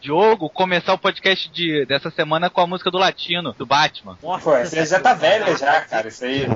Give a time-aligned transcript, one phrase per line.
[0.00, 4.18] Diogo começar o podcast de, dessa semana com a música do Latino, do Batman.
[4.22, 6.48] Nossa, Pô, você já tá velha já, cara, isso aí.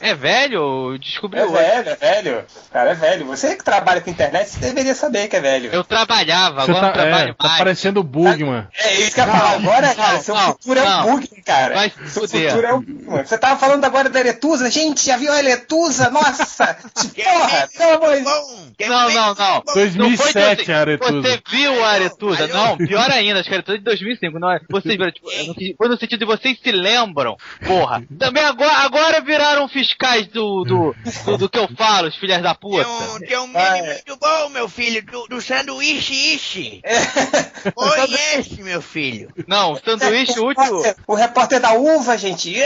[0.00, 0.98] É velho?
[0.98, 1.54] Descobri É hoje.
[1.54, 2.44] velho, é velho.
[2.72, 3.26] Cara, é velho.
[3.26, 5.70] Você que trabalha com internet, você deveria saber que é velho.
[5.72, 7.52] Eu trabalhava, agora tá, não trabalho é, tá mais.
[7.52, 8.66] Tá parecendo Bugman.
[8.78, 10.12] É isso que eu ia falar agora, cara.
[10.14, 10.86] Não, seu não, futuro não.
[10.86, 11.74] é o Bugman, cara.
[11.74, 13.24] Vai seu futuro é o Bugman.
[13.24, 14.70] Você tava falando agora da Eretusa?
[14.70, 16.10] Gente, já viu a Eretusa?
[16.10, 16.76] Nossa!
[17.14, 17.68] porra!
[17.76, 19.62] Pelo amor de Não, não, não.
[19.74, 21.22] 2007 a Aretusa.
[21.22, 22.46] Você viu a Aretusa?
[22.48, 24.38] Não, pior ainda, acho que a Aretusa é de 2005.
[24.38, 24.60] Não, é?
[24.68, 25.28] vocês viram, tipo,
[25.76, 27.36] foi no sentido de vocês se lembram,
[27.66, 28.02] porra.
[28.18, 32.54] Também agora, agora viraram fiscais do do, do, do, que eu falo, os filhas da
[32.54, 32.84] puta.
[32.84, 36.80] Tem um, tem um meme muito bom, meu filho, do, do sanduíche ishi.
[36.82, 37.70] É.
[37.70, 39.32] Conhece, meu filho.
[39.46, 40.82] Não, sanduíche útil.
[41.06, 42.56] O repórter da uva, gente.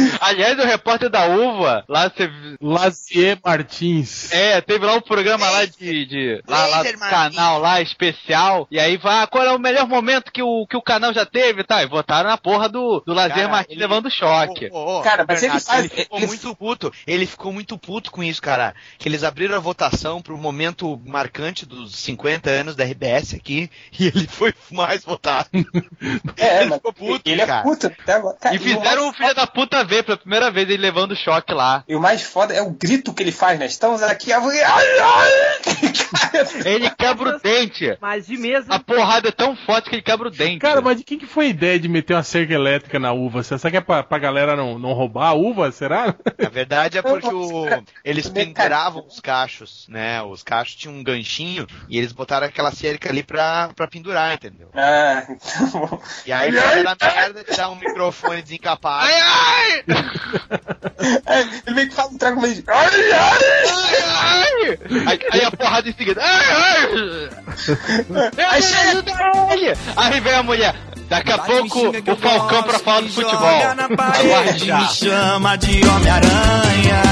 [0.20, 2.30] Aliás, o repórter da uva, lá você.
[2.60, 4.32] Lazier Martins.
[4.32, 6.06] É, teve lá um programa lá de.
[6.06, 8.66] de lá, lá do canal lá especial.
[8.70, 11.64] E aí vai, qual é o melhor momento que o, que o canal já teve?
[11.64, 13.80] Tá, e votaram na porra do, do Lazier Martins ele...
[13.80, 14.68] levando choque.
[14.72, 16.26] Oh, oh, cara, mas ele, faz, ele ficou ele...
[16.26, 16.92] muito puto.
[17.06, 18.74] Ele ficou muito puto com isso, cara.
[18.98, 23.70] Que eles abriram a votação pro momento marcante dos 50 anos da RBS aqui.
[24.00, 25.48] E ele foi mais votado.
[26.36, 27.28] É, ele ficou puto.
[27.28, 27.60] Ele é cara.
[27.60, 28.36] é puto até agora.
[28.40, 31.82] Cara, e fizeram o filho da puta ver pela primeira vez ele levando choque lá.
[31.88, 33.66] E o mais foda é o grito que ele faz, né?
[33.66, 34.30] Estamos aqui.
[36.64, 37.98] ele quebra o dente.
[38.00, 38.72] Mas de mesmo.
[38.72, 40.60] A porrada é tão forte que ele quebra o dente.
[40.60, 43.42] Cara, mas de quem que foi a ideia de meter uma cerca elétrica na uva?
[43.42, 46.14] Será que é pra, pra galera não, não roubar a uva, será?
[46.38, 47.66] Na verdade é porque o,
[48.04, 50.22] eles penduravam os cachos, né?
[50.22, 54.68] Os cachos tinham um ganchinho e eles botaram aquela cerca ali pra, pra pendurar, entendeu?
[54.74, 56.00] Ah, então...
[56.24, 59.06] E aí foi na merda dar um microfone desencapado.
[59.06, 59.69] Ai, ai!
[61.26, 62.64] É, ele meio que fala um trago meio de...
[62.68, 63.38] Ai, ai!
[63.72, 64.78] ai, ai!
[65.06, 66.20] Aí, aí a porrada em seguida.
[66.22, 67.30] Ai, ai!
[68.50, 69.04] Aí chega
[69.52, 69.76] ele!
[69.96, 70.74] Aí vem a mulher.
[71.08, 73.38] Daqui a pouco o Falcão pra falar do futebol.
[73.38, 77.02] Aguarde me chama de Homem-Aranha.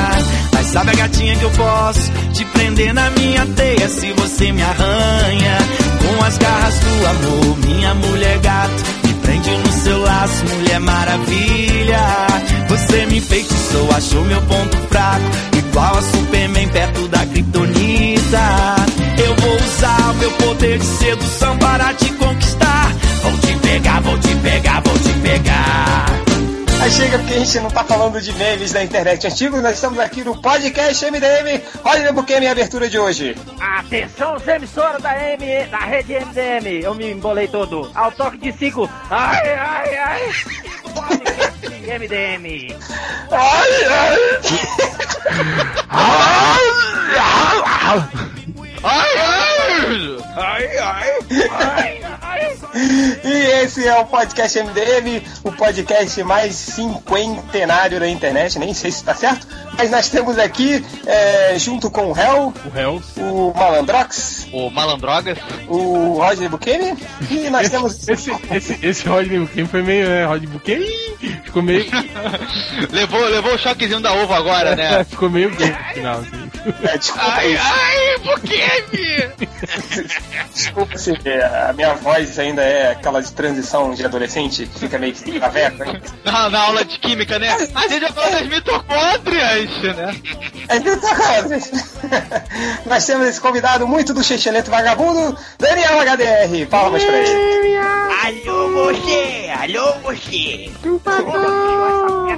[0.53, 4.63] Mas sabe a gatinha que eu posso te prender na minha teia se você me
[4.63, 5.59] arranha?
[5.99, 9.08] Com as garras do amor, minha mulher gato.
[9.89, 12.01] Seu laço, mulher maravilha.
[12.69, 15.25] Você me enfeitiçou, achou meu ponto fraco.
[15.57, 18.77] Igual a Superman perto da Kryptonita.
[19.17, 22.95] Eu vou usar o meu poder de sedução para te conquistar.
[23.23, 26.28] Vou te pegar, vou te pegar, vou te pegar.
[26.91, 30.25] Chega porque a gente não tá falando de memes da internet antigo, nós estamos aqui
[30.25, 31.63] no podcast MDM.
[31.85, 33.37] Olha o que é minha abertura de hoje.
[33.61, 36.83] Atenção, os emissores da, M, da rede MDM.
[36.83, 37.91] Eu me embolei todo.
[37.95, 38.89] Ao toque de cinco.
[39.11, 40.33] Ai, ai, ai.
[40.95, 42.75] Podcast MDM.
[43.31, 43.85] Ai.
[43.85, 44.98] ai,
[53.89, 59.47] é o podcast MDM, o podcast mais cinquentenário da internet, nem sei se está certo,
[59.77, 63.03] mas nós temos aqui, é, junto com o Hell, o, Hell.
[63.17, 65.39] o Malandrox, o Malandrogas,
[65.69, 66.97] o Rodney Bukemi,
[67.31, 68.09] e nós esse, temos.
[68.09, 70.25] Esse, esse, esse Rodney Bukemi foi meio, né?
[70.27, 70.87] Rodney Bukemi
[71.45, 71.87] ficou meio.
[72.93, 75.05] levou, levou o choquezinho da uva agora, né?
[75.05, 76.38] ficou meio no final, assim.
[76.83, 79.49] É, desculpa ai, ai, Bukemi!
[80.53, 85.15] desculpa se a minha voz ainda é aquela de transição de adolescente, que fica meio
[85.39, 86.01] traveco, hein?
[86.25, 87.49] Na, na aula de química, né?
[87.75, 90.21] A gente já falou das mitocôndrias, né?
[90.69, 91.71] As mitocôndrias.
[92.87, 96.67] Nós temos esse convidado muito do Chechelento Vagabundo, Daniel HDR.
[96.69, 97.77] Palmas pra ele.
[97.77, 99.51] Alô, você!
[99.59, 100.71] Alô, você!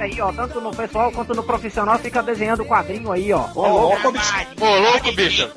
[0.01, 3.45] Essa aí, ó, tanto no pessoal quanto no profissional, fica desenhando quadrinho aí, ó.
[3.55, 4.10] Ô, louco!
[4.59, 5.49] Ô, louco, bicho!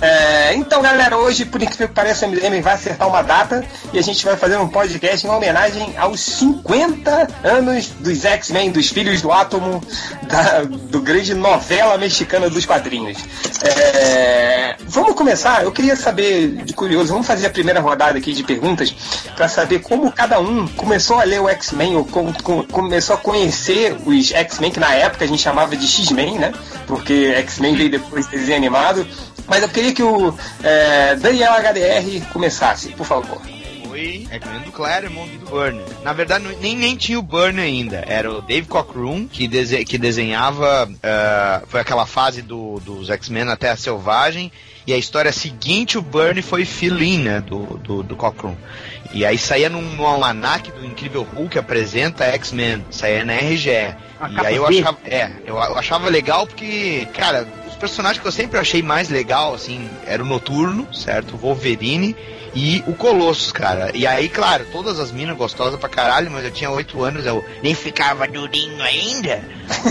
[0.00, 3.98] É, então, galera, hoje, por incrível que pareça, o MDM vai acertar uma data e
[3.98, 9.20] a gente vai fazer um podcast em homenagem aos 50 anos dos X-Men, dos Filhos
[9.20, 9.82] do Átomo,
[10.22, 13.18] da, do grande novela mexicana dos quadrinhos.
[13.62, 15.64] É, vamos começar?
[15.64, 18.94] Eu queria saber, de curioso, vamos fazer a primeira rodada aqui de perguntas
[19.36, 23.18] para saber como cada um começou a ler o X-Men ou com, com, começou a
[23.18, 26.52] conhecer os X-Men, que na época a gente chamava de X-Men, né?
[26.86, 29.06] Porque X-Men veio depois de desenho animado.
[29.46, 33.40] Mas eu queria que o é, Daniel HDR começasse, por favor.
[33.86, 35.84] Foi X-Men do Claremont e do Burner.
[36.04, 38.04] Na verdade, nem, nem tinha o Burner ainda.
[38.06, 40.86] Era o Dave Cockrum que, dese que desenhava.
[40.88, 44.52] Uh, foi aquela fase do, dos X-Men até a Selvagem.
[44.86, 48.56] E a história seguinte, o Burnie foi Philin, né, do, do, do Cockrum.
[49.12, 53.70] E aí saía num, num almanac do Incrível Hulk apresenta X-Men, saía na RGE.
[54.20, 57.46] A e aí eu achava, é, eu achava legal porque, cara,
[57.80, 61.34] personagens que eu sempre achei mais legal, assim, era o Noturno, certo?
[61.34, 62.14] O Wolverine
[62.54, 63.90] e o Colossus, cara.
[63.94, 67.44] E aí, claro, todas as minas gostosas pra caralho, mas eu tinha 8 anos, eu
[67.62, 69.42] nem ficava durinho ainda.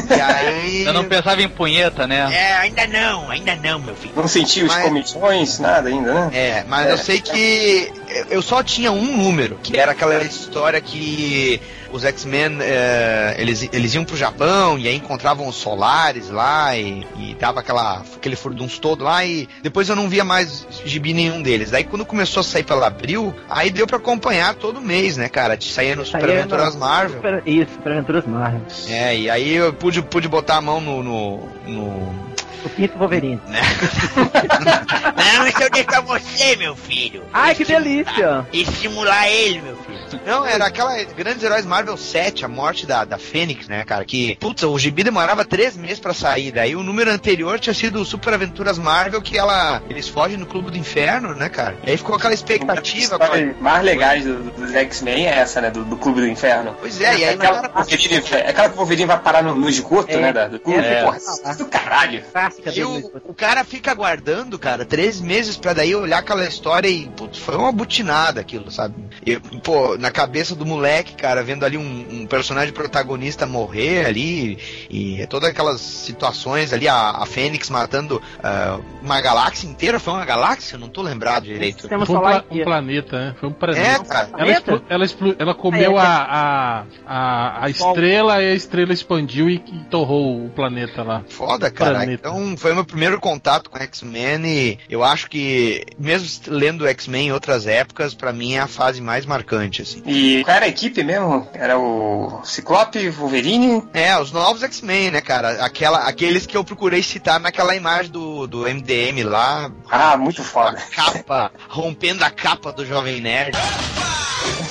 [0.09, 0.83] E aí.
[0.85, 2.29] Eu não pensava em punheta, né?
[2.33, 4.13] É, ainda não, ainda não, meu filho.
[4.15, 6.29] Não sentiu os Mas- comissões, nada ainda, né?
[6.33, 6.91] É, mas É.
[6.93, 7.91] eu sei que
[8.29, 13.93] eu só tinha um número, que era aquela história que os X-Men eh, eles, eles
[13.93, 18.79] iam pro Japão e aí encontravam os solares lá e, e dava aquela, aquele furdunço
[18.79, 21.71] todo lá e depois eu não via mais gibi nenhum deles.
[21.71, 25.55] Daí quando começou a sair pela Abril, aí deu pra acompanhar todo mês, né, cara?
[25.55, 27.15] De sair no Super Saía Aventuras no- Marvel.
[27.17, 28.61] Super- Isso, Super Aventuras Marvel.
[28.87, 31.03] É, e aí eu pude, pude botar a mão no.
[31.03, 32.28] no, no-
[32.65, 33.39] O Pinto Wolverine.
[33.47, 33.61] né?
[35.37, 37.23] não, isso eu deixo pra você, meu filho.
[37.33, 38.45] Ai, que delícia!
[38.51, 39.99] estimular ele, meu filho.
[40.25, 44.03] Não, era aquela Grandes Heróis Marvel 7, a morte da, da Fênix, né, cara?
[44.03, 46.51] Que, putz, o gibi demorava três meses pra sair.
[46.51, 49.81] Daí o número anterior tinha sido o Super Aventuras Marvel, que ela.
[49.89, 51.77] Eles fogem no Clube do Inferno, né, cara?
[51.85, 53.15] E aí ficou aquela Uma das expectativa.
[53.15, 55.69] aquela- histórias mais legais do- do- dos X-Men é essa, né?
[55.69, 56.75] Do, do Clube do Inferno.
[56.79, 58.17] Pois é, e aí, aquela, cara, que o Wolverine,
[58.47, 60.33] aquela que o Wolverine vai parar no, no esgoto, É, né?
[60.33, 60.79] Da, do clube.
[60.79, 61.03] é.
[61.03, 62.23] Porra, é do caralho.
[62.49, 62.85] Clássica E dele.
[63.25, 67.37] o, o cara fica aguardando, cara, três meses pra daí olhar aquela história e, putz,
[67.39, 68.95] foi uma butinada aquilo, sabe?
[69.25, 74.57] E, pô, na cabeça do moleque, cara, vendo ali um, um personagem protagonista morrer ali
[74.89, 80.25] e todas aquelas situações ali, a, a Fênix matando ah, uma galáxia inteira, foi uma
[80.25, 80.75] galáxia?
[80.75, 81.87] Eu Não tô lembrado direito.
[81.87, 83.35] Foi um, pla- um planeta, né?
[83.39, 84.05] Foi um É, planeta.
[84.05, 84.29] cara.
[84.37, 85.05] Ela, ela,
[85.39, 89.79] ela comeu Ah, é, a, a, a, a estrela e a estrela expandiu e, e
[89.89, 91.23] torrou o planeta lá.
[91.29, 91.95] Foda, cara.
[91.99, 92.27] Planeta.
[92.27, 97.31] Então foi meu primeiro contato com X-Men e eu acho que, mesmo lendo X-Men em
[97.31, 100.01] outras épocas, pra mim é a fase mais marcante, assim.
[100.05, 101.47] E qual era a equipe mesmo?
[101.53, 103.83] Era o Ciclope, Wolverine.
[103.93, 105.63] É, os novos X-Men, né, cara?
[105.63, 110.45] Aquela, aqueles que eu procurei citar naquela imagem do, do MDM lá, Ah, muito a
[110.45, 110.77] foda.
[110.93, 113.57] capa, rompendo a capa do Jovem Nerd.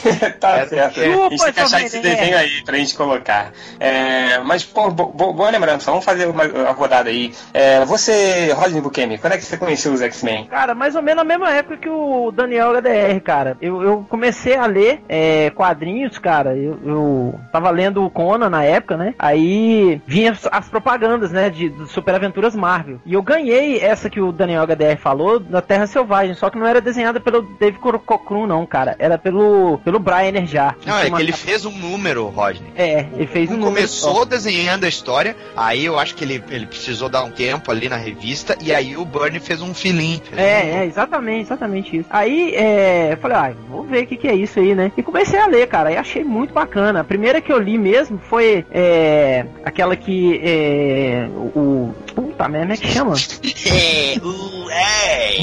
[0.40, 1.00] tá É, certo.
[1.00, 1.06] é.
[1.06, 3.52] A gente tem que achar esse desenho aí pra gente colocar.
[3.80, 5.90] É, mas, pô, bo- bo- boa lembrança.
[5.90, 7.32] Vamos fazer uma, uma rodada aí.
[7.52, 10.46] É, você, Rodney Bukemi, quando é que você conheceu os X-Men?
[10.46, 13.56] Cara, mais ou menos na mesma época que o Daniel HDR, cara.
[13.60, 16.56] Eu, eu comecei a ler é, quadrinhos, cara.
[16.56, 19.14] Eu, eu tava lendo o Conan na época, né?
[19.18, 21.50] Aí vinha as, as propagandas, né?
[21.50, 23.00] De, de Super Aventuras Marvel.
[23.04, 26.34] E eu ganhei essa que o Daniel HDR falou da Terra Selvagem.
[26.34, 28.94] Só que não era desenhada pelo Dave Cockrum, não, cara.
[28.98, 30.76] Era pelo, pelo Brian Erjar.
[30.84, 32.70] Não, é Uma- que ele fez um número, Rodney.
[32.76, 34.24] É, ele fez um número começou só.
[34.26, 37.96] desenhando a história, aí eu acho que ele, ele precisou dar um tempo ali na
[37.96, 40.20] revista, e aí o Bernie fez um filim.
[40.22, 42.08] fez um- É, é, exatamente, exatamente isso.
[42.10, 44.92] Aí, é, eu falei, ah, vou ver o que, que é isso aí, né?
[44.94, 47.00] E comecei a ler, cara, e achei muito bacana.
[47.00, 52.66] A primeira que eu li mesmo foi é, aquela que é, o, o- Puta merda,
[52.66, 53.14] como é que chama?
[53.70, 55.36] É, uh, é.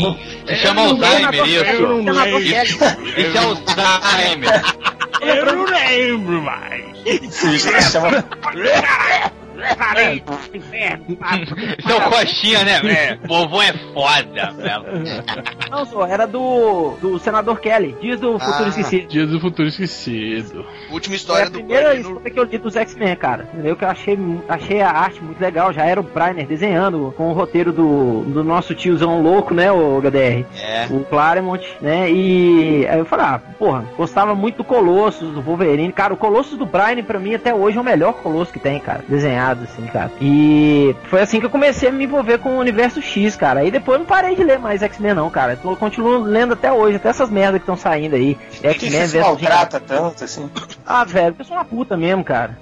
[0.48, 1.63] Se chama Alzheimer isso.
[3.18, 4.34] Isso é Alzheimer.
[5.21, 6.85] Eu não lembro mais.
[7.33, 7.59] Se
[7.91, 8.23] chama
[9.77, 10.23] Parei,
[10.53, 11.05] inferno,
[11.77, 12.81] Isso é o Coxinha, né?
[12.85, 14.85] É, vovô é foda, velho.
[15.69, 18.69] Não, só, era do, do Senador Kelly, Dias do Futuro Ah.
[18.69, 19.07] Esquecido.
[19.07, 20.65] Dias do futuro esquecido.
[20.91, 23.47] Última história a do primeira Bernie no história que eu li dos X-Men, cara.
[23.53, 23.75] Entendeu?
[23.75, 24.17] Que eu achei,
[24.47, 25.71] achei a arte muito legal.
[25.73, 29.99] Já era o Briner desenhando com o roteiro do, do nosso tiozão louco, né, o
[30.01, 30.45] HDR?
[30.61, 30.87] É.
[30.89, 32.09] O Claremont, né?
[32.11, 35.91] E aí eu falei, ah, porra, gostava muito do Colossus, do Wolverine.
[35.91, 38.79] Cara, o Colossus do Brian, pra mim, até hoje é o melhor Colosso que tem,
[38.79, 39.03] cara.
[39.53, 40.11] Desenhado, assim, cara.
[40.21, 43.59] E foi assim que eu comecei a me envolver com o universo X, cara.
[43.61, 45.57] Aí depois eu não parei de ler mais X-Men, não, cara.
[45.63, 48.35] Eu continuo lendo até hoje, até essas merdas que estão saindo aí.
[48.35, 50.49] Por que X-Men você se versus maltrata tanto, assim?
[50.85, 52.57] Ah, velho, eu sou uma puta mesmo, cara.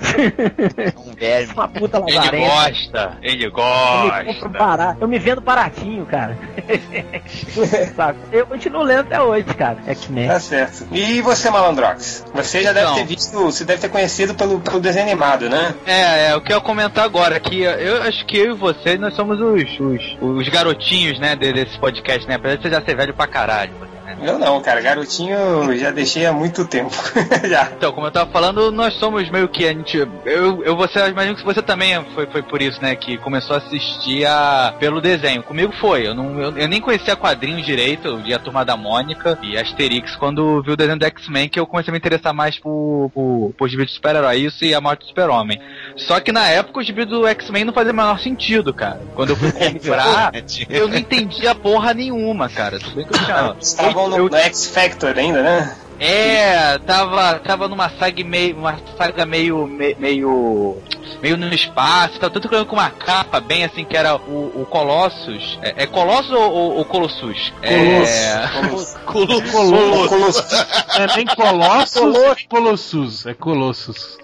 [1.07, 1.53] Um verme.
[1.53, 4.49] uma puta Ele gosta, ele Eu me gosta.
[4.49, 4.97] barato.
[5.01, 6.37] Eu me vendo baratinho, cara.
[7.95, 8.17] Sabe?
[8.31, 9.77] Eu continuo lendo até hoje, cara.
[9.87, 10.27] X-Men.
[10.27, 10.87] Tá certo.
[10.91, 12.25] E você, Malandrox?
[12.33, 12.95] Você já deve Então.
[12.95, 15.73] ter visto, você deve ter conhecido pelo, pelo desenho animado, né?
[15.85, 19.15] É, é, o que eu comentar agora, que eu acho que eu e você, nós
[19.15, 22.35] somos os, os, os garotinhos, né, de- desse podcast, né?
[22.35, 23.93] Apesar de você já ser velho pra caralho, né?
[24.25, 24.79] Eu não, cara.
[24.79, 26.93] Garotinho eu já deixei há muito tempo.
[27.47, 27.69] já.
[27.75, 29.97] Então, como eu tava falando, nós somos meio que a gente.
[29.97, 32.95] Eu, eu você, eu imagino que você também foi, foi por isso, né?
[32.95, 35.43] Que começou a assistir a, pelo desenho.
[35.43, 36.07] Comigo foi.
[36.07, 38.07] Eu, não, eu, eu nem conhecia quadrinhos direito.
[38.07, 41.59] Eu vi a turma da Mônica e Asterix quando vi o desenho do X-Men, que
[41.59, 44.37] eu comecei a me interessar mais por, por, por de super-herói.
[44.37, 45.59] Isso e a morte do super-homem.
[45.95, 49.01] Só que na época o gibi do X-Men não fazia o menor sentido, cara.
[49.15, 50.31] Quando eu fui comprar,
[50.69, 52.79] eu não entendia porra nenhuma, cara.
[52.79, 53.55] Tudo bem que eu tinha.
[53.61, 55.75] Estavam no, eu- no X Factor ainda, né?
[55.99, 60.77] é, tava, tava numa saga meio, uma saga meio, me- meio,
[61.21, 65.59] meio no espaço, tá tudo com uma capa bem assim, que era o, o Colossus.
[65.61, 67.53] É, é Colossus ou, ou Colossus?
[67.61, 68.47] É...
[68.53, 68.93] Colossus.
[69.05, 70.51] Colossus.
[70.95, 73.25] É nem Colossus Colossus.
[73.25, 74.17] É Colossus.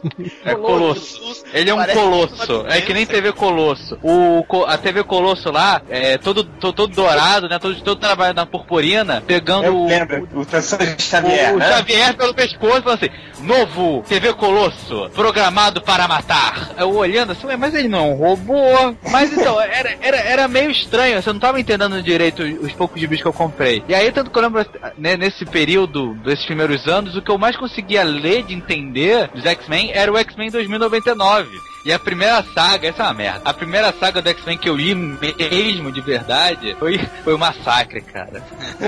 [0.45, 1.43] É Colossus.
[1.53, 2.65] Ele é um colosso.
[2.67, 3.98] É que nem TV Colosso.
[4.03, 7.59] O, a TV Colosso lá, é todo, todo, todo dourado, né?
[7.59, 11.67] Todo, todo trabalhando na purpurina, pegando Eu o, lembro, o professor Xavier, o né?
[11.67, 16.68] Xavier pelo pescoço falando assim: Novo TV Colosso, programado para matar.
[16.77, 18.95] Eu olhando assim, "Ué, mas ele não é um robô.
[19.11, 23.21] Mas então, era, era, era meio estranho, você não tava entendendo direito os poucos gibis
[23.21, 23.83] que eu comprei.
[23.88, 24.65] E aí, tanto que eu lembro,
[24.97, 29.45] né, nesse período, desses primeiros anos, o que eu mais conseguia ler de entender dos
[29.45, 31.47] X-Men era o X-Men 2099.
[31.86, 33.41] E a primeira saga, essa é uma merda.
[33.45, 38.01] A primeira saga do X-Men que eu li mesmo de verdade foi, foi o Massacre,
[38.01, 38.43] cara.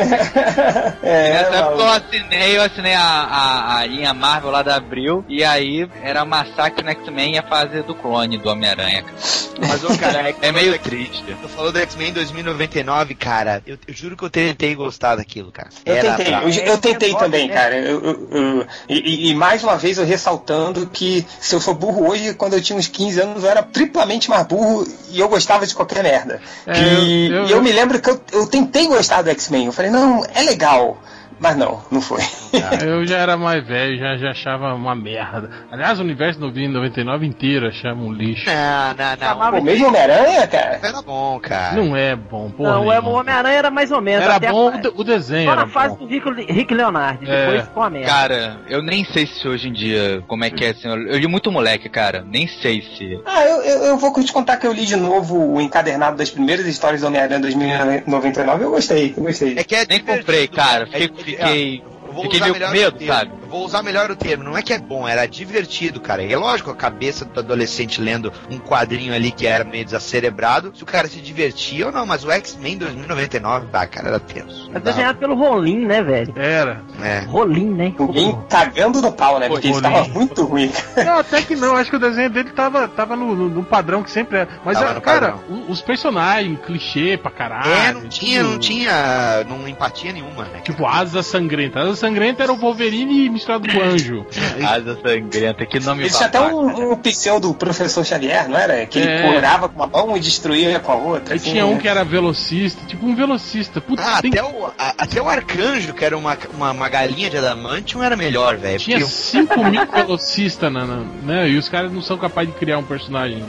[1.02, 5.24] é, Nessa época eu assinei, eu assinei a, a, a linha Marvel lá da Abril,
[5.30, 9.04] e aí era Massacre no X-Men e a fase do clone do Homem-Aranha.
[9.04, 9.16] cara.
[9.62, 11.24] Mas, ô, cara, É meio triste.
[11.42, 13.62] Tu falou do X-Men 2099, cara.
[13.66, 15.70] Eu, eu juro que eu tentei gostar daquilo, cara.
[15.86, 17.54] Eu Era tentei, pra- eu, eu tentei É também, né?
[17.54, 17.78] cara.
[17.78, 21.74] Eu- eu- eu- e, e- e mais uma vez eu ressaltando que se eu for
[21.74, 25.30] burro hoje, quando eu tinha uns 15 anos, eu era triplamente mais burro e eu
[25.30, 26.42] gostava de qualquer merda.
[26.68, 29.68] É, e eu- eu- eu me lembro que eu, eu tentei gostar do X-Men.
[29.68, 30.98] Eu falei, não, é legal.
[31.42, 32.22] Mas não, não foi.
[32.86, 35.50] Eu já era mais velho, já, já achava uma merda.
[35.72, 38.46] Aliás, o universo 99 inteiro achava um lixo.
[38.46, 38.94] Não,
[39.36, 39.60] não, não.
[39.60, 40.80] O mesmo Homem-Aranha, cara?
[40.84, 41.76] Era bom, cara.
[41.76, 42.74] Não é bom, porra.
[42.74, 43.10] Não, o nenhuma.
[43.10, 44.24] Homem-Aranha era mais ou menos.
[44.24, 46.06] Era até a- bom o de- o desenho, Só era na fase bom.
[46.06, 47.46] do Rick, Rick Leonardo, É.
[47.46, 48.08] depois ficou uma merda.
[48.10, 51.28] Cara, eu nem sei se hoje em dia, como é que é, assim, eu li
[51.28, 53.20] muito moleque, cara, nem sei se...
[53.26, 56.30] Ah, eu, eu, eu vou te contar que eu li de novo o encadernado das
[56.30, 58.64] primeiras histórias do Homem-Aranha 2099.
[58.64, 59.58] Eu gostei, eu gostei.
[59.58, 61.31] É que é Nem comprei, cara, É fiquei.
[61.38, 63.41] Fiquei, vou fiquei meio com medo, sabe?
[63.52, 64.44] Vou usar melhor o termo.
[64.44, 66.24] Não é que é bom, era divertido, cara.
[66.24, 70.72] E é lógico, a cabeça do adolescente lendo um quadrinho ali que era meio descerebrado,
[70.76, 74.72] se o cara se divertia ou não, mas o X-Men 2099, bah, cara, era tenso.
[74.74, 76.34] É desenhado pelo Rolim, né, velho?
[76.38, 76.82] Era.
[77.04, 77.20] É.
[77.28, 77.94] Rolim, né?
[78.00, 79.48] Ninguém cagando no pau, né?
[79.48, 79.94] Porque isso Rolim.
[79.96, 80.72] tava muito ruim.
[81.04, 84.02] Não, até que não, acho que o desenho dele tava, tava no, no- no padrão
[84.04, 84.48] que sempre é.
[84.64, 85.64] Mas, Tava é, cara, padrão.
[85.68, 87.72] os personagens, clichê pra caralho.
[87.72, 90.60] É, não tinha, tudo- não tinha, não empatia nenhuma, né?
[90.64, 91.80] Tipo, asa sangrenta.
[91.82, 94.26] Asa sangrenta era o Wolverine misturado com o anjo.
[94.68, 98.86] Asa sangrenta, que nome Ele tinha até um, um pseudo professor Xavier, não era?
[98.86, 99.26] Que É.
[99.26, 101.34] ele curava com uma mão e destruía com a outra.
[101.34, 101.80] Aí assim, tinha um né?
[101.82, 103.82] que era velocista, tipo um velocista.
[103.82, 107.30] Puta, Ah, tem- até o, a- até o arcanjo, que era uma, uma, uma galinha
[107.30, 108.80] de adamantium, era melhor, velho.
[108.80, 111.50] tinha porque 5 mil velocistas, na, na- né?
[111.50, 113.44] E os caras não são capazes de criar um personagem.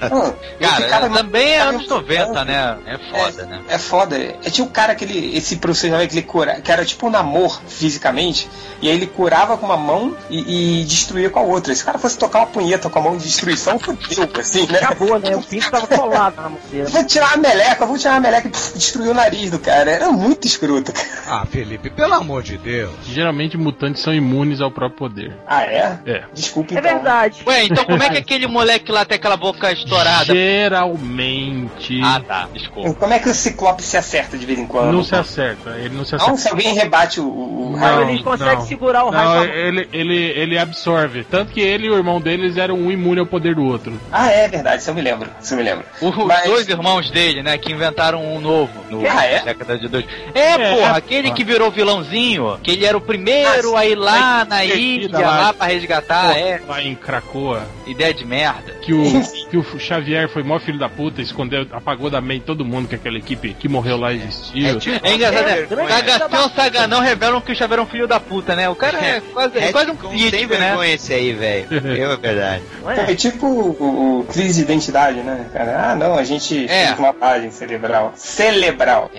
[0.00, 2.76] Ah, Cara, esse cara- também é anos 90, né?
[2.86, 3.60] É foda, né?
[3.68, 4.16] É foda.
[4.18, 7.06] É, tinha um cara que ele, esse professor Xavier que ele cura, que era tipo
[7.06, 8.48] um namor fisicamente,
[8.82, 11.74] e aí ele curava com uma mão e, e destruía com a outra.
[11.74, 14.78] Se o cara fosse tocar uma punheta com a mão de destruição, fudeu, assim, né?
[14.78, 15.34] Acabou, né?
[15.36, 16.88] O pinto tava colado na moceira.
[16.88, 19.90] Vou tirar a meleca, vou tirar a meleca e pff, destruir o nariz do cara.
[19.90, 21.06] Era muito escroto, cara.
[21.28, 22.92] Ah, Felipe, pelo amor de Deus.
[23.06, 25.36] Geralmente mutantes são imunes ao próprio poder.
[25.46, 25.98] Ah, é?
[26.06, 26.24] É.
[26.32, 26.92] Desculpa, É então.
[26.94, 27.42] verdade.
[27.46, 30.34] Ué, então como é que aquele moleque lá tem aquela boca estourada?
[30.34, 32.00] Geralmente.
[32.02, 32.94] Ah, tá, desculpa.
[32.94, 34.92] Como é que o Ciclope se acerta de vez em quando?
[34.92, 35.70] Não se acerta.
[35.78, 36.30] Ele não se acerta.
[36.30, 38.08] Não, se alguém rebate o, o Não, raio.
[38.10, 41.24] ele consegue segurar o raio Não, a- ele, ele, ele absorve.
[41.24, 43.98] Tanto que ele e o irmão deles eram um imune ao poder do outro.
[44.12, 45.28] Ah, é verdade, isso eu me lembro.
[45.40, 45.84] Isso eu me lembro.
[46.00, 49.40] Os Mas- dois irmãos dele, né, que inventaram um novo no Ah, é?
[49.42, 50.04] década de dois.
[50.34, 50.96] É, É, porra, é.
[50.98, 55.08] aquele que virou vilãozinho, que ele era o primeiro Ah, a ir lá na ilha,
[55.18, 55.20] lá.
[55.46, 57.62] lá pra resgatar, é, Lá em Cracoa.
[57.86, 58.72] ideia de merda.
[58.82, 62.64] Que o, que o Xavier foi mó filho da puta, escondeu, apagou da mente todo
[62.64, 64.78] mundo que aquela equipe que morreu lá existiu.
[65.02, 65.54] É engraçado, né?
[65.62, 65.88] vergonha.
[65.88, 68.68] Sagação e Saganão revelam que o Xavier é um filho da puta, né?
[68.68, 70.68] O cara é quase, é quase um crítico, né?
[70.68, 71.66] vergonha esse aí, velho.
[71.96, 72.62] Eu, é verdade.
[73.06, 73.12] É?
[73.12, 75.90] É tipo o, o crise de identidade, né, cara?
[75.90, 76.86] Ah, não, a gente É.
[76.86, 78.12] fez uma página cerebral.
[78.16, 79.10] Cerebral.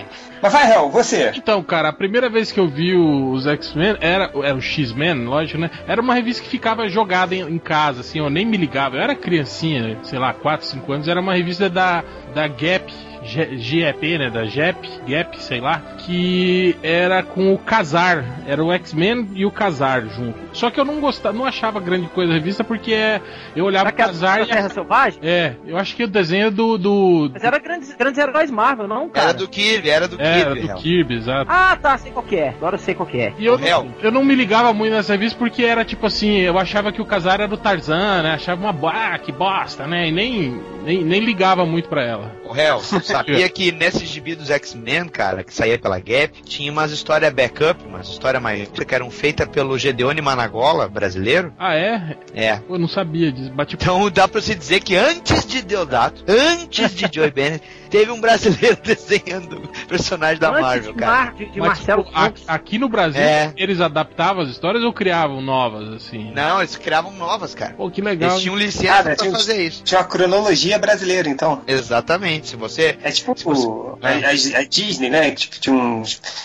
[0.42, 1.32] Mas vai, Hel, você.
[1.36, 5.26] Então, cara, a primeira vez que eu vi o- os X-Men era, era o X-Men,
[5.26, 5.72] lógico, né?
[5.88, 8.98] Era uma revista que ficava jogada em, em casa, assim, eu nem me ligava.
[8.98, 12.04] Eu era criancinha, sei lá, 4, 5 anos, era uma revista da,
[12.34, 12.94] da Gap.
[13.26, 14.30] GEP, né?
[14.30, 19.52] Da JEP, Gap, sei lá, que era com o Casar, era o X-Men e o
[19.52, 20.38] Casar junto.
[20.54, 23.22] Só que eu não gostava, não achava grande coisa a revista porque é,
[23.56, 25.20] eu olhava o Daquela Casar da e Terra Selvagem?
[25.24, 29.10] é, eu acho que o desenho do, do Mas era grandes, grandes heróis Marvel, não,
[29.10, 29.30] cara?
[29.30, 30.68] Era do Kirby, era do é, era Kirby.
[30.68, 30.76] do.
[30.76, 31.46] Kirby, exato.
[31.50, 32.50] Ah, tá, sei qual que é.
[32.50, 33.34] Agora eu sei qual que é.
[33.38, 33.88] E eu, O réu.
[34.02, 37.06] eu não me ligava muito nessa revista porque era tipo assim, eu achava que o
[37.06, 38.34] Casar era do Tarzan, né?
[38.34, 40.08] Achava uma ah, que bosta, né?
[40.08, 42.32] E nem, nem, nem ligava muito pra ela.
[42.44, 46.92] O sabe sabia que nesse gibi dos X-Men, cara, que saía pela Gap, tinha umas
[46.92, 51.54] histórias backup, umas histórias mais que eram feitas pelo Gedeone Managola, brasileiro.
[51.58, 52.18] Ah, é?
[52.34, 52.60] É.
[52.70, 53.52] Eu não sabia disso.
[53.52, 57.64] Bate Então dá pra se dizer que antes de Deodato, antes de Joey Bennett,
[57.96, 61.12] teve um brasileiro desenhando personagem da Antes Marvel, de, cara.
[61.12, 63.54] Mar- de, de Mas, Marcelo tipo, a- aqui no Brasil, É.
[63.56, 66.32] eles adaptavam as histórias ou criavam novas, assim?
[66.34, 67.74] Não, eles criavam novas, cara.
[67.74, 68.32] Pô, que legal.
[68.32, 69.84] Eles tinham licença Cara, pra tinha, fazer isso.
[69.84, 71.62] tinha uma cronologia brasileira, então.
[71.68, 72.50] Exatamente.
[72.50, 72.98] Se você.
[73.04, 75.32] É tipo Se você- o- a, a- a Disney, né?
[75.32, 76.02] Tipo, tinha, um,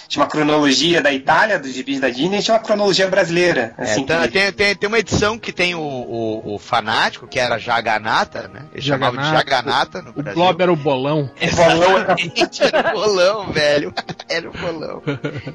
[0.09, 3.75] tinha uma cronologia da Itália, dos gibis da Disney, e tinha uma cronologia brasileira.
[3.79, 7.27] É, Assim, tá- que- tem, tem, tem uma edição que tem o, o, o fanático,
[7.27, 8.63] que era Jaganata, né?
[8.73, 9.51] Eles chamavam de Jaganata.
[9.51, 10.35] Jaganata no O Brasil.
[10.43, 11.31] Blob era o bolão.
[11.41, 13.95] Exatamente, era o bolão, velho.
[14.29, 15.03] Era o bolão.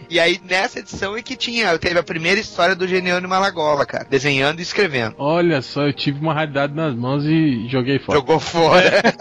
[0.09, 4.05] E aí, nessa edição é que tinha, teve a primeira história do Geneone Malagola, cara.
[4.09, 5.15] Desenhando e escrevendo.
[5.17, 8.17] Olha só, eu tive uma realidade nas mãos e joguei fora.
[8.19, 9.01] Jogou fora.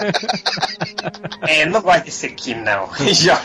[1.46, 2.88] É, não gosto desse aqui, não.
[3.12, 3.38] Já-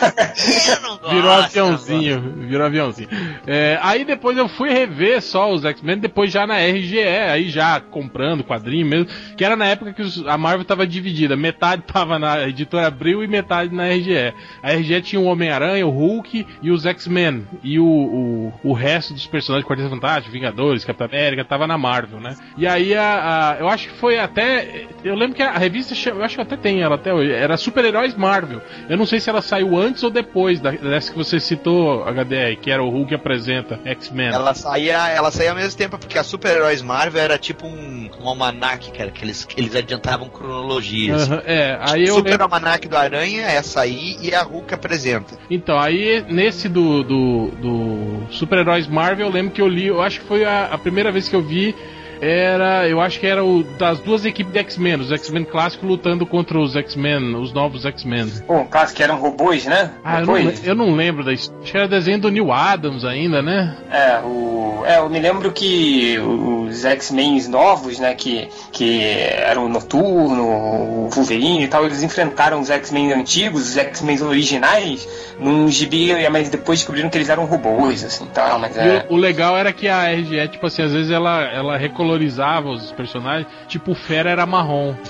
[1.10, 3.10] Virou aviãozinho, virou aviãozinho.
[3.46, 7.80] É, aí depois eu fui rever só os X-Men, depois já na RGE, aí já
[7.82, 12.18] comprando quadrinho mesmo, que era na época que os- a Marvel tava dividida, metade tava
[12.18, 14.34] na editora Abril e metade na RGE.
[14.62, 19.14] A RGE tinha o Homem-Aranha, o Hulk e os X-Men, e o, o, o resto
[19.14, 22.36] dos personagens, Quarteto Fantástico, Vingadores, Capitão América, tava na Marvel, né?
[22.58, 26.24] E aí a, a- eu acho que foi até, eu lembro que a revista, eu
[26.24, 28.62] acho que até tem ela até hoje, era Super-Heróis Marvel.
[28.90, 32.56] Eu não sei se ela saiu antes ou depois da- dessa que você citou, HDR,
[32.62, 34.28] que era o Hulk apresenta X-Men.
[34.34, 38.28] Ela saía, ela saía ao mesmo tempo, porque a super-heróis Marvel era tipo um, um
[38.28, 41.30] almanac, cara, que eles, que eles adiantavam cronologias.
[41.30, 42.44] Aham, é, aí eu Super lembro.
[42.46, 45.38] Almanac do Aranha, essa aí, e a Hulk apresenta.
[45.50, 50.20] Então, aí nesse do, do, do Super-Heróis Marvel, eu lembro que eu li, eu acho
[50.20, 51.76] que foi a, a primeira vez que eu vi.
[52.22, 56.26] Era, eu acho que era o das duas equipes de X-Men, os X-Men clássicos lutando
[56.26, 58.30] contra os X-Men, os novos X-Men.
[58.46, 59.92] Pô, caso que eram robôs, né?
[60.04, 61.62] Ah, eu não, eu não lembro da história.
[61.64, 63.78] Acho que era desenho do Neil Adams ainda, né?
[63.92, 69.70] É, o, é, eu me lembro que os X-Men novos, né, que, que eram o
[69.70, 75.08] Noturno, o Wolverine e tal, eles enfrentaram os X-Men antigos, os X-Men originais,
[75.40, 79.06] num gibi, mas depois descobriram que eles eram robôs, assim, tal, mas é...
[79.10, 81.78] o, o legal era que a RGE, tipo assim, às vezes ela, ela
[82.10, 84.96] recolorizava os personagens, tipo o Fera era marrom.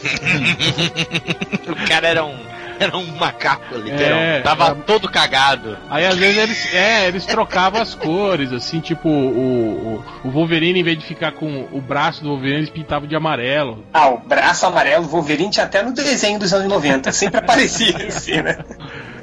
[1.70, 2.36] O cara era um,
[2.80, 4.40] era um macaco, literalmente.
[4.40, 5.78] É, Tava era- todo cagado.
[5.90, 10.80] Aí às vezes eles, é, eles trocavam as cores, assim, tipo o, o, o Wolverine,
[10.80, 13.86] em vez de ficar com o braço do Wolverine, eles pintavam de amarelo.
[13.94, 18.42] Ah, o braço amarelo Wolverine tinha até no desenho dos anos 90, sempre aparecia assim,
[18.42, 18.58] né?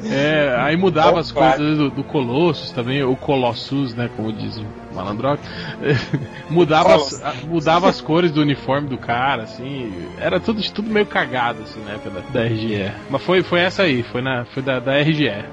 [0.05, 1.57] É, aí mudava Bom, as claro.
[1.57, 5.41] coisas do, do Colossus também, o Colossus, né, como diz o Malandrox.
[6.51, 11.63] mudava, as, mudava as cores do uniforme do cara, assim, era tudo, tudo meio cagado,
[11.63, 12.91] assim, na época da, da RGE.
[13.09, 15.45] Mas foi, foi essa aí, foi, na, foi da, da RGE.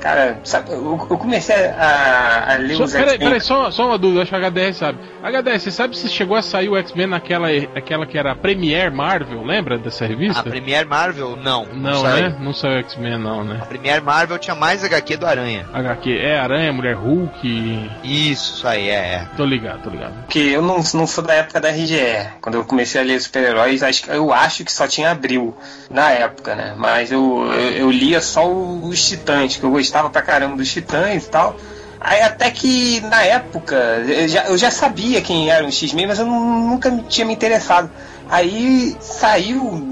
[0.00, 3.28] Cara, sabe, eu, eu comecei a, a ler Só, os peraí, X-Men...
[3.28, 4.98] peraí, só, só uma dúvida, acho que a HDR sabe.
[5.22, 8.90] HDR, você sabe se chegou a sair o X-Men naquela aquela que era a Premiere
[8.94, 10.40] Marvel, lembra dessa revista?
[10.40, 11.66] A Premier Marvel, não.
[11.66, 12.30] Não, saiu.
[12.30, 12.36] né?
[12.40, 13.58] Não saiu X-Men, não, né?
[13.62, 15.66] A Premier Marvel tinha mais HQ do Aranha.
[15.72, 17.90] HQ, é Aranha, Mulher Hulk.
[18.02, 18.94] Isso, isso aí, é.
[18.94, 19.28] é.
[19.36, 20.14] Tô ligado, tô ligado.
[20.24, 22.26] Porque eu não, não sou da época da RGE.
[22.40, 25.54] Quando eu comecei a ler super-heróis, eu acho que só tinha Abril
[25.90, 26.74] na época, né?
[26.76, 30.70] Mas eu, eu, eu lia só o- os Titãs, que eu gostava pra caramba dos
[30.72, 31.56] Titãs e tal.
[32.00, 36.18] Aí até que na época eu já, eu já sabia quem era o X-Men, mas
[36.18, 37.90] eu nu- nunca tinha me interessado.
[38.30, 39.89] Aí saiu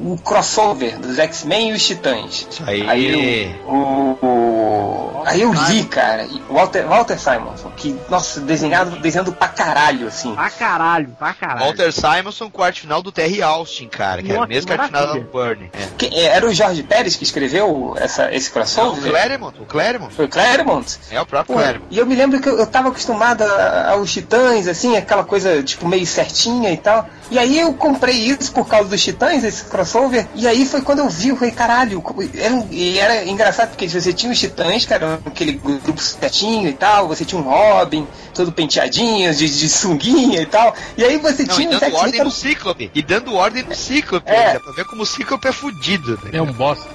[0.00, 2.46] o crossover dos X-Men e os Titãs.
[2.50, 2.88] Isso aí.
[2.88, 9.32] Aí eu, o, o- aí eu li, cara, Walter, Walter Simonson, que, nossa, desenhado, desenhando
[9.32, 10.34] pra caralho, assim.
[10.34, 11.60] Pra caralho, pra caralho.
[11.66, 14.66] Walter Simonson com a arte final do Terry Austin, cara, que era o Nossa, mesmo
[14.68, 15.28] que a arte final maravilha.
[15.32, 15.70] Burnie.
[15.74, 15.86] É.
[15.98, 19.10] Que- é, era o Jorge Pérez que escreveu essa, esse Não, o crossover?
[19.10, 20.14] Claremont, o Claremont.
[20.14, 20.98] Foi o Claremont?
[21.10, 21.86] É o próprio Pô, Claremont.
[21.90, 23.42] e eu me lembro que eu, eu tava acostumado
[23.90, 27.06] aos Titãs, assim, aquela coisa, tipo, meio certinha e tal.
[27.30, 29.88] E aí eu comprei isso por causa dos Titãs, esse crossover.
[30.34, 33.70] E aí foi quando eu vi, eu falei, caralho, como- era, um- e era engraçado
[33.70, 37.44] porque você tinha os Titãs, que era aquele grupo certinho e tal, você tinha um
[37.44, 40.74] Robin, todo penteadinho, de, de sunguinha e tal.
[40.96, 42.90] E aí você Não, e tinha os dando X-Men ordem no eram Cíclope.
[42.94, 44.30] E dando ordem no Cíclope.
[44.30, 44.54] É.
[44.54, 46.12] Dá pra ver como o Cíclope é fudido.
[46.24, 46.30] Né?
[46.34, 46.86] É um bosta.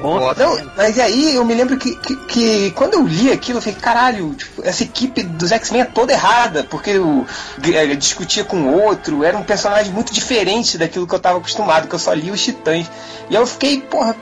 [0.00, 0.44] Bosta.
[0.46, 3.78] Não, mas aí eu me lembro que, que, que quando eu li aquilo, eu falei,
[3.80, 7.26] caralho, tipo, essa equipe dos X-Men é toda errada, porque eu,
[7.64, 11.88] eh, discutia com o outro, era um personagem muito diferente daquilo que eu tava acostumado,
[11.88, 12.90] que eu só li os Titãs.
[13.30, 14.14] E eu fiquei, porra,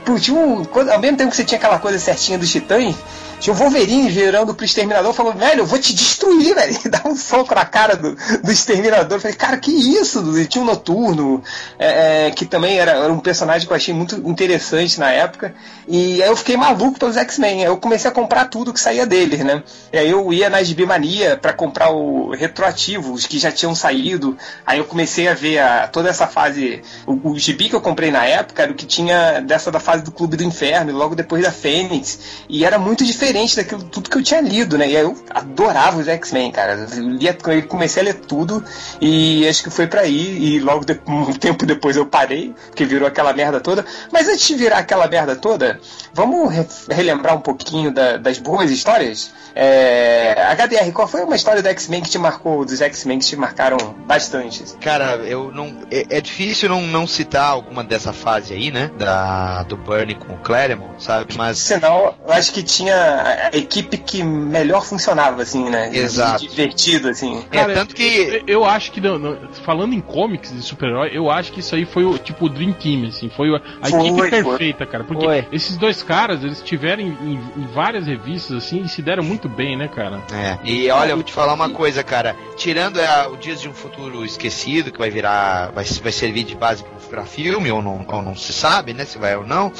[0.71, 2.95] quando- ao mesmo tempo que você tinha aquela coisa certinha dos Titãs,
[3.41, 6.77] tinha o Wolverine virando pro exterminador, falou, velho, eu vou te destruir, velho.
[6.85, 9.17] Dá um soco na cara do, do exterminador.
[9.17, 10.39] Eu falei, cara, que isso?
[10.39, 11.43] E tinha o Noturno,
[11.79, 15.55] é, é, que também era, era um personagem que eu achei muito interessante na época.
[15.87, 17.63] E aí eu fiquei maluco pelos X-Men.
[17.63, 19.63] Eu comecei a comprar tudo que saía deles, né?
[19.91, 24.37] E aí eu ia na Gibimania pra comprar o retroativo, os que já tinham saído.
[24.67, 26.83] Aí eu comecei a ver a, toda essa fase.
[27.07, 30.03] O, o gibi que eu comprei na época era o que tinha dessa da fase
[30.03, 32.19] do Clube do Inferno, logo depois da Fênix.
[32.47, 34.89] E era muito diferente daquilo tudo que eu tinha lido, né?
[34.89, 36.87] E eu adorava os X-Men, cara.
[36.95, 38.63] Eu lia, eu comecei a ler tudo
[38.99, 40.55] e acho que foi pra aí.
[40.55, 43.85] E logo de, um tempo depois eu parei, porque virou aquela merda toda.
[44.11, 45.79] Mas antes de virar aquela merda toda,
[46.13, 49.31] vamos re relembrar um pouquinho da, das boas histórias?
[49.55, 53.35] É, HDR, qual foi uma história do X-Men que te marcou, dos X-Men que te
[53.35, 54.63] marcaram bastante?
[54.81, 55.73] Cara, eu não.
[55.91, 58.91] É, é, difícil não, não citar alguma dessa fase aí, né?
[58.97, 61.35] Da, do Bernie com o Claremont, sabe?
[61.37, 61.57] Mas.
[61.59, 65.89] Senão, eu acho que tinha a equipe que melhor funcionava, assim, né?
[65.93, 66.47] Exato.
[66.47, 67.41] Divertido, assim.
[67.51, 68.43] Cara, é, tanto que.
[68.47, 71.75] Eu, eu acho que, não, não, falando em comics de super-herói, eu acho que isso
[71.75, 73.29] aí foi o tipo o Dream Team, assim.
[73.29, 74.29] Foi a, a Foi, equipe foi.
[74.29, 75.03] perfeita, cara.
[75.03, 75.47] Porque Foi.
[75.51, 79.40] esses dois caras, eles tiveram em, em- em várias revistas, assim, e se deram muito
[79.49, 80.21] bem, né, cara?
[80.33, 82.35] É, e olha, eu vou te falar uma coisa, cara.
[82.57, 85.71] Tirando é, o Dias de um Futuro Esquecido, que vai virar.
[85.73, 89.03] vai, vai servir de base pra- pra filme, ou não, ou não se sabe, né?
[89.05, 89.71] Se vai ou não.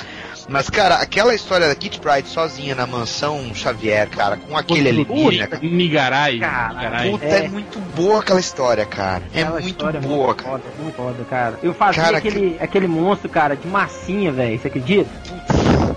[0.50, 5.48] Mas, cara, aquela história da Kitty Pride sozinha na mansão Xavier, cara, com aquele alienígena,
[5.48, 5.62] cara.
[5.64, 6.40] Nigarai.
[6.40, 7.10] Cara, Nigarai.
[7.12, 7.46] Puta, é.
[7.46, 7.48] É.
[7.48, 9.24] muito boa aquela história, cara.
[9.34, 10.58] É Aquela muito história é boa, muito cara.
[10.60, 11.60] Foda, muito foda, cara.
[11.64, 14.60] Eu fazia Cara, aquele, aquele monstro, cara, de massinha, velho.
[14.60, 15.10] Você acredita?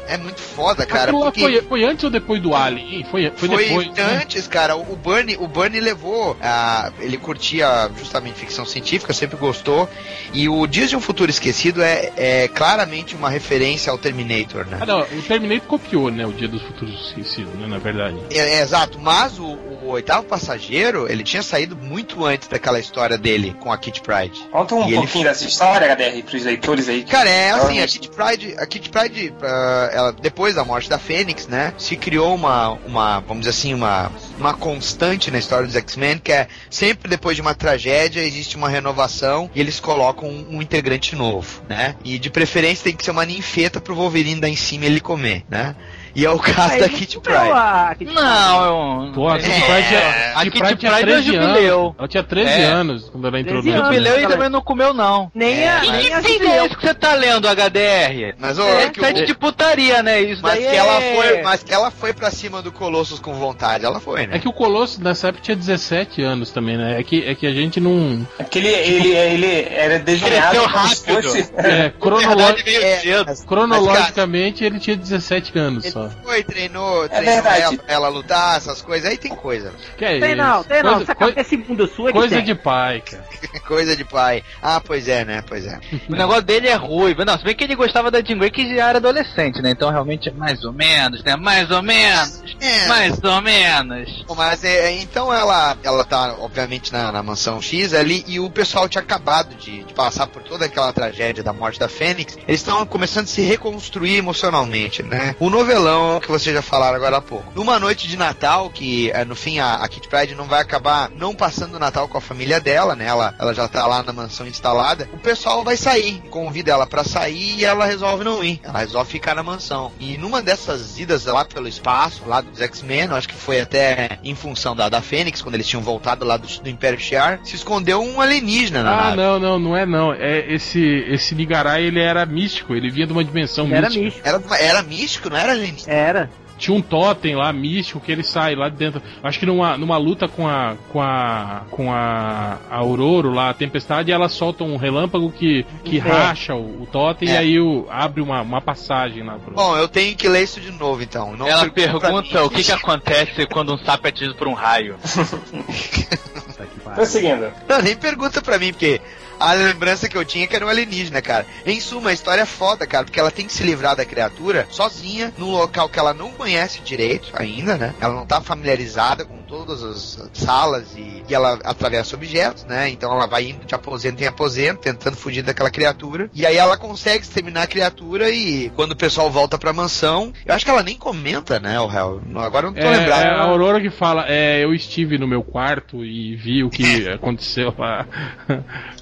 [0.08, 1.04] É muito foda, cara.
[1.04, 3.04] Aquilo porque- foi, foi antes ou depois do Alien?
[3.10, 3.92] Foi, foi, Foi, depois.
[3.92, 4.20] né?
[4.22, 4.76] antes, cara.
[4.76, 6.36] O Bernie, o Bernie levou.
[6.42, 9.88] a ele curtia justamente ficção científica, sempre gostou.
[10.32, 14.78] E o Dias de um Futuro Esquecido é, é claramente uma referência ao Terminator, né?
[14.80, 18.16] Ah, não, o Terminator copiou, né, o Dia dos Futuros Esquecidos, né, na verdade.
[18.30, 19.44] É, é, exato, mas o,
[19.82, 24.40] o oitavo passageiro, ele tinha saído muito antes daquela história dele com a Kitty Pride.
[24.50, 27.04] Conta um E ele- pouquinho dessa história, HDR, pros leitores aí.
[27.04, 30.98] Cara, é assim, a Kitty Pride, a Kitty Pride, ah, ela, depois da morte da
[30.98, 35.76] Fênix, né, se criou uma, uma, vamos dizer assim, uma, uma constante na história dos
[35.76, 40.56] X-Men, que é sempre depois de uma tragédia existe uma renovação e eles colocam um,
[40.56, 44.48] um integrante novo, né, e de preferência tem que ser uma ninfeta pro Wolverine dar
[44.48, 45.74] em cima e ele comer, né,
[46.14, 48.12] e é o caso Aí da ele Kitty comeu Pride.
[48.12, 49.12] Não, eu.
[49.12, 51.80] Pô, a Kitty É, Pryde tinha, a Kitty Kitty Pryde tinha Pryde é 13 jubileu.
[51.80, 51.94] anos.
[51.98, 52.64] Ela tinha 13 É.
[52.64, 53.84] anos quando ela entrou 13 no.
[53.84, 55.30] Jubileu e também não comeu, não.
[55.34, 58.34] Nem É, a, nem a Que é esse que você tá lendo, HDR?
[58.38, 60.20] Mas, ô, É, é que o- site de putaria, né?
[60.20, 60.76] Isso mas daí que é...
[60.76, 64.36] ela foi, mas que ela foi pra cima do Colossus com vontade, ela foi, né?
[64.36, 66.98] É que o Colosso nessa época tinha 17 anos também, né?
[67.00, 68.26] É que, é que a gente não.
[68.38, 71.22] Aquele, ele, ele era desenhado rápido.
[71.22, 71.50] fosse...
[71.56, 75.92] É, cronolo- verdade, veio É, cronologicamente ele tinha 17 anos Ele
[76.22, 77.62] foi, treinou, É treinou verdade.
[77.62, 79.72] ela, ela lutar, essas coisas, aí tem coisa.
[79.96, 80.68] Que é Tem não, isso?
[80.68, 80.90] tem não.
[80.94, 82.44] Coisa, Essa coi- cabeça bunda sua que coisa tem.
[82.44, 83.24] de pai, cara.
[83.66, 84.42] coisa de pai.
[84.62, 85.42] Ah, pois é, né?
[85.46, 85.78] Pois é.
[86.08, 87.24] O negócio dele é ruivo.
[87.24, 89.70] Não, se bem que ele gostava da Jean Grey, que já era adolescente, né?
[89.70, 91.36] Então realmente é mais ou menos, né?
[91.36, 92.42] Mais ou menos.
[92.60, 92.86] É.
[92.88, 94.24] Mais ou menos.
[94.36, 98.88] Mas é, então ela, ela tá, obviamente, na, na mansão X ali, e o pessoal
[98.88, 102.36] tinha acabado de, de passar por toda aquela tragédia da morte da Fênix.
[102.48, 105.34] Eles estão começando a se reconstruir emocionalmente, né?
[105.38, 107.52] O novelão que vocês já falaram agora há pouco.
[107.54, 111.10] Numa noite de Natal, que eh, no fim a, a Kitty Pryde não vai acabar
[111.10, 113.06] não passando o Natal com a família dela, né?
[113.06, 115.08] Ela, ela já tá lá na mansão instalada.
[115.12, 118.60] O pessoal vai sair, convida ela pra sair e ela resolve não ir.
[118.62, 119.92] Ela resolve ficar na mansão.
[120.00, 124.34] E numa dessas idas lá pelo espaço, lá dos X-Men, acho que foi até em
[124.34, 128.00] função da, da Fênix, quando eles tinham voltado lá do, do Império Shi'ar, se escondeu
[128.02, 129.16] um alienígena na Ah, nave.
[129.16, 130.12] não, não, não é não.
[130.12, 134.04] É esse esse Nigarai, ele era místico, ele vinha de uma dimensão Era mística.
[134.04, 134.28] místico.
[134.28, 135.83] Era, era místico, não era alienígena?
[135.86, 136.30] Era.
[136.56, 139.02] Tinha um totem lá místico que ele sai lá de dentro.
[139.24, 143.54] Acho que numa, numa luta com a com a com a, a Aurora lá, a
[143.54, 146.00] Tempestade, ela solta um relâmpago que, que É.
[146.00, 147.32] racha o, o totem É.
[147.32, 149.52] e aí o, abre uma, uma passagem lá pro.
[149.52, 151.36] Bom, eu tenho que ler isso de novo então.
[151.36, 154.94] Não Ela pergunta o que que acontece quando um sapo é atingido por um raio.
[156.94, 157.50] Prosseguindo.
[157.68, 159.00] Não, nem pergunta pra mim, porque
[159.38, 161.46] a lembrança que eu tinha é que era um alienígena, cara.
[161.64, 164.66] Em suma, a história é foda, cara, porque ela tem que se livrar da criatura
[164.70, 167.94] sozinha, num local que ela não conhece direito ainda, né?
[168.00, 172.88] Ela não tá familiarizada com todas as salas e, e ela atravessa objetos, né?
[172.88, 176.28] Então ela vai indo de aposento em aposento, tentando fugir daquela criatura.
[176.34, 180.54] E aí ela consegue exterminar a criatura e quando o pessoal volta pra mansão, eu
[180.54, 182.20] acho que ela nem comenta, né, o réu?
[182.36, 183.22] Agora eu não tô É, lembrado.
[183.22, 187.08] é a Aurora que fala, é, eu estive no meu quarto e vi o que
[187.14, 188.06] aconteceu lá.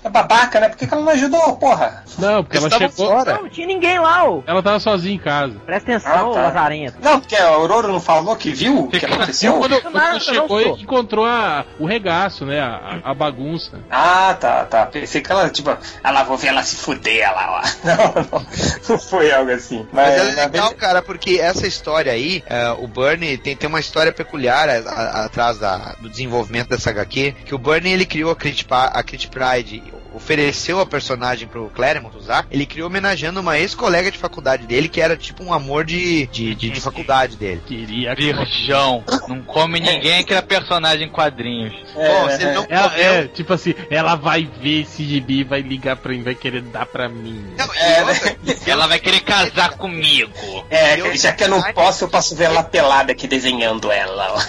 [0.05, 0.69] É babaca, né?
[0.69, 2.05] Por que, que ela não ajudou, porra?
[2.19, 3.07] Não, porque ela Eles estavam chegou.
[3.17, 3.35] fora.
[3.35, 4.43] Não, não tinha ninguém lá, ô.
[4.47, 5.55] Ela tava sozinha em casa.
[5.65, 6.43] Presta atenção, Ah, tá.
[6.43, 6.97] Lazarento.
[7.01, 9.55] Não, porque a Aurora não falou que viu o que aconteceu?
[9.59, 12.61] quando, quando nada, ela chegou não, e encontrou a, o regaço, né?
[12.61, 13.81] A, a bagunça.
[13.91, 14.87] Ah, tá, tá.
[14.87, 15.71] Pensei que ela, tipo,
[16.05, 17.63] lá, vou ver ela se fuder lá, ó.
[17.83, 17.97] Não,
[18.41, 18.47] não,
[18.89, 19.87] não foi algo assim.
[19.93, 23.69] Mas Mas, é legal, vez- cara, porque essa história aí, é, o Bernie tem, tem
[23.69, 28.07] uma história peculiar a- a- atrás da- do desenvolvimento dessa HQ, que o Bernie ele
[28.07, 29.83] criou a Crit, a Crit Pride,
[30.15, 35.01] ofereceu a personagem pro Claremont usar, ele criou homenageando uma ex-colega de faculdade dele, que
[35.01, 37.63] era tipo um amor de, de, de- de faculdade dele.
[37.67, 38.15] Queria.
[38.15, 39.05] Virgão.
[39.29, 41.73] Não come ninguém que era personagem em quadrinhos.
[41.95, 45.61] Bom, é, se ele não comeu- é, tipo assim, ela vai ver esse gibi, vai
[45.61, 47.45] ligar pra mim, vai querer dar pra mim.
[47.57, 50.33] Não, É, outra, Ela vai querer casar comigo.
[50.71, 54.41] É, já que eu não posso, eu posso ver ela pelada aqui desenhando ela, ó.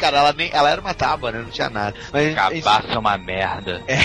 [0.00, 1.40] Cara, ela, nem, ela era uma tábua, né?
[1.40, 1.94] Não tinha nada.
[2.10, 3.82] Mas, Cabaça é uma merda.
[3.86, 3.98] É,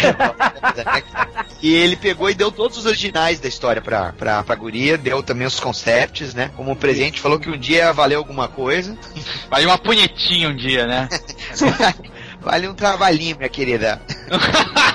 [1.61, 5.23] e ele pegou e deu todos os originais da história pra, pra, pra guria, deu
[5.23, 6.51] também os concepts, né?
[6.55, 8.97] Como presente, falou que um dia ia valer alguma coisa.
[9.49, 11.07] Vale uma punhetinha um dia, né?
[12.45, 13.99] Vale um trabalhinho, minha querida.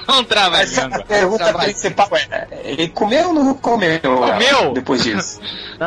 [0.08, 1.04] um Mas a trabalhando.
[1.04, 1.64] pergunta Trabalho.
[1.70, 4.00] principal é: ele comeu ou não comeu?
[4.00, 4.72] Comeu?
[4.72, 5.40] Depois disso.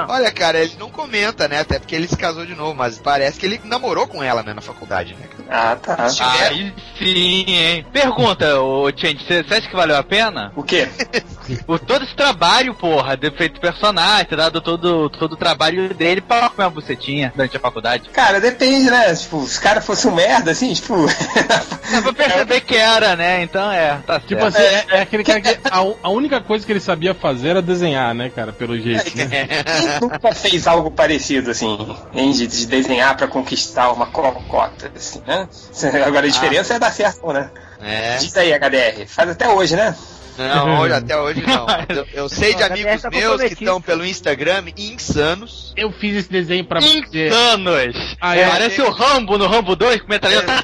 [0.10, 1.60] Olha, cara, ele não comenta, né?
[1.60, 4.54] Até porque ele se casou de novo, mas parece que ele namorou com ela, né,
[4.54, 5.26] na faculdade, né?
[5.50, 6.08] Ah, tá.
[6.50, 7.86] Aí sim, hein?
[7.94, 10.52] Pergunta, ô Change, você você acha que valeu a pena?
[10.56, 10.90] O quê?
[11.68, 16.22] Por todo esse trabalho, porra, de feito personagem, ter dado todo, todo o trabalho dele
[16.22, 18.10] pra comer uma bucetinha durante a faculdade.
[18.10, 19.14] Cara, depende, né?
[19.14, 20.96] Tipo, se o cara fosse um merda, assim, tipo.
[21.92, 23.44] Dá pra perceber que era, né?
[23.44, 24.58] Então é, tá Tipo certo.
[24.58, 27.62] assim, é, é aquele cara que a, a única coisa que ele sabia fazer era
[27.62, 29.16] desenhar, né, cara, pelo jeito.
[29.18, 29.48] né?
[29.64, 31.78] Quem nunca fez algo parecido, assim,
[32.14, 35.48] de, de desenhar pra conquistar uma cocota, assim, né?
[36.06, 37.50] Agora a diferença é dar certo, né?
[37.82, 38.18] É.
[38.18, 39.06] Diz aí, HDR.
[39.08, 39.96] Faz até hoje, né?
[40.38, 41.68] Não, hoje, até hoje não.
[41.96, 45.74] Eu, eu sei de amigos tá meus que estão pelo Instagram insanos.
[45.78, 47.28] Eu fiz esse desenho pra você.
[47.28, 48.16] Insanos!
[48.20, 48.48] Ah, é?
[48.50, 50.62] Parece o Rambo no Rambo 2 com metralhadora.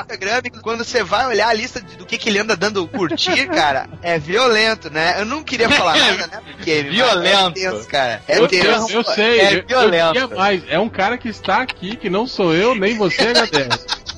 [0.00, 3.88] Instagram, quando você vai olhar a lista do que, que ele anda dando curtir, cara,
[4.02, 5.16] é violento, né?
[5.20, 6.40] Eu não queria falar nada, né?
[6.52, 7.58] Porque Violento.
[7.58, 8.22] É tenso, cara.
[8.26, 8.90] É Eu, eu, tenso.
[8.92, 10.12] eu sei, É eu- eu, violento.
[10.12, 10.62] diria mais.
[10.68, 13.68] É um cara que está aqui, que não sou eu, nem você, HDR.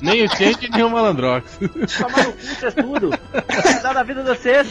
[0.01, 1.45] nem o Change, nem o Malandrox.
[1.59, 3.09] Tomar no cu, vocês tudo.
[3.63, 4.67] Cuidar da vida de vocês.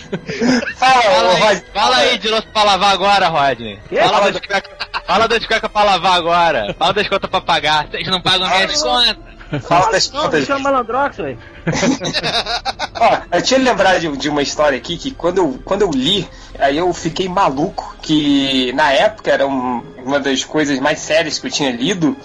[0.76, 3.78] Fala, Fala aí, fala aí de louça pra lavar agora, Rodney.
[3.90, 6.74] Fala das cuecas fala das cuecas pra lavar agora.
[6.78, 7.88] Fala das contas pra pagar.
[7.88, 9.29] Vocês não pagam minhas contas.
[9.62, 10.44] Fala das contas.
[10.46, 11.38] chama Malandrox, velho.
[13.00, 16.28] Ó, eu tinha lembrar de, de uma história aqui que quando eu, quando eu li,
[16.58, 21.46] aí eu fiquei maluco, que na época era um- uma das coisas mais sérias que
[21.46, 22.16] eu tinha lido,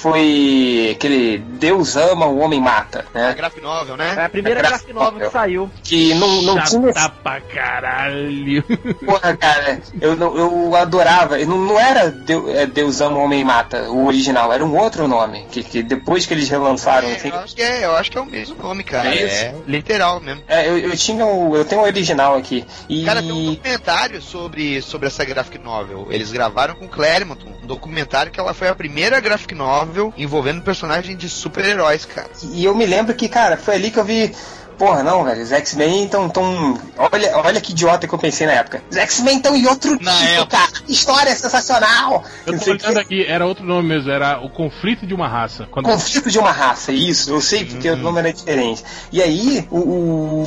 [0.00, 3.34] foi aquele Deus ama, o homem mata, A né?
[3.34, 4.24] graphic novel, É né?
[4.24, 5.70] a primeira É graphic novel que saiu.
[5.82, 8.62] Que não, não tinha Chata pra caralho.
[9.04, 11.38] Porra, cara, eu, eu adorava.
[11.38, 12.14] Não, não era
[12.54, 16.26] é, Deus ama, o homem mata, o original, era um outro nome, que, que depois
[16.26, 18.84] que eles relançaram, assim, eu, acho que é, eu acho que é o mesmo nome,
[18.84, 19.14] cara.
[19.14, 19.22] É?
[19.24, 20.42] É literal mesmo.
[20.46, 22.64] é, eu, eu tinha o, eu tenho o original aqui.
[22.88, 26.08] E Cara, tem um documentário sobre, sobre essa graphic novel.
[26.10, 29.85] Eles gravaram com Claremont, um documentário que ela foi a primeira graphic novel
[30.16, 32.30] envolvendo personagem de super-heróis, cara.
[32.42, 34.34] E eu me lembro que, cara, foi ali que eu vi.
[34.78, 36.78] Porra, não, velho, os X-Men estão tão.
[36.98, 38.82] Olha, olha que idiota que eu pensei na época.
[38.90, 40.56] Os X-Men estão em outro Na tipo, época.
[40.58, 40.70] cara.
[40.86, 42.22] História sensacional.
[42.46, 42.98] Eu tô sei o que.
[42.98, 45.66] aqui, era outro nome mesmo, era o conflito de uma raça.
[45.70, 48.84] Quando Conflito de uma raça, isso, eu sei porque o nome era diferente.
[49.10, 49.78] E aí, o.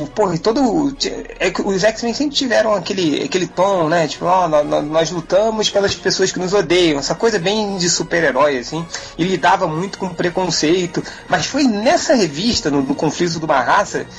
[0.02, 0.96] o porra, e todo.
[1.40, 4.06] É que os X-Men sempre tiveram aquele, aquele tom, né?
[4.06, 7.00] Tipo, ó, nó- nó- nós, lutamos pelas pessoas que nos odeiam.
[7.00, 8.86] Essa coisa bem de super-herói, assim.
[9.18, 11.02] E lidava muito com preconceito.
[11.28, 14.06] Mas foi nessa revista, no, no Conflito de uma Raça,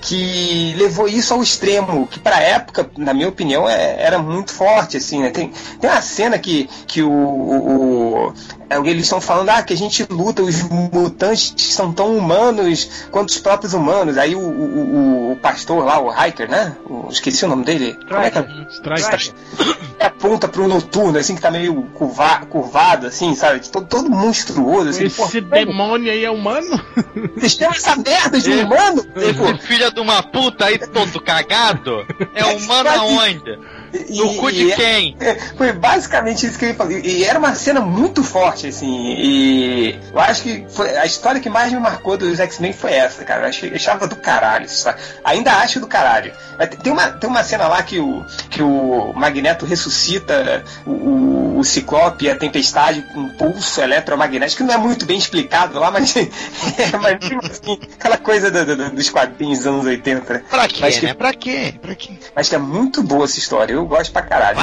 [0.00, 2.06] que levou isso ao extremo.
[2.06, 5.30] Que pra época, na minha opinião, é- era muito forte, assim, né?
[5.30, 8.34] Tem, tem uma cena que, que o- o, o
[8.68, 13.28] é, eles estão falando ah, que a gente luta, os mutantes são tão humanos quanto
[13.30, 14.16] os próprios humanos.
[14.16, 16.76] Aí o, o, o- pastor lá, o Hiker, né?
[16.88, 17.96] O- esqueci o nome dele.
[18.08, 18.42] Como é que é?
[19.58, 23.60] Ele aponta pro noturno, assim, que tá meio curva, curvado, assim, sabe?
[23.68, 25.04] Todo, todo monstruoso, assim.
[25.04, 26.80] Esse pô, demônio aí é humano?
[27.36, 29.02] Vocês têm essa merda de humano?
[29.02, 32.06] Tipo, filho de uma puta aí todo cagado?
[32.34, 33.58] É humano aonde?
[34.10, 35.16] No cu de e- quem?
[35.56, 36.92] Foi basicamente isso que ele falou.
[36.92, 39.14] E era uma cena muito forte, assim.
[39.18, 43.24] E eu acho que foi a história que mais me marcou dos X-Men foi essa,
[43.24, 43.50] cara.
[43.62, 45.00] Eu achava do caralho, sabe?
[45.24, 46.32] Ainda acho do caralho.
[46.82, 51.64] Tem uma, tem uma cena lá que o, que o Magneto ressuscita o, o, o
[51.64, 56.14] Ciclope a Tempestade com um pulso eletromagnético, que não é muito bem explicado lá, mas,
[56.16, 56.28] é,
[57.00, 60.42] mas mesmo assim, aquela coisa do- do- dos quadrinhos anos 80, né?
[60.50, 61.14] Pra quê, Mas que- né?
[61.14, 61.74] Pra quê?
[61.80, 62.12] Pra quê?
[62.34, 64.58] Mas que é muito boa essa história, eu gosto pra caralho.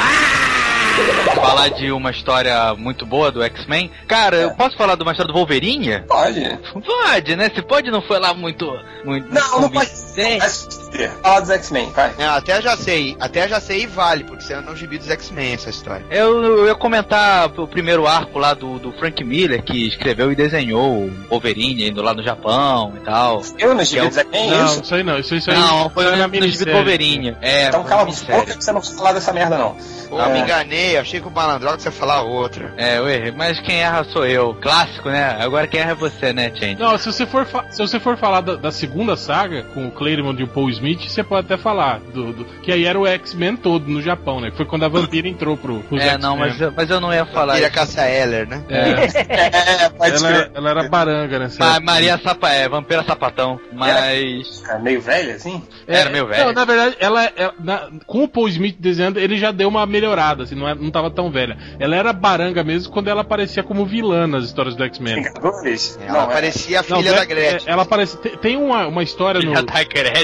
[1.36, 3.92] Falar de uma história muito boa do X-Men.
[4.08, 6.02] Cara, eu posso falar de uma história do Wolverine?
[6.08, 6.60] Pode.
[6.86, 7.52] Pode, né?
[7.54, 8.66] Se pode não foi lá muito.
[9.06, 9.88] muito Não, não pode.
[9.90, 10.87] convincente.
[10.98, 11.22] Assistir.
[11.22, 12.14] Fala dos X-Men, vai.
[12.18, 13.16] Não, até já sei.
[13.20, 16.06] Até já sei e vale, porque você não gibi dos X-Men essa história.
[16.10, 20.36] Eu, eu ia comentar o primeiro arco lá do, do Frank Miller, que escreveu e
[20.36, 23.42] desenhou o Wolverine indo lá no Japão e tal.
[23.60, 24.82] Eu nos Que é o- gibi dos X-Men, Não, isso?
[24.84, 25.20] isso aí não.
[25.20, 26.72] Isso, isso aí Não, foi no, na no gibi do.
[26.72, 27.38] Wolverine.
[27.42, 28.58] É, Então foi cala a uma boca minissérie.
[28.58, 29.76] que você não precisa falar dessa merda, não.
[30.10, 30.32] Pô, É.
[30.32, 32.74] me enganei, achei que o Malandrox ia falar outra.
[32.78, 34.54] É, eu errei, mas quem erra sou eu.
[34.62, 35.36] Clássico, né?
[35.40, 36.76] Agora quem erra é você, né, Change?
[36.80, 39.92] Não, se você for, fa- se você for falar da, da segunda saga, com o
[39.92, 42.00] Claremont e o Paul Smith, você pode até falar.
[42.00, 44.52] Do, do- que aí era o X-Men todo no Japão, né?
[44.52, 47.26] Que foi quando a Vampira entrou pro, É, não, mas, eu- mas eu não ia
[47.26, 47.71] falar isso.
[47.71, 48.63] Cassia Eller, né?
[48.69, 48.88] É,
[49.86, 50.26] É, pode ela, ser.
[50.34, 51.50] era, ela era baranga, né?
[51.60, 53.60] Ma- Maria Sapa, é, Vampira Sapatão.
[53.73, 54.63] Mas.
[54.69, 55.62] É meio velho, assim?
[55.88, 56.45] Era meio velho.
[56.45, 59.86] Não, na verdade, ela, ela- na- com o Paul Smith desenhando, ele já deu uma
[59.86, 61.58] melhorada, assim, não, é- não tava tão velha.
[61.80, 65.26] Ela era baranga mesmo quando ela aparecia como vilã nas histórias do X-Men.
[65.26, 66.34] Ela Não, é.
[66.34, 67.67] parecia a Não, filha é- da Gretchen.
[67.67, 68.17] é- ela aparece.
[68.17, 69.54] Tem, uma, uma história no,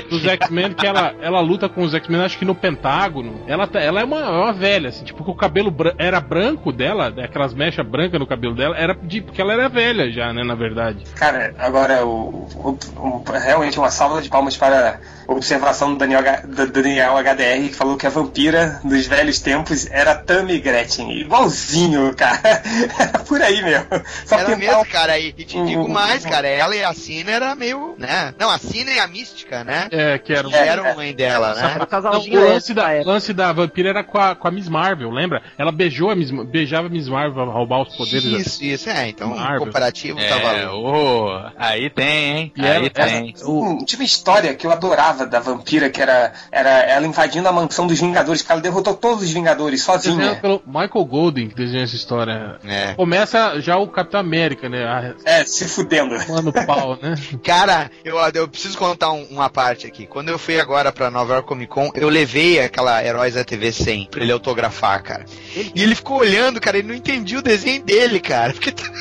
[0.10, 3.44] dos X-Men que ela, ela luta com os X-Men, acho que no Pentágono.
[3.48, 6.20] Ela, tá- ela é uma, é uma velha, assim, tipo, que o cabelo bran- era
[6.20, 10.12] branco dela, né, aquelas mechas brancas no cabelo dela, era de, porque ela era velha
[10.12, 11.04] já, né, na verdade.
[11.16, 16.20] Cara, agora o, o- o- realmente uma salva de palmas para a observação do Daniel,
[16.20, 21.12] H- do Daniel HDR que falou que a vampira dos velhos tempos era Tammy Gretchen.
[21.20, 22.34] Igualzinho, cara.
[23.00, 23.86] Era por aí mesmo.
[24.26, 27.32] Só pintar mesmo, cara, e, e te digo um- mais, cara, ela e a Cina
[27.32, 28.34] era meio, né?
[28.40, 29.88] Não, a Cina e a Mística, né?
[29.92, 30.48] É, que era.
[30.50, 31.78] Que eram mãe dela, né?
[31.80, 34.67] O Não, o é lance da, lance da vampira era com a, com a Miss
[34.67, 35.41] Marvel, lembra?
[35.58, 38.32] Ela beijou a Miss, beijava a Miss Marvel pra roubar os poderes.
[38.32, 39.62] da- Isso, isso, é, então Marvel.
[39.63, 40.74] o comparativo tá É, valendo.
[40.74, 42.54] ô, aí tem, hein?
[42.56, 43.34] E aí ela- tem.
[43.46, 47.52] Hum, Tinha uma história que eu adorava da vampira, que era, era ela invadindo a
[47.52, 50.36] mansão dos Vingadores, que ela derrotou todos os Vingadores Desenhado sozinha.
[50.41, 52.58] pelo Michael Golden, que desenhou essa história.
[52.65, 52.93] É.
[52.93, 54.84] Começa já o Capitão América, né?
[54.86, 56.15] A- É, se fudendo.
[56.30, 57.15] Mano pau, né?
[57.43, 60.06] Cara, eu, eu preciso contar um- uma parte aqui.
[60.06, 63.72] Quando eu fui agora pra Nova York Comic Con, eu levei aquela Heróis da TV
[63.72, 65.26] 100 pra ele autografar, cara.
[65.74, 68.54] E ele ficou olhando, cara, ele não entendia o desenho dele, cara.
[68.54, 68.92] Porque tá-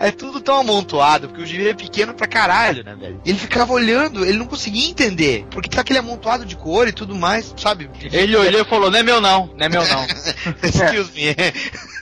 [0.00, 3.20] é tudo tão amontoado, porque o gibi é pequeno pra caralho, né, velho?
[3.24, 5.46] Ele ficava olhando, ele não conseguia entender.
[5.50, 7.88] Porque tá aquele amontoado de cor e tudo mais, sabe?
[8.12, 10.06] Ele olhou e falou: não é meu não, não é meu não.
[10.62, 11.34] Excuse me.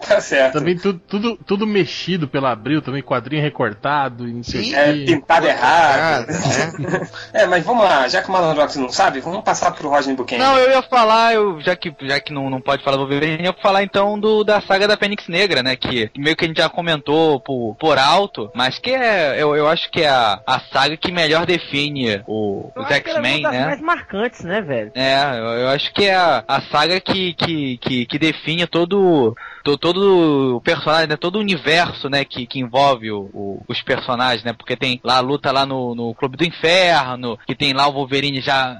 [0.06, 0.52] Tá certo.
[0.54, 5.46] Também tudo, tudo, tudo mexido pela Abril, também quadrinho recortado, e não sei É, pintado
[5.46, 6.26] errado.
[6.28, 7.08] né?
[7.32, 10.44] É, mas vamos lá, já que o Malandrox não sabe, vamos passar pro Rodney Buchanan.
[10.44, 13.38] Não, eu ia falar, eu, já que, já que não, não pode falar do Wolverine,
[13.40, 15.76] eu ia falar então do, da saga da Fênix Negra, né?
[15.76, 19.68] Que meio que a gente já comentou por, por alto, mas que é, eu, eu
[19.68, 23.50] acho que é a, a saga que melhor define o, Eu os é X-Men, uma
[23.50, 23.66] das né?
[23.66, 24.92] mais marcantes, né, velho?
[24.94, 28.96] É, eu, eu acho que é a, a saga que, que, que, que define todo,
[28.96, 29.36] to-
[29.74, 31.16] todo o personagem, né?
[31.16, 32.26] Todo o universo, né?
[32.26, 34.52] Que, que envolve o, o- os personagens, né?
[34.52, 37.92] Porque tem lá a luta lá no, no Clube do Inferno, que tem lá o
[37.94, 38.78] Wolverine já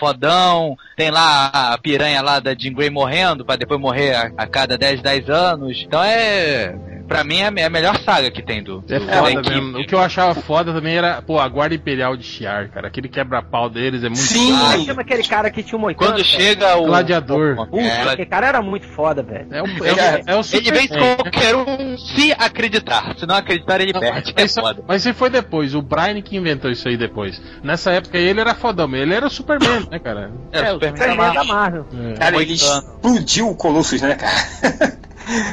[0.00, 4.46] fodão, tem lá a piranha lá da Jean Grey morrendo, pra depois morrer a, a
[4.48, 5.80] cada 10, 10 anos.
[5.86, 6.74] Então é...
[7.06, 9.42] Pra mim é a me- a melhor saga que tem do, É do- da foda
[9.50, 9.78] mesmo.
[9.78, 12.88] O que eu achava foda também era, pô, a Guarda Imperial de Shiar, cara.
[12.88, 14.56] Aquele quebra-pau deles é muito Sim.
[14.56, 14.78] Foda.
[14.84, 16.12] chama aquele cara que tinha um moicano.
[16.12, 16.86] Quando chega o...
[16.86, 17.68] Gladiador.
[17.70, 19.46] o- é, aquele cara era muito foda, velho.
[19.52, 21.16] É o, é o, é o Ele vence Superman.
[21.16, 23.14] qualquer um se acreditar.
[23.18, 24.32] Se não acreditar, ele Não, perde.
[24.34, 24.84] mas, É isso, foda.
[24.86, 27.40] mas isso foi depois, o Brian que inventou isso aí depois.
[27.62, 30.30] Nessa época ele era fodão, ele era o Superman, né, cara?
[30.52, 31.86] É, É, o Superman Superman da da Marvel.
[32.10, 32.14] É.
[32.14, 34.96] Cara, ele explodiu o Colossus, né, cara?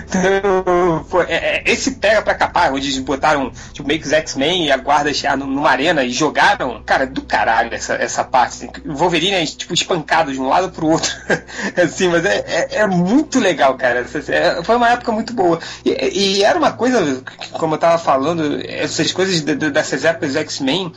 [0.08, 4.66] Então, é- é- esse pega pra capar, onde eles botaram tipo, meio que os X-Men
[4.66, 8.54] e a guarda nu- numa arena e jogaram, cara, do caralho essa, essa parte.
[8.54, 8.70] assim.
[8.86, 11.12] O Wolverine é tipo espancado de um lado pro outro.
[11.82, 14.06] assim, mas é, é, é muito legal, cara.
[14.30, 15.60] É- foi uma época muito boa.
[15.84, 15.92] E,
[16.38, 20.92] e era uma coisa, como eu tava falando, essas coisas de- de- dessas épocas X-Men,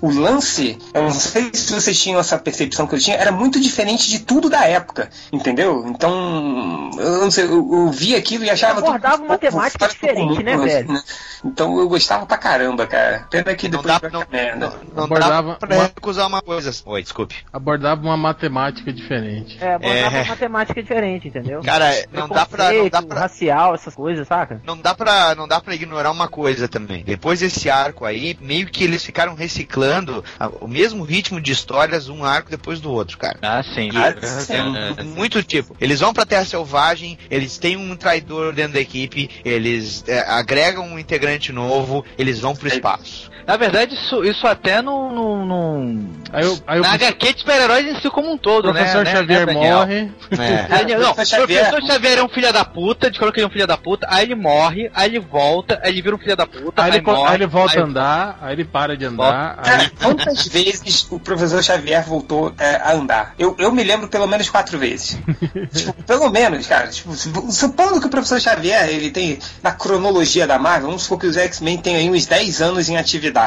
[0.00, 3.60] o lance, eu não sei se vocês tinham essa percepção que eu tinha, era muito
[3.60, 5.84] diferente de tudo da época, entendeu?
[5.88, 10.42] Então, eu não sei, eu, eu via aquilo e achava abordava tudo uma temática diferente,
[10.42, 10.92] né, velho?
[10.92, 11.02] né?
[11.44, 13.26] Então eu gostava pra caramba, cara.
[13.30, 14.66] Pena que Não depois dá, vai não, pra merda.
[14.66, 16.70] não, não Abordava dá pra uma- recusar uma coisa.
[16.84, 17.34] Oi, desculpe.
[17.52, 19.58] Abordava uma matemática diferente.
[19.60, 20.22] É, abordava É.
[20.22, 21.62] uma temática diferente, entendeu?
[21.62, 22.72] Cara, não dá pra.
[22.72, 24.60] Não dá pra racial, essas coisas, saca?
[24.64, 27.02] Não dá, pra, não dá pra ignorar uma coisa também.
[27.04, 30.22] Depois desse arco aí, meio que eles ficaram reciclando
[30.60, 33.38] o mesmo ritmo de histórias, um arco depois do outro, cara.
[33.42, 33.90] Ah, sim.
[33.96, 34.54] Ah, sim.
[34.98, 35.74] É, muito tipo.
[35.80, 40.84] Eles vão pra Terra Selvagem, eles têm um traidor dentro da equipe, eles é, agregam
[40.84, 43.30] um integrante novo, eles vão pro espaço.
[43.50, 45.10] Na verdade, isso, isso até no.
[45.10, 46.10] no, no...
[46.32, 49.04] Aí eu, aí eu Na HQ de super-heróis em si como um todo, o professor
[49.04, 49.10] né?
[49.10, 50.12] Xavier né, morre.
[50.38, 50.66] É.
[50.70, 53.46] Aí, não, o Professor Xavier- professor Xavier é um filho da puta, descobriu que ele
[53.46, 56.18] é um filho da puta, aí ele morre, aí ele volta, aí ele vira um
[56.18, 58.64] filho da puta, Aí aí, ele, morre, aí ele volta aí- a andar, aí ele
[58.64, 59.56] para de andar.
[59.56, 59.90] Cara, Aí...
[60.00, 63.34] quantas vezes o professor Xavier voltou é, a andar?
[63.36, 65.18] Eu, eu me lembro pelo menos quatro vezes.
[65.74, 66.86] tipo, pelo menos, cara.
[66.86, 71.18] Tipo, su- supondo que o professor Xavier, ele tem, na cronologia da Marvel, vamos supor
[71.18, 73.39] que os X-Men têm aí uns 10 anos em atividade,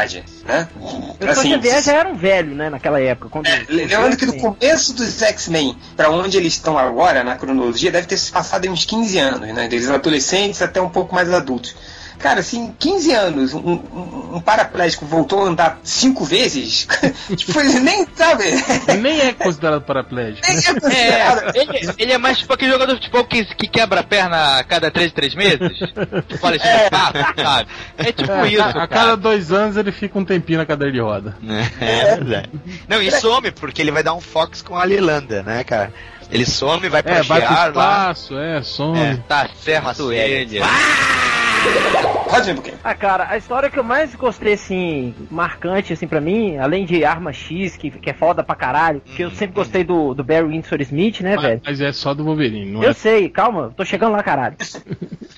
[0.45, 0.67] né?
[0.79, 3.29] O professor Xavier já era um velho, né, naquela época.
[3.29, 7.91] Quando É, lembrando que no começo dos X-Men, pra onde eles estão agora, na cronologia,
[7.91, 9.67] deve ter se passado em uns 15 anos, né?
[9.67, 11.75] Desde adolescentes até um pouco mais adultos.
[12.24, 16.88] Cara, assim, 15 anos, um, um, um paraplégico voltou a andar cinco vezes,
[17.36, 18.45] tipo, ele nem sabe.
[19.01, 20.47] Nem é considerado paraplégico.
[20.47, 20.63] Nem Né?
[20.65, 21.55] é considerado.
[21.55, 24.59] É, ele, ele é mais tipo aquele jogador de futebol que, que quebra a perna
[24.59, 25.78] a cada 3 3 meses.
[26.28, 26.89] Tipo, olha, É.
[26.89, 27.67] sabe?
[27.97, 30.93] É tipo É, isso, a, a cada dois anos ele fica um tempinho na cadeira
[30.93, 31.36] de roda.
[31.82, 32.49] É verdade.
[32.88, 35.93] Não, e some, porque ele vai dar um Fox com a Lilanda, né, cara?
[36.32, 37.93] Ele some, vai pra É, vai pro Gear lá.
[38.13, 38.97] espaço, é, some.
[38.97, 39.17] É.
[39.28, 40.59] Tá certo ele.
[40.61, 41.42] Porque
[42.84, 47.05] Ah, cara, a história que eu mais gostei, assim, marcante, assim, pra mim, além de
[47.05, 50.47] Arma X, que, que é foda pra caralho, que eu sempre gostei do, do Barry
[50.47, 51.61] Windsor Smith, né, velho?
[51.64, 52.93] Mas é só do Wolverine, não Eu é?
[52.93, 54.55] sei, calma, tô chegando lá, caralho.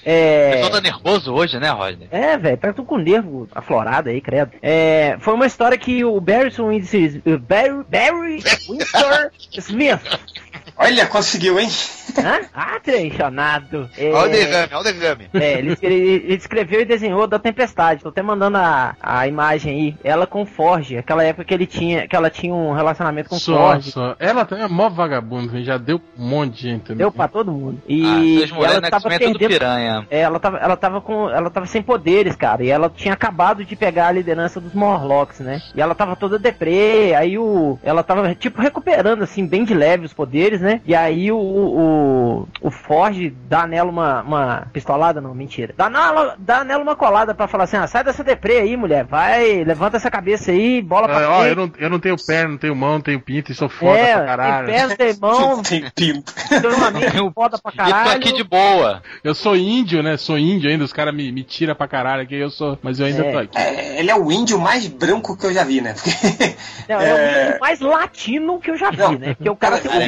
[0.08, 0.52] É.
[0.52, 2.08] pessoal tá nervoso hoje, né, Rodney?
[2.12, 4.52] É, velho, tá tudo com o nervo aflorado aí, credo.
[4.62, 10.00] É, foi uma história que o Barry Windsor, Barry, Barry Windsor Smith,
[10.78, 11.70] olha, conseguiu, hein?
[12.18, 12.40] hã?
[12.54, 13.90] Ah, treinado.
[13.98, 15.30] É, Olha o derrame, olha o derrame.
[15.34, 18.02] É, ele, ele, ele escreveu e desenhou da Tempestade.
[18.04, 19.96] Tô até mandando a, a imagem aí.
[20.04, 23.56] Ela com Forge, aquela época que ele tinha, que ela tinha um relacionamento com Só,
[23.58, 23.92] Forge.
[23.92, 24.16] só.
[24.20, 26.82] Ela também é mó vagabundo, já deu um monte de gente.
[26.84, 26.98] também.
[26.98, 27.82] Deu pra todo mundo.
[27.88, 29.48] E ah, mulheres ela no tava é perdendo.
[29.48, 30.08] piranha.
[30.10, 31.30] É, ela tava, ela tava com.
[31.30, 32.64] Ela tava sem poderes, cara.
[32.64, 35.62] E ela tinha acabado de pegar a liderança dos Morlocks, né?
[35.76, 37.14] E ela tava toda deprê.
[37.16, 37.78] Aí o.
[37.84, 40.64] Ela tava, tipo, recuperando, assim, bem de leve os poderes, né?
[40.86, 41.38] E aí o.
[41.38, 44.68] O, o Forge dá nela uma, uma.
[44.74, 45.74] Pistolada, não, mentira.
[45.78, 49.03] Dá nela, dá nela uma colada pra falar assim: ah, sai dessa deprê aí, mulher.
[49.05, 52.51] Vai, levanta essa cabeça aí, bola pra É, ó, eu não, eu não tenho perna,
[52.51, 54.66] não tenho mão, não tenho pinto e sou foda é, pra caralho.
[54.68, 56.34] tem perna, tem mão, Tem pinto.
[56.34, 58.11] tem uma amiga foda pra E tô caralho.
[58.11, 59.01] aqui de boa.
[59.24, 60.18] Eu sou índio, né?
[60.18, 62.78] Sou índio ainda, os caras me, me tiram pra caralho aqui, eu sou.
[62.82, 63.32] Mas eu ainda É.
[63.32, 63.57] tô aqui.
[63.57, 65.93] É, ele é o índio mais branco que eu já vi, né?
[65.93, 66.55] Porque,
[66.89, 67.45] Não, é, o É.
[67.45, 69.34] vídeo mais latino que eu já vi, Não, né?
[69.36, 70.07] Porque o cara tem cara, um é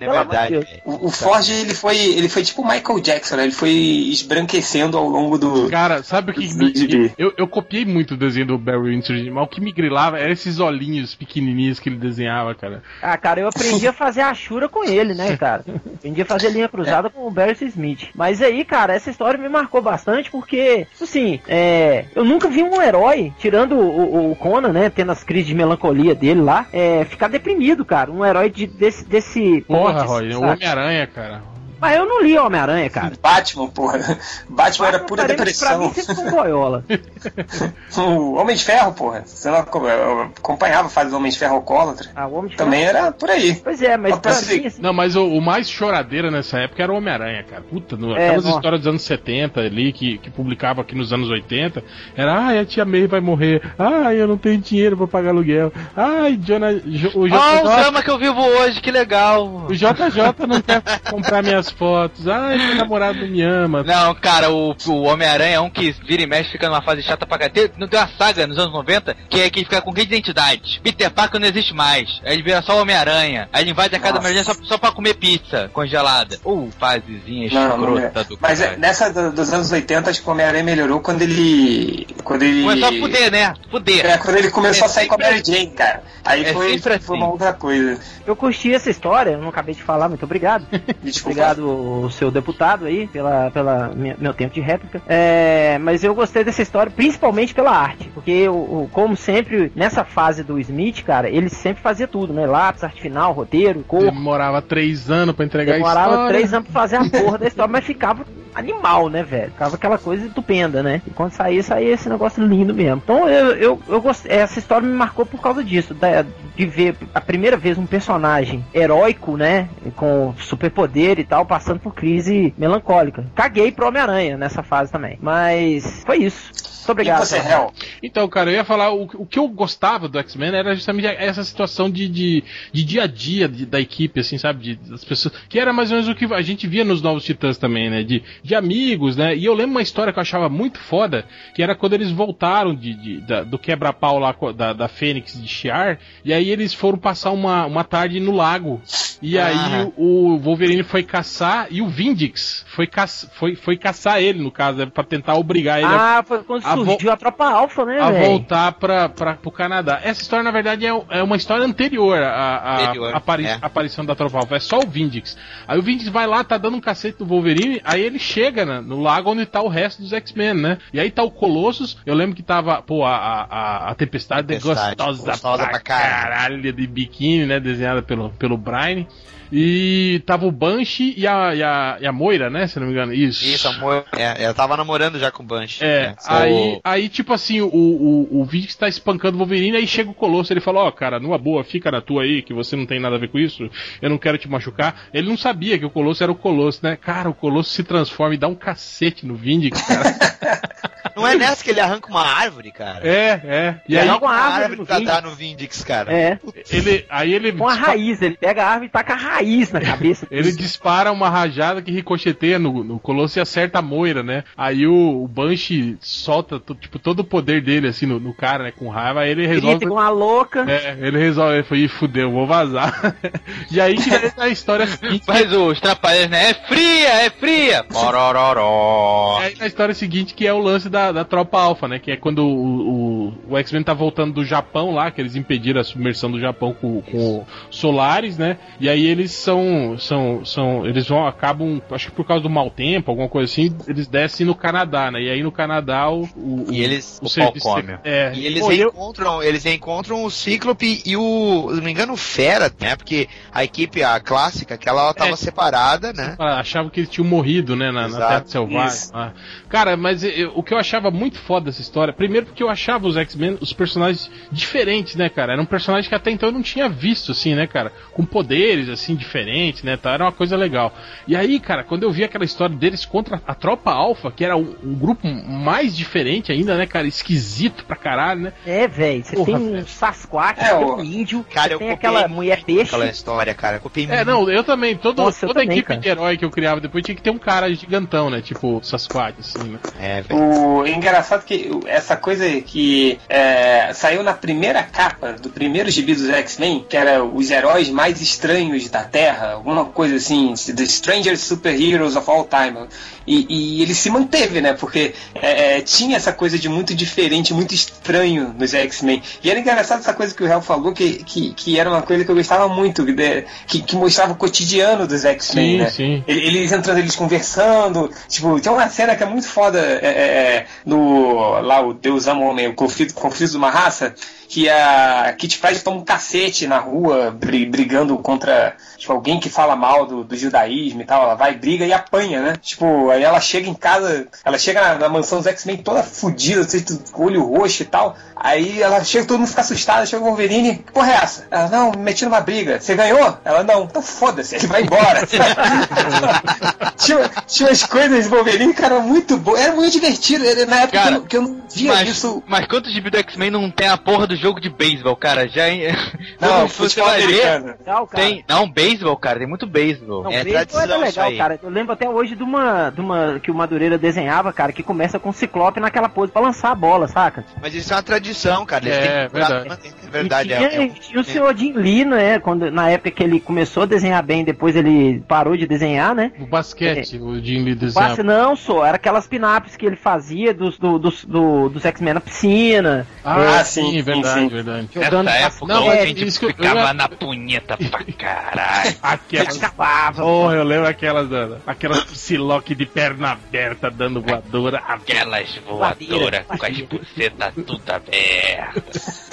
[0.00, 0.80] é verdade.
[0.84, 3.44] O, o Forge, ele foi, ele foi tipo o Michael Jackson, né?
[3.44, 5.68] Ele foi esbranquecendo ao longo do...
[5.68, 9.44] Cara, sabe o que me, eu, eu copiei muito o desenho do Barry Windsor, mas
[9.44, 12.82] o que me grilava eram esses olhinhos pequenininhos que ele desenhava, cara.
[13.02, 15.64] Ah, cara, eu aprendi a fazer a chura com ele, né, cara?
[15.94, 18.08] Aprendi a fazer linha cruzada com o Barry Smith.
[18.14, 22.62] Mas aí, cara, essa história me marcou bastante porque, tipo assim, é, eu nunca vi
[22.62, 27.04] um herói, tirando o, o Conan, né, tendo as crises de melancolia dele lá, é,
[27.04, 28.10] ficar deprimido, cara.
[28.10, 30.40] Um herói de, desse, desse Porra, porte, Roy, o?
[30.40, 31.55] Homem-Aranha, cara.
[31.80, 33.12] Mas eu não li Homem-Aranha, cara.
[33.22, 34.18] Batman, porra.
[34.48, 35.92] Batman era pura mim, Pra mim depressão.
[36.26, 36.84] um boiola.
[37.96, 39.22] O Homem de Ferro, porra.
[39.24, 42.10] Você não acom- eu acompanhava a fase do Homem de Ferro alcoólatra.
[42.14, 43.54] Ah, o Homem de Também Ferro- era por aí.
[43.56, 46.82] Pois é, mas pra mim, você- assim, Não, mas o, o mais choradeira nessa época
[46.82, 47.62] era o Homem-Aranha, cara.
[47.62, 48.56] Puta, no, É, aquelas nossa.
[48.56, 51.82] histórias dos anos 70 ali, que, que publicava aqui nos anos 80,
[52.16, 55.72] era, ai, a tia May vai morrer, ai, eu não tenho dinheiro pra pagar aluguel,
[55.96, 59.46] ai, Jonah, Jo- o Ó, o JJ, drama que eu vivo hoje, que legal.
[59.68, 63.82] o JJ não quer comprar minhas fotos, ai, meu namorado não me ama.
[63.82, 67.26] Não, cara, o, o Homem-Aranha é um que vira e mexe, fica numa fase chata
[67.26, 67.70] pra caralho.
[67.78, 70.80] Não tem uma saga nos anos 90 que é que ele fica com que identidade?
[70.82, 72.20] Peter Parker não existe mais.
[72.24, 73.48] Aí ele vira só o Homem-Aranha.
[73.52, 76.38] Aí ele invade a casa da Jane só, só pra comer pizza congelada.
[76.44, 78.06] Uh, fasezinha Não, não é.
[78.06, 81.22] escrota do Mas é, nessa do- dos anos 80, acho que o Homem-Aranha melhorou quando
[81.22, 82.06] ele.
[82.24, 82.62] Quando ele.
[82.62, 83.54] Começou a fuder, né?
[83.70, 84.06] Fuder.
[84.06, 86.02] É, quando ele começou É a sair com a Mary Jane, cara.
[86.24, 87.14] Aí É foi assim.
[87.14, 88.00] uma outra coisa.
[88.26, 90.66] eu curti essa história, eu não acabei de falar, muito obrigado.
[91.02, 91.30] Desculpa.
[91.30, 95.00] Obrigado, o seu deputado aí, pela, pela minha- meu tempo de réplica.
[95.08, 98.08] É, mas eu gostei dessa história, principalmente pela arte.
[98.14, 102.46] Porque, o- como sempre, nessa fase do Smith, cara, ele sempre fazia tudo, né?
[102.46, 104.02] Lápis, arte final, roteiro, cor.
[104.02, 106.28] Demorava três anos pra entregar a Demorava história.
[106.34, 108.24] três anos pra fazer a porra da história, mas ficava
[108.56, 109.52] animal, né, velho?
[109.52, 111.02] Ficava aquela coisa estupenda, né?
[111.06, 113.00] E quando saía, saía esse negócio lindo mesmo.
[113.04, 116.24] Então eu, eu, eu gostei, essa história me marcou por causa disso, da,
[116.56, 119.68] de ver a primeira vez um personagem heróico, né?
[119.94, 123.26] Com superpoder e tal, passando por crise melancólica.
[123.34, 125.18] Caguei pro Homem-Aranha nessa fase também.
[125.20, 126.75] Mas foi isso.
[126.86, 127.22] Muito obrigado.
[127.22, 127.72] E você, Hel?
[128.02, 131.42] Então, cara, eu ia falar, o, o que eu gostava do X-Men era justamente essa
[131.44, 134.62] situação de, de, de dia a dia de- da equipe, assim, sabe?
[134.62, 135.34] De, das pessoas.
[135.48, 138.02] Que era mais ou menos o que a gente via nos Novos Titãs também, né?
[138.02, 139.36] De, de amigos, né?
[139.36, 142.74] E eu lembro uma história que eu achava muito foda, que era quando eles voltaram
[142.74, 146.98] de, de- da- do quebra-pau lá da, da Fênix de Shiar, e aí eles foram
[146.98, 148.80] passar uma, uma tarde no lago.
[149.22, 154.20] E aí o, o Wolverine foi caçar e o Vindix foi, caça, foi, foi caçar
[154.20, 157.16] ele, no caso, né, pra tentar obrigar ele a Ah, foi quando a surgiu a
[157.16, 158.26] tropa alfa, né, a velho?
[158.26, 160.00] voltar para pro Canadá.
[160.02, 162.78] Essa história, na verdade, é, é uma história anterior à,
[163.14, 163.58] apari- é.
[163.62, 164.56] aparição da Tropa Alpha.
[164.56, 165.36] É só o Vindix.
[165.66, 168.80] Aí o Vindix vai lá, tá dando um cacete no Wolverine, aí ele chega na-
[168.82, 170.78] no lago onde tá o resto dos X-Men, né?
[170.92, 171.96] E aí tá o Colossus.
[172.04, 175.80] Eu lembro que tava, pô, a, a, a- a Tempestade, Tempestade, gostosa, gostosa pra pra
[175.80, 176.22] caralho.
[176.60, 177.58] caralho de biquíni, né?
[177.60, 179.06] Desenhada pelo, pelo Brian.
[179.52, 182.66] E tava o Banshee e a, e, a, e a Moira, né?
[182.66, 183.12] Se não me engano.
[183.12, 183.44] Isso.
[183.44, 184.04] Isso, amor.
[184.16, 185.82] É, ela tava namorando já com o Bunch.
[185.82, 190.10] É, aí, aí, tipo assim, o, o, o Vindix tá espancando o Wolverine, aí chega
[190.10, 192.86] o Colosso, ele fala, ó, cara, numa boa, fica na tua aí, que você não
[192.86, 193.70] tem nada a ver com isso,
[194.00, 195.08] eu não quero te machucar.
[195.12, 196.96] Ele não sabia que o Colosso era o Colosso, né?
[196.96, 200.16] Cara, o Colosso se transforma e dá um cacete no Vindix, cara.
[201.16, 203.00] Não é nessa que ele arranca uma árvore, cara?
[203.02, 203.80] é, é.
[203.88, 205.14] E E aí, joga uma árvore árvore no pra Vindix.
[205.14, 206.12] dar no Vindix, cara.
[206.12, 206.38] É,
[206.70, 207.52] ele, aí ele...
[207.52, 209.35] com a raiz, ele pega a árvore e taca a raiz
[209.72, 210.26] na cabeça.
[210.30, 214.44] Ele dispara uma rajada que ricocheteia no, no Colosso e acerta a Moira, né?
[214.56, 218.72] Aí o, o Banshee solta, tipo, todo o poder dele, assim, no, no cara, né?
[218.72, 219.78] Com raiva, aí ele resolve...
[219.78, 220.64] Grita com uma louca.
[220.70, 223.16] É, ele resolve, ele foi, "Ih, fudeu, vou vazar.
[223.70, 225.24] e aí que tá a história seguinte.
[225.26, 226.50] Mas os trapalhões, né?
[226.50, 227.84] É fria, é fria!
[227.84, 229.40] Porororó.
[229.42, 231.98] É aí na história seguinte que é o lance da, da tropa alfa, né?
[231.98, 235.80] Que é quando o, o, o X-Men tá voltando do Japão lá, que eles impediram
[235.80, 238.58] a submersão do Japão com, com o Solaris, né?
[238.80, 239.96] E aí eles são.
[239.98, 243.74] são, são eles vão, acabam, acho que por causa do mau tempo, alguma coisa assim,
[243.86, 245.22] eles descem no Canadá, né?
[245.22, 246.22] E aí no Canadá o.
[246.36, 247.20] o E eles.
[247.22, 247.98] o o pau come.
[248.04, 251.90] É, E eles Pô, eu- encontram, eles encontram o Cíclope e o, se não me
[251.90, 252.96] engano, o Fera, né?
[252.96, 255.36] Porque a equipe, a clássica, aquela ela tava É.
[255.36, 256.36] separada, né?
[256.38, 259.10] Achava que eles tinham morrido, né, na, na Terra Selvagem.
[259.12, 259.32] Ah.
[259.68, 263.06] Cara, mas eu- o que eu achava muito foda dessa história, primeiro porque eu achava
[263.06, 265.52] os X-Men, os personagens diferentes, né, cara?
[265.54, 267.92] Era um personagem que até então eu não tinha visto, assim, né, cara?
[268.12, 270.12] Com poderes, assim, diferentes, né, tá?
[270.12, 270.92] Era uma coisa legal.
[271.26, 274.56] E aí, cara, quando eu vi aquela história deles contra a Tropa Alpha, que era
[274.56, 277.06] um grupo mais diferente ainda, né, cara?
[277.06, 278.52] Esquisito pra caralho, né?
[278.66, 279.24] É, velho.
[279.24, 279.86] Você Porra, tem um.
[279.86, 282.82] Sasquatch, É, tem o- um índio, Cara, você eu tem copiei aquela mulher peixe.
[282.82, 283.76] Aquela história, cara.
[283.76, 286.00] Eu copiei É, não, eu também, todo, Nossa, eu toda também, equipe cara.
[286.00, 288.40] de herói que eu criava depois tinha que ter um cara gigantão, né?
[288.40, 289.78] Tipo Sasquatch, assim, né?
[290.00, 290.40] É, velho.
[290.40, 296.14] O é engraçado que essa coisa que é, saiu na primeira capa do primeiro gibi
[296.14, 301.50] dos X-Men, que era os heróis mais estranhos da Terra, alguma coisa assim, The Strangest
[301.50, 302.88] Superheroes of All Time.
[303.26, 304.72] E, e ele se manteve, né?
[304.74, 309.22] Porque é, é, tinha essa coisa de muito diferente, muito estranho nos X-Men.
[309.42, 312.24] E era engraçado essa coisa que o Real falou, que, que, que era uma coisa
[312.24, 315.90] que eu gostava muito, que, que, que mostrava o cotidiano dos X-Men, né?
[315.90, 316.24] sim.
[316.26, 318.10] Ele- Eles entrando, eles conversando.
[318.28, 320.08] Tipo, tem uma cena que é muito foda é, é,
[320.56, 321.60] é, no.
[321.60, 324.14] Lá, o Deus ama o homem, o conflito, conflito de uma raça.
[324.48, 329.48] Que a Kit Pride toma um cacete na rua, bri- brigando contra tipo, alguém que
[329.48, 331.24] fala mal do, do judaísmo e tal.
[331.24, 332.54] Ela vai, briga e apanha, né?
[332.62, 336.60] Tipo, aí ela chega em casa, ela chega na, na mansão dos X-Men toda fodida,
[336.60, 338.16] assim, com o olho roxo e tal.
[338.34, 341.46] Aí ela chega, todo mundo fica assustado, chega o Wolverine, que porra é essa?
[341.50, 342.80] Ela, não, me meti numa briga.
[342.80, 343.36] Você ganhou?
[343.44, 345.26] Ela, não, então foda-se, ele vai embora.
[346.96, 349.60] tinha, tinha umas coisas do Wolverine, cara, muito boas.
[349.60, 350.44] Era muito divertido.
[350.46, 352.42] Era na época Cara, que, eu, que eu não via Mas, isso.
[352.46, 355.48] mas quantos gibi do X-Men não tem a porra do jogo de beisebol, cara?
[355.48, 355.86] Já em-
[356.40, 357.66] Não, Você futebol vai ver, americano.
[357.78, 358.22] Legal, cara.
[358.24, 360.24] Tem, não, beisebol, cara, tem muito beisebol.
[360.24, 361.38] Não, É beisebol era isso legal, aí.
[361.38, 361.60] cara.
[361.62, 363.05] Eu lembro até hoje de uma, de uma
[363.42, 366.74] que o Madureira desenhava, cara, que começa com o Ciclope naquela pose pra lançar a
[366.74, 367.44] bola, saca?
[367.60, 368.84] Mas isso é uma tradição, cara.
[368.84, 369.94] Eles É, têm procurar verdade.
[370.06, 372.38] É verdade, e é, tinha, é um- e tinha o senhor Jim Lee, né?
[372.38, 376.32] Quando, na época que ele começou a desenhar bem, depois ele parou de desenhar, né?
[376.40, 377.86] O basquete, o Jim Lee Passe
[378.16, 378.22] desenhava.
[378.22, 382.20] não, só, era aquelas pinaps que ele fazia dos, do, dos, do, dos X-Men na
[382.20, 384.48] piscina, Ah, Ah, sim, verdade, sim.
[384.48, 384.88] verdade.
[384.92, 388.96] jogando Nessa época Não, a é, gente isso ficava eu na punheta pra caralho.
[389.02, 389.54] Aquelas.
[389.54, 390.22] escapava.
[390.22, 391.58] Porra, eu lembro aquelas, Ana.
[391.66, 394.78] Aquelas Psylocke de perna aberta dando voadora.
[394.88, 399.26] Aquelas voadoras com as bucetas tudo abertas.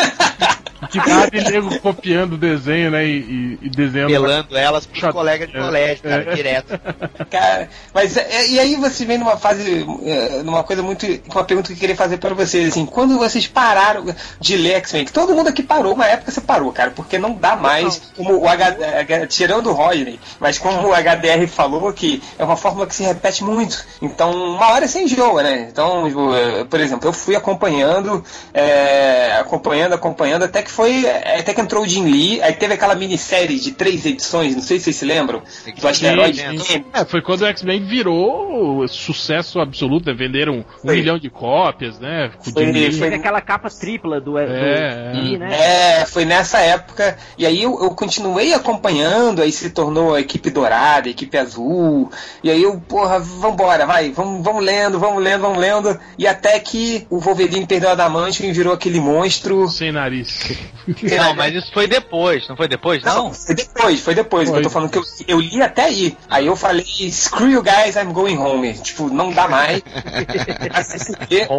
[0.91, 0.99] Que
[1.37, 3.05] e nego copiando o desenho, né?
[3.05, 4.09] E, e, e desenhando.
[4.11, 5.13] Pelando elas pros Chato.
[5.13, 6.35] colegas de É, colégio, cara, é.
[6.35, 6.79] direto.
[7.31, 11.67] Cara, mas é, e aí você vem numa fase, é, numa coisa muito, uma pergunta
[11.69, 14.03] que eu queria fazer pra vocês, assim, quando vocês pararam
[14.41, 17.33] de ler X-Men, que todo mundo aqui parou, uma época você parou, cara, porque não
[17.33, 22.21] dá mais, como o H, H- tirando o Rodney, mas como o HDR falou que
[22.37, 23.52] é uma fórmula que se repete muito,
[24.01, 25.67] então uma hora você enjoa, né?
[25.71, 28.23] Então, tipo, é, por exemplo, eu fui acompanhando,
[28.53, 32.73] é, acompanhando, acompanhando, até que foi, é, até que entrou o Jim Lee, aí teve
[32.73, 35.41] aquela minissérie de três edições, não sei se vocês se lembram,
[35.79, 36.57] do asteroide sim.
[36.73, 36.85] Game.
[36.93, 40.13] É, foi quando o X-Men virou sucesso absoluto, né?
[40.13, 40.95] Venderam um Foi.
[40.95, 42.31] milhão de cópias, né?
[42.41, 42.91] Foi- Jim Lee.
[42.93, 45.49] foi- aquela capa tripla do, do É, Lee, né?
[46.01, 47.17] É, foi nessa época.
[47.37, 52.09] E aí eu, eu continuei acompanhando, aí se tornou a equipe dourada, a equipe azul.
[52.43, 55.99] E aí eu, porra, vambora, vai, vamos, vamos lendo, vamos lendo, vamos lendo.
[56.17, 59.67] E até que o Wolverine perdeu a Adamantium e virou aquele monstro.
[59.69, 60.51] Sem nariz.
[61.03, 63.25] Não, mas isso foi depois, não foi depois, não?
[63.25, 64.49] Não, foi depois, foi depois.
[64.49, 64.59] Foi.
[64.59, 66.17] Eu tô falando que eu, eu li até aí.
[66.29, 68.73] Aí eu falei, screw you guys, I'm going home.
[68.73, 69.81] Tipo, não dá mais.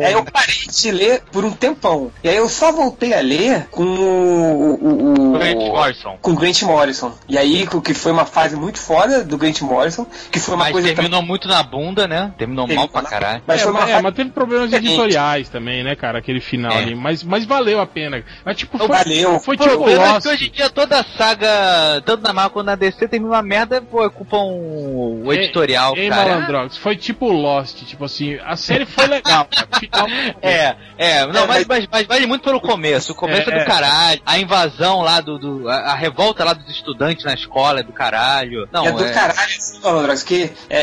[0.04, 2.10] Aí eu parei de ler por um tempão.
[2.22, 4.74] E aí eu só voltei a ler com o.
[4.74, 6.18] o, o Grant Morrison.
[6.20, 7.12] com Grant Morrison.
[7.28, 10.64] E aí, o que foi uma fase muito foda do Grant Morrison, que foi uma
[10.64, 12.32] Mas coisa terminou muito na bunda, né?
[12.38, 13.42] Terminou mal pra caralho.
[13.46, 14.88] Mas é, mas, é, mas teve problemas diferente.
[14.88, 16.18] editoriais também, né, cara?
[16.18, 16.78] Aquele final É.
[16.78, 16.94] ali.
[16.94, 18.22] Mas, mas valeu a pena.
[18.44, 19.40] Mas tipo, foi, Valeu.
[19.40, 20.22] foi tipo é Lost.
[20.22, 23.42] que hoje em dia toda a saga, tanto na Marvel quanto na DC, tem uma
[23.42, 26.24] merda, pô, culpa um, o editorial, Ei, cara.
[26.36, 29.46] Malandrox, foi tipo Lost, tipo assim, a série foi legal,
[29.80, 30.06] final-
[30.42, 33.12] É, é, não, É, mas, mas, mas vale muito pelo começo.
[33.12, 33.64] O começo é, É, do é.
[33.64, 35.38] caralho, a invasão lá do.
[35.38, 38.68] do- a, a revolta lá dos estudantes na escola é do caralho.
[38.72, 40.78] Não, é do caralho, assim, Malandrox, que é,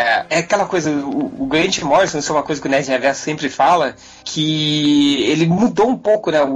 [0.00, 2.88] é, é aquela coisa, o, o Grant Morrison, isso é uma coisa que o Nerd
[2.88, 3.94] Reverso sempre fala,
[4.24, 6.48] que ele mudou um pouco, né, o,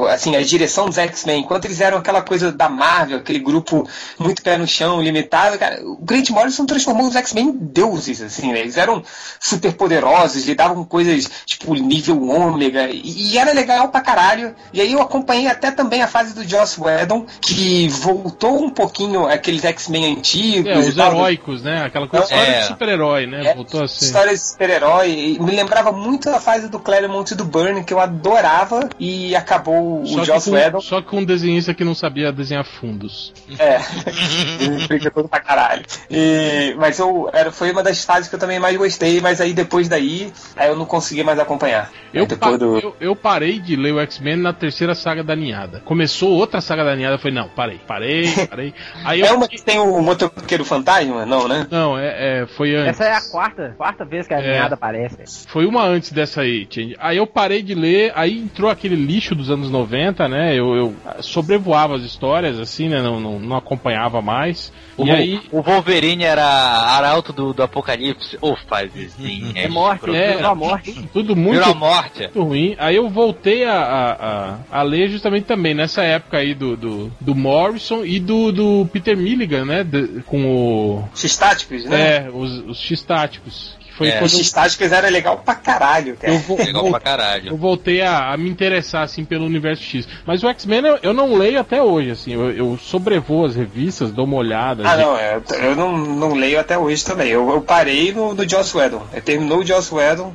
[0.00, 3.88] o- assim, a direção dos X-Men, enquanto eles eram aquela coisa da Marvel, aquele grupo
[4.18, 8.52] muito pé no chão, limitado, cara, o Grant Morrison transformou os X-Men em deuses, assim,
[8.52, 9.02] né, eles eram
[9.40, 14.80] super poderosos, lidavam com coisas, tipo, nível ômega, e, e era legal pra caralho, e
[14.80, 19.64] aí eu acompanhei até também a fase do Joss Whedon, que voltou um pouquinho aqueles
[19.64, 21.84] X-Men antigos, É, os tal, heróicos, né?
[21.84, 22.28] Aquela coisa É.
[22.38, 23.46] história de super-herói, né?
[23.46, 24.04] é, Voltou a ser.
[24.06, 25.38] Histórias de super-herói.
[25.40, 30.04] Me lembrava muito a fase do Claremont e do Byrne, que eu adorava, e acabou
[30.06, 30.80] Só o Joss Whedon.
[30.80, 33.32] só com um desenhista que não sabia desenhar fundos.
[33.58, 33.78] É,
[34.78, 35.84] explica tudo pra caralho.
[36.10, 39.52] E, mas eu, era, foi uma das fases que eu também mais gostei, mas aí
[39.52, 41.90] depois daí, aí eu não consegui mais acompanhar.
[42.12, 42.78] Eu, pa- do...
[42.78, 45.80] eu, eu parei de ler o X-Men na terceira saga da ninhada.
[45.84, 48.74] Começou outra saga da ninhada, eu falei, não, parei, parei, parei.
[49.04, 49.36] Aí É eu.
[49.36, 51.26] uma que tem o motoqueiro fantasma?
[51.26, 51.66] Não, né?
[51.70, 52.88] Não, é, é, foi antes.
[53.00, 54.52] Essa é a quarta, quarta vez que a É.
[54.52, 55.46] ninhada aparece.
[55.46, 56.96] Foi uma antes dessa aí, Change.
[56.98, 60.54] Aí eu parei de ler, aí entrou aquele lixo dos anos 90, né?
[60.54, 63.00] Eu, eu sobrevoava as histórias, assim, né?
[63.02, 64.72] Não, não, não acompanhava mais.
[64.96, 65.40] O, e aí.
[65.52, 68.36] o Wolverine era arauto do, do apocalipse.
[68.40, 69.52] Ô, fazezinha.
[69.58, 70.34] É morte, É.
[70.36, 71.08] virou a morte.
[71.12, 72.20] Tudo muito, Virou a morte.
[72.20, 72.74] muito ruim.
[72.78, 77.12] Aí eu voltei a, a, a, a ler justamente também nessa época aí do, do,
[77.20, 79.84] do Morrison e do, do Peter Milligan, né?
[79.84, 81.08] de- com o.
[81.14, 82.26] X-Táticos, né?
[82.26, 83.76] É, os, os X-Táticos.
[83.98, 84.12] Foi É.
[84.12, 86.32] quando Os eu, X-Táticos era legal pra caralho, cara.
[86.32, 87.48] eu, Legal pra caralho.
[87.50, 90.06] eu voltei a, a me interessar assim pelo universo X.
[90.24, 92.32] Mas o X-Men eu, eu não leio até hoje, assim.
[92.32, 94.88] Eu, eu sobrevoo as revistas, dou uma olhada.
[94.88, 97.28] Ah, de- não, eu, eu não, não leio até hoje também.
[97.28, 99.02] Eu, eu parei no, no Joss Whedon.
[99.12, 100.32] Eu terminou o Joss Whedon,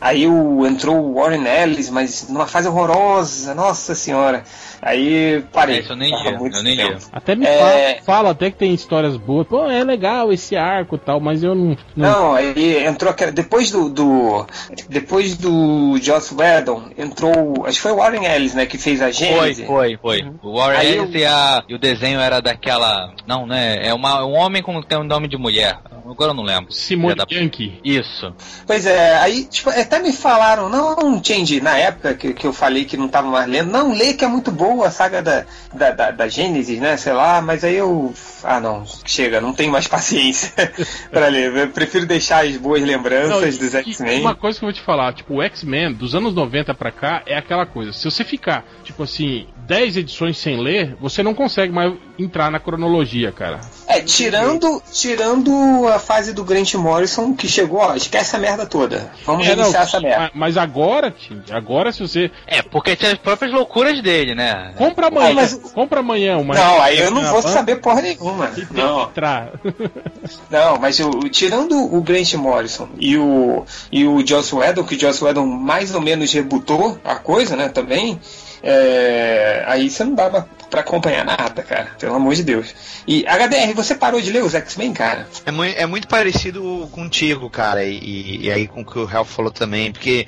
[0.00, 4.44] aí o, entrou o Warren Ellis, mas numa fase horrorosa, nossa senhora.
[4.80, 5.76] Aí parei.
[5.76, 6.78] É, isso eu nem muito eu nem.
[7.12, 7.58] Até me É.
[7.58, 9.46] fala, fala até que tem histórias boas.
[9.46, 11.76] Pô, é legal esse arco e tal, mas eu não.
[11.96, 13.32] não- Não, aí entrou aquela.
[13.32, 14.46] Depois do, do.
[14.88, 17.64] Depois do Joss Whedon, entrou.
[17.66, 18.66] Acho que foi o Warren Ellis, né?
[18.66, 19.66] Que fez a Foi, Gênese.
[19.66, 20.24] foi, foi.
[20.42, 23.12] O Warren Aí Ellis eu- e, a- e o desenho era daquela.
[23.26, 23.76] Não, né?
[23.86, 25.78] É uma, um homem com tem um nome de mulher.
[26.10, 26.72] Agora eu não lembro.
[26.72, 27.78] Simone É da- Bianchi.
[27.84, 28.32] Isso.
[28.66, 32.86] Pois é, aí, tipo, até me falaram, não, Change, na época que, que eu falei
[32.86, 35.90] que não tava mais lendo, não, lê que é muito boa a saga da, da,
[35.90, 38.12] da, da Gênesis, né, sei lá, mas aí eu,
[38.44, 40.52] ah não, chega, não tenho mais paciência
[41.10, 44.20] pra ler, eu prefiro deixar as boas lembranças Não, dos X-Men.
[44.20, 47.22] Uma coisa que eu vou te falar, tipo, o X-Men dos anos 90 pra cá
[47.26, 47.92] é aquela coisa.
[47.92, 52.58] Se você ficar, tipo assim, 10 edições sem ler, você não consegue mais entrar na
[52.58, 53.60] cronologia, cara.
[53.86, 59.12] É, tirando, tirando a fase do Grant Morrison, que chegou, ó, esquece a merda toda,
[59.26, 60.20] vamos É, não, reiniciar essa merda.
[60.20, 62.30] ma- Mas agora, Tim, agora se você.
[62.46, 64.72] É, porque tinha as próprias loucuras dele, né?
[64.78, 66.54] Compra amanhã, mas- compra amanhã uma.
[66.54, 68.50] Não, aí eu não vou van saber porra nenhuma.
[68.70, 69.02] Não.
[69.02, 69.52] entrar.
[70.50, 75.00] Não, mas eu, tirando o Grant Morrison e o, e o Joss Whedon, que o
[75.00, 78.18] Joss Whedon mais ou menos rebutou a coisa, né, também,
[78.62, 81.92] é, aí você não dava pra acompanhar nada, cara.
[81.98, 82.74] Pelo amor de Deus.
[83.06, 85.26] E HDR, você parou de ler os X-Men, cara?
[85.46, 89.30] É muito, é muito parecido contigo, cara, e, e aí com o que o Ralph
[89.30, 90.26] falou também, porque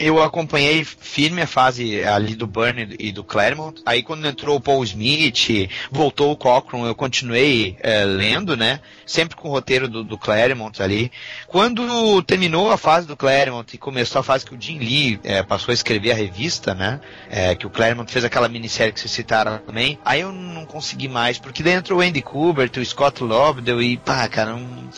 [0.00, 3.82] eu acompanhei firme a fase ali do Burn e do Claremont.
[3.84, 8.80] Aí quando entrou o Paul Smith, voltou o Cochran, eu continuei é, lendo, né?
[9.04, 11.12] Sempre com o roteiro do, do, Claremont ali.
[11.46, 15.42] Quando terminou a fase do Claremont e começou a fase que o Jim Lee é,
[15.42, 16.98] passou a escrever a revista, né?
[17.28, 19.98] É, que o Claremont fez aquela minissérie que vocês citaram também.
[20.02, 24.26] Aí eu não consegui mais, porque dentro o Andy Kubert, o Scott Lobdell e pá,
[24.28, 24.88] cara, não...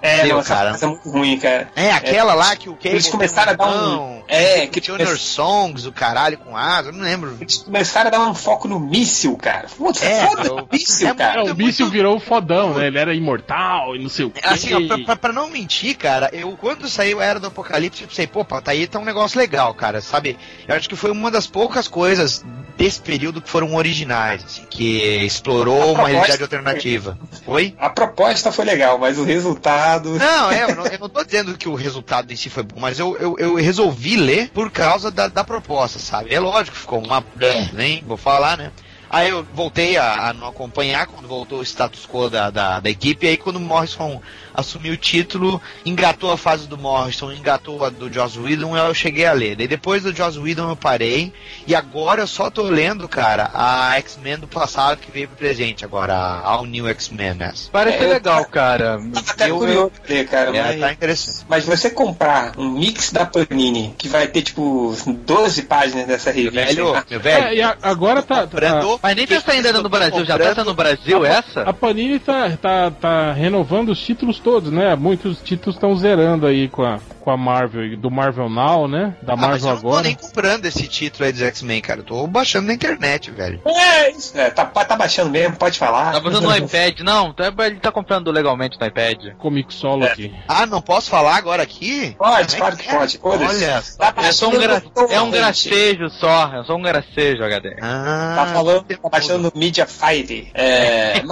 [0.00, 0.76] É, Deu, nossa, cara.
[0.80, 1.68] é muito ruim, cara.
[1.74, 4.22] É, aquela é, lá que o Cable Eles começaram a dar um.
[4.40, 5.18] É, que tinha come...
[5.18, 7.36] Songs, o caralho com asa, eu não lembro.
[7.40, 9.68] Eles começaram a dar um foco no míssil, cara.
[9.68, 11.44] Foda, é, foda o míssil, é, cara.
[11.44, 11.92] o míssil muito...
[11.92, 12.86] virou fodão, né?
[12.86, 14.40] Ele era imortal e não sei o quê.
[14.44, 18.02] Assim, ó, pra, pra, pra, não mentir, cara, eu quando saiu a Era do Apocalipse,
[18.02, 20.38] eu pensei, pô, tá aí tá um negócio legal, cara, sabe?
[20.66, 22.44] Eu acho que foi uma das poucas coisas
[22.78, 27.18] desse período que foram originais, assim, que explorou uma realidade alternativa.
[27.44, 27.74] Oi?
[27.76, 30.16] A proposta foi legal, mas o resultado.
[30.16, 32.76] Não, é, eu não, eu não tô dizendo que o resultado em si foi bom,
[32.78, 36.34] mas eu, eu, eu resolvi ler por causa da, da proposta, sabe?
[36.34, 37.24] É lógico ficou uma.
[37.72, 38.72] Nem vou falar, né?
[39.10, 42.90] Aí eu voltei a, a, não acompanhar quando voltou o status quo da, da, da
[42.90, 43.24] equipe.
[43.24, 44.20] E aí quando o Morrison
[44.58, 49.24] assumiu o título, engatou a fase do Morrison, engatou a do Joss Whedon, eu cheguei
[49.24, 49.54] a ler.
[49.54, 51.32] Daí depois do Joss Whedon eu parei.
[51.66, 55.84] E agora eu só tô lendo, cara, a X-Men do passado que veio pro presente
[55.84, 57.52] agora, a All New X-Men, né?
[57.70, 59.00] Parece é, legal, cara.
[59.28, 60.56] Até eu, curioso eu, ler, cara.
[60.56, 61.46] É, mas, tá interessante.
[61.48, 66.66] Mas você comprar um mix da Panini, que vai ter tipo 12 páginas dessa revista.
[66.66, 67.44] Velho, meu velho.
[67.44, 68.46] É, e a, agora tá.
[68.46, 68.58] tá
[69.02, 71.62] mas nem tá ainda no Brasil, já tá no Brasil a, essa?
[71.62, 74.96] A Panini tá, tá, tá renovando os títulos todos, né?
[74.96, 76.98] Muitos títulos estão zerando aí com a,
[77.28, 79.14] com a Marvel, do Marvel Now, né?
[79.20, 79.86] Da ah, Marvel agora.
[79.86, 82.00] Eu não tô nem comprando esse título aí dos X-Men, cara.
[82.00, 83.60] Eu tô baixando na internet, velho.
[83.66, 86.12] É, isso, é, tá, tá baixando mesmo, pode falar.
[86.12, 89.34] Tá baixando no iPad, não, tá, ele tá comprando legalmente no iPad.
[89.36, 90.12] Comic Solo é.
[90.12, 90.34] aqui.
[90.48, 92.16] Ah, não posso falar agora aqui?
[92.18, 93.20] Pode, claro que pode.
[93.22, 94.82] Olha, tá é só um, gra...
[95.10, 97.76] é um gracejo só, é só um gracejo, HD.
[97.82, 100.50] Ah, tá falando, tá baixando no Media Fire.
[100.54, 101.20] É.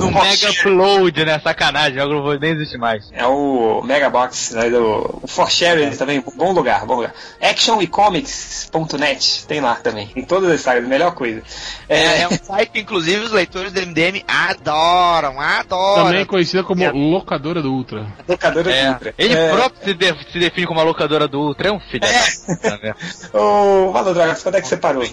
[0.00, 1.38] no Mega Upload, né?
[1.38, 3.08] Sacanagem, o jogo nem existe mais.
[3.12, 4.79] É o Mega Box, né?
[4.80, 7.14] O For Share também, bom lugar, bom lugar.
[7.40, 10.10] Actionecomics.net, tem lá também.
[10.16, 11.42] Em todas as sagas, melhor coisa.
[11.88, 16.06] É, é um site que, inclusive, os leitores do MDM adoram, adoram.
[16.06, 16.90] Também conhecida como é.
[16.90, 18.06] locadora do Ultra.
[18.26, 18.84] Locadora é.
[18.84, 19.14] do Ultra.
[19.18, 19.50] Ele é.
[19.50, 22.56] próprio se, de, se, define como a locadora do Ultra, é um filho é.
[22.56, 22.94] da né?
[23.32, 25.04] Ô, Valor Dragas, quando é que você parou?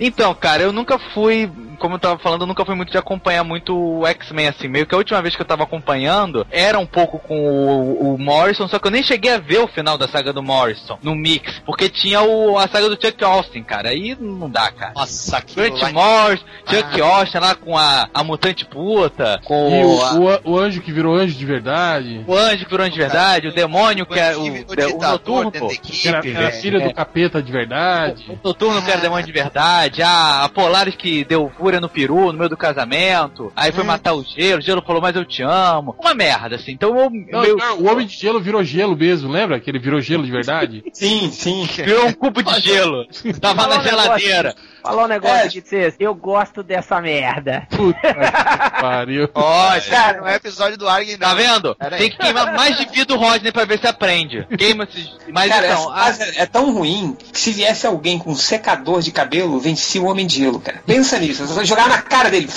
[0.00, 3.44] Então, cara, eu nunca fui como eu tava falando, eu nunca fui muito de acompanhar
[3.44, 4.68] muito o X-Men, assim.
[4.68, 8.18] Meio que a última vez que eu tava acompanhando era um pouco com o, o,
[8.18, 11.14] Morrison, só que eu nem cheguei a ver o final da saga do Morrison no
[11.14, 13.90] Mix, porque tinha o, a saga do Chuck Austin, cara.
[13.90, 14.92] Aí não dá, cara.
[14.94, 15.92] Nossa, Grant lá...
[15.92, 17.04] Morrison, Chuck ah.
[17.04, 20.40] Austin lá com a, a mutante puta, com e o, a...
[20.44, 22.24] o, o, anjo que virou anjo de verdade.
[22.26, 25.52] O anjo que virou anjo de verdade, o demônio que é o, o, o noturno,
[25.52, 25.68] pô.
[25.68, 26.88] Que era, era filho é.
[26.88, 28.24] do capeta de verdade.
[28.28, 31.88] O, o noturno que era demônio de verdade, a, a Polaris que deu fúria no
[31.88, 33.52] peru no meio do casamento.
[33.56, 33.88] Aí foi hum.
[33.88, 35.96] matar o gelo, o gelo falou, mas eu te amo.
[35.98, 36.70] Uma merda, assim.
[36.70, 37.56] Então o não, meu...
[37.56, 39.58] não, o homem de gelo virou gelo mesmo, lembra?
[39.58, 40.84] Que ele virou gelo de verdade?
[40.94, 41.66] sim, sim.
[41.66, 43.04] Virou um cubo de gelo.
[43.40, 44.54] Tava na geladeira.
[44.86, 45.48] Falou um negócio é.
[45.48, 45.96] de vocês.
[45.98, 47.66] Eu gosto dessa merda.
[47.70, 48.14] Puta que
[48.80, 49.28] pariu.
[49.34, 51.74] Ó, cara, não é episódio do Arg, Tá vendo?
[51.98, 54.46] Tem que queimar mais de vida do Rodney pra ver se aprende.
[54.56, 55.10] Queima esses.
[55.32, 56.10] Mas cara, então, a...
[56.36, 60.24] é tão ruim que se viesse alguém com um secador de cabelo, vencia o homem
[60.24, 60.80] de gelo, cara.
[60.86, 61.42] Pensa nisso.
[61.56, 62.48] Vou jogar na cara dele.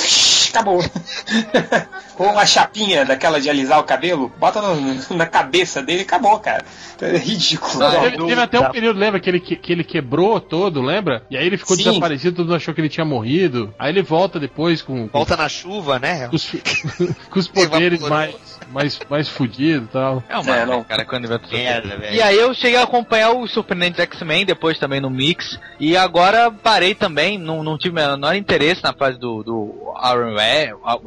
[0.49, 0.83] Acabou.
[2.19, 6.37] Ou uma chapinha daquela de alisar o cabelo, bota no, na cabeça dele e acabou,
[6.39, 6.65] cara.
[7.01, 7.79] É ridículo.
[7.79, 11.23] Não, teve, teve, até um período, lembra, que ele, que, que ele quebrou todo, lembra?
[11.31, 11.83] E aí ele ficou Sim.
[11.83, 13.73] desaparecido, todo mundo achou que ele tinha morrido.
[13.79, 15.07] Aí ele volta depois com.
[15.07, 16.27] com volta na chuva, né?
[16.27, 16.51] Com os,
[17.31, 20.24] com os poderes mais mais, mais fudido e tal.
[20.30, 20.84] É uma é, não.
[20.84, 25.01] cara, quando inventa merda, E aí eu cheguei a acompanhar os Surpreendentes X-Men, depois também
[25.01, 29.89] no Mix, e agora parei também, não, não tive menor interesse na fase do, do
[30.11, 30.36] Iron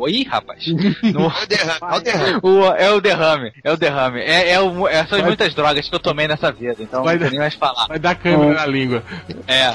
[0.08, 0.66] Ih, rapaz.
[1.02, 1.26] no...
[1.26, 2.40] é o derrame.
[2.42, 4.20] O, é o derrame, é o derrame.
[4.20, 7.30] É, é, o, é são muitas drogas que eu tomei nessa vida, então vai não
[7.30, 7.86] nem mais falar.
[7.86, 9.02] Vai dar câmera na língua.
[9.46, 9.72] É.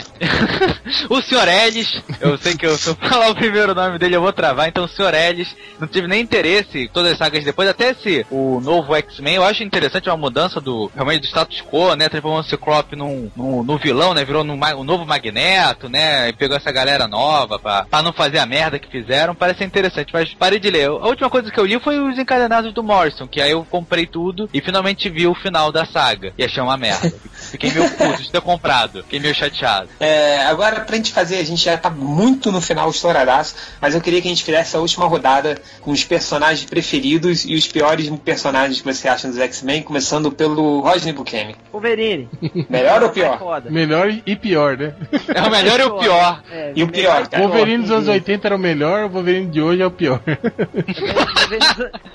[1.09, 1.47] o Sr.
[1.47, 4.67] Ellis, eu sei que eu, se eu falar o primeiro nome dele eu vou travar,
[4.67, 5.13] então o Sr.
[5.13, 9.43] Ellis, não tive nem interesse, todas as sagas depois, até se o novo X-Men, eu
[9.43, 12.09] acho interessante uma mudança do realmente do status quo, né?
[12.09, 14.25] Transformando o Ciclope num, num, num vilão, né?
[14.25, 16.29] Virou num, um novo Magneto, né?
[16.29, 19.35] E pegou essa galera nova pra, pra não fazer a merda que fizeram.
[19.35, 20.87] Parece interessante, mas parei de ler.
[20.87, 24.07] A última coisa que eu li foi os encadenados do Morrison, que aí eu comprei
[24.07, 26.33] tudo e finalmente vi o final da saga.
[26.35, 27.13] E achei uma merda.
[27.31, 29.03] Fiquei meio puto de ter comprado.
[29.03, 29.89] Fiquei meio chateado.
[29.99, 34.01] É, agora, pra gente fazer, a gente já tá muito no final estouradaço, mas eu
[34.01, 38.09] queria que a gente fizesse a última rodada com os personagens preferidos e os piores
[38.23, 41.53] personagens que você acha dos X-Men, começando pelo Rodney Buchanan.
[41.71, 42.27] Wolverine.
[42.69, 43.39] Melhor ou É pior?
[43.39, 43.69] foda.
[43.69, 44.93] Melhor e pior, né?
[45.33, 46.43] É o melhor e o pior.
[46.51, 47.43] É, E o pior, cara?
[47.43, 50.21] O Wolverine dos anos 80 era o melhor, o Wolverine de hoje é o pior.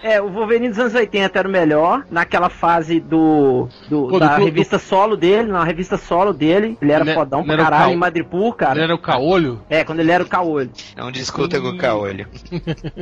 [0.03, 4.34] É, o Wolverine dos anos 80 era o melhor, naquela fase do, do- Pô, da
[4.34, 7.64] do- do- revista solo dele, na revista solo dele, ele era Ele- fodão ele pra
[7.64, 8.74] caralho em Madripoor, cara.
[8.74, 9.61] Ele era o caolho.
[9.70, 10.70] É, quando ele era o caolho.
[10.96, 12.26] Não discuta com o Caolho.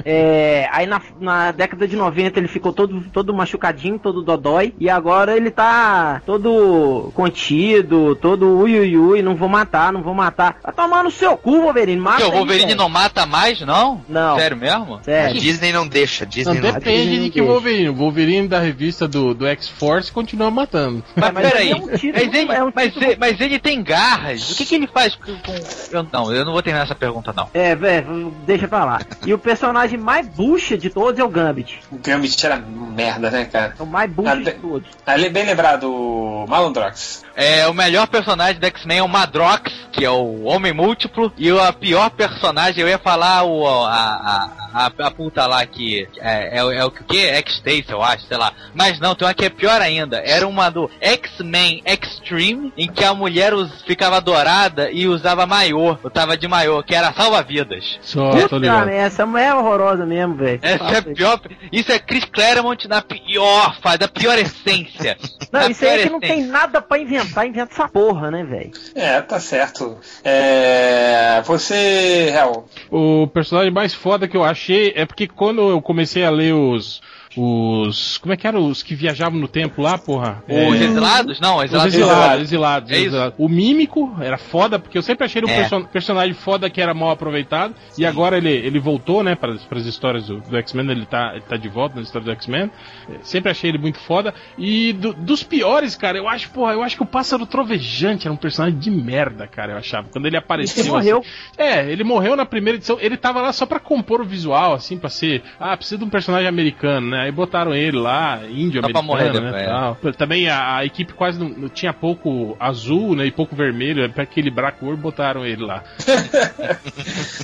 [0.05, 4.89] É, aí na, na década de 90 ele ficou todo, todo machucadinho, todo dodói, e
[4.91, 10.55] agora ele tá todo contido, todo ui ui ui, não vou matar, não vou matar.
[10.63, 12.79] Tá tomando seu cu, Wolverine, mata o aí, Wolverine velho.
[12.79, 14.03] não mata mais, não?
[14.09, 14.37] Não.
[14.37, 14.97] Sério mesmo?
[14.97, 15.41] A Sério.
[15.41, 17.53] Disney não deixa, a Não, Disney não, depende Disney de que deixa.
[17.53, 17.89] Wolverine.
[17.91, 21.03] O Wolverine da revista do, do X-Force continua matando.
[21.17, 24.51] Mas, mas peraí, é um mas, ele, é um mas, ele, mas ele tem garras.
[24.53, 25.33] O que, que ele faz com.
[25.37, 25.61] com-
[25.93, 27.49] Eu, não, eu não vou terminar essa pergunta, não.
[27.55, 29.01] É, velho, deixa pra lá.
[29.27, 31.81] E o personagem mais bucha de todos é o Gambit.
[31.91, 33.75] O Gambit era merda, né, cara?
[33.79, 34.89] É o mais Até- de todos.
[35.07, 37.25] Ali, bem lembrado, o Malandrox.
[37.35, 41.49] É, o melhor personagem do X-Men é o Madrox, que é o Homem Múltiplo, e
[41.51, 46.59] a pior personagem, eu ia falar o, a, a, a, a puta lá que é,
[46.59, 47.19] é, o- é o que?
[47.27, 48.53] X-Stace, eu acho, sei lá.
[48.75, 50.19] Mas não, tem uma que é pior ainda.
[50.25, 55.97] Era uma do X-Men Extreme, em que a mulher us- ficava dourada e usava maiô,
[56.03, 57.99] eu tava de maiô, que era salva-vidas.
[58.03, 58.89] Só, tô ligado.
[58.89, 60.59] essa mulher é horrorosa mesmo, velho.
[60.63, 61.41] Essa é pior.
[61.73, 65.17] Isso é Chris Claremont na pior fase, da pior essência.
[65.53, 68.45] Não, isso aí é pior que não tem nada pra inventar, inventa essa porra, né,
[68.45, 68.71] velho?
[68.95, 69.99] É, tá certo.
[70.25, 76.23] É, você, Hel, O personagem mais foda que eu achei é porque quando eu comecei
[76.23, 77.01] a ler os.
[77.37, 78.19] Os.
[78.19, 80.43] Como é que eram os que viajavam no tempo lá, porra?
[80.49, 81.41] Os É, exilados?
[81.41, 81.95] Não, Os exilados.
[81.95, 83.35] exilados, exilados, É exilados.
[83.39, 85.61] O Mímico era foda, porque eu sempre achei ele um É.
[85.61, 87.75] perso- personagem foda que era mal aproveitado.
[87.97, 91.43] E agora ele, ele voltou, né, para as histórias do, do X-Men, ele tá, ele
[91.43, 92.71] tá de volta nas histórias do X-Men.
[93.09, 94.35] É, Sempre achei ele muito foda.
[94.59, 98.33] E do- dos piores, cara, eu acho, porra, eu acho que o Pássaro Trovejante era
[98.35, 100.09] um personagem de merda, cara, eu achava.
[100.11, 100.83] Quando ele apareceu.
[100.85, 101.19] Ele morreu.
[101.19, 101.29] assim-
[101.63, 102.99] é, ele morreu na primeira edição.
[103.01, 105.43] Ele tava lá só pra compor o visual, assim, pra ser.
[105.59, 107.20] Ah, precisa de um personagem americano, né?
[107.23, 109.63] Aí botaram ele lá, índio Só pra americano, morrer né?
[109.63, 109.67] é.
[109.67, 109.95] tal.
[110.17, 113.27] Também a, a equipe quase não, não tinha pouco azul, né?
[113.27, 115.83] E pouco vermelho, pra equilibrar a cor, botaram ele lá.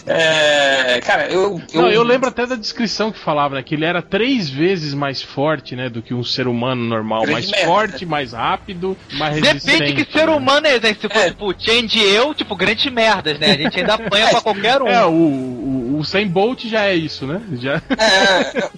[0.07, 3.63] é, cara, eu, Não, eu lembro até da descrição que falava, né?
[3.63, 5.89] Que ele era três vezes mais forte, né?
[5.89, 7.21] Do que um ser humano normal.
[7.23, 7.67] Grande mais merda.
[7.67, 9.79] forte, mais rápido, mais resistente.
[9.79, 10.33] Depende que ser né?
[10.35, 10.95] humano é, né?
[10.95, 11.31] Se for É.
[11.31, 13.53] tipo Change e eu, tipo, grandes merdas, né?
[13.53, 14.89] A gente ainda apanha pra qualquer um.
[14.89, 17.41] É, o, o, o 100 Bolt já é isso, né?
[17.55, 17.83] Já...
[17.99, 18.71] É, é,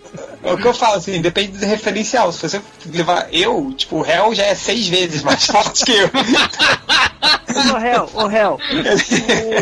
[0.45, 2.33] é o que eu falo, assim, depende do referencial.
[2.33, 6.11] Se você levar eu, tipo, o réu já é seis vezes mais forte que eu.
[7.49, 8.59] Ô, réu, ô, réu.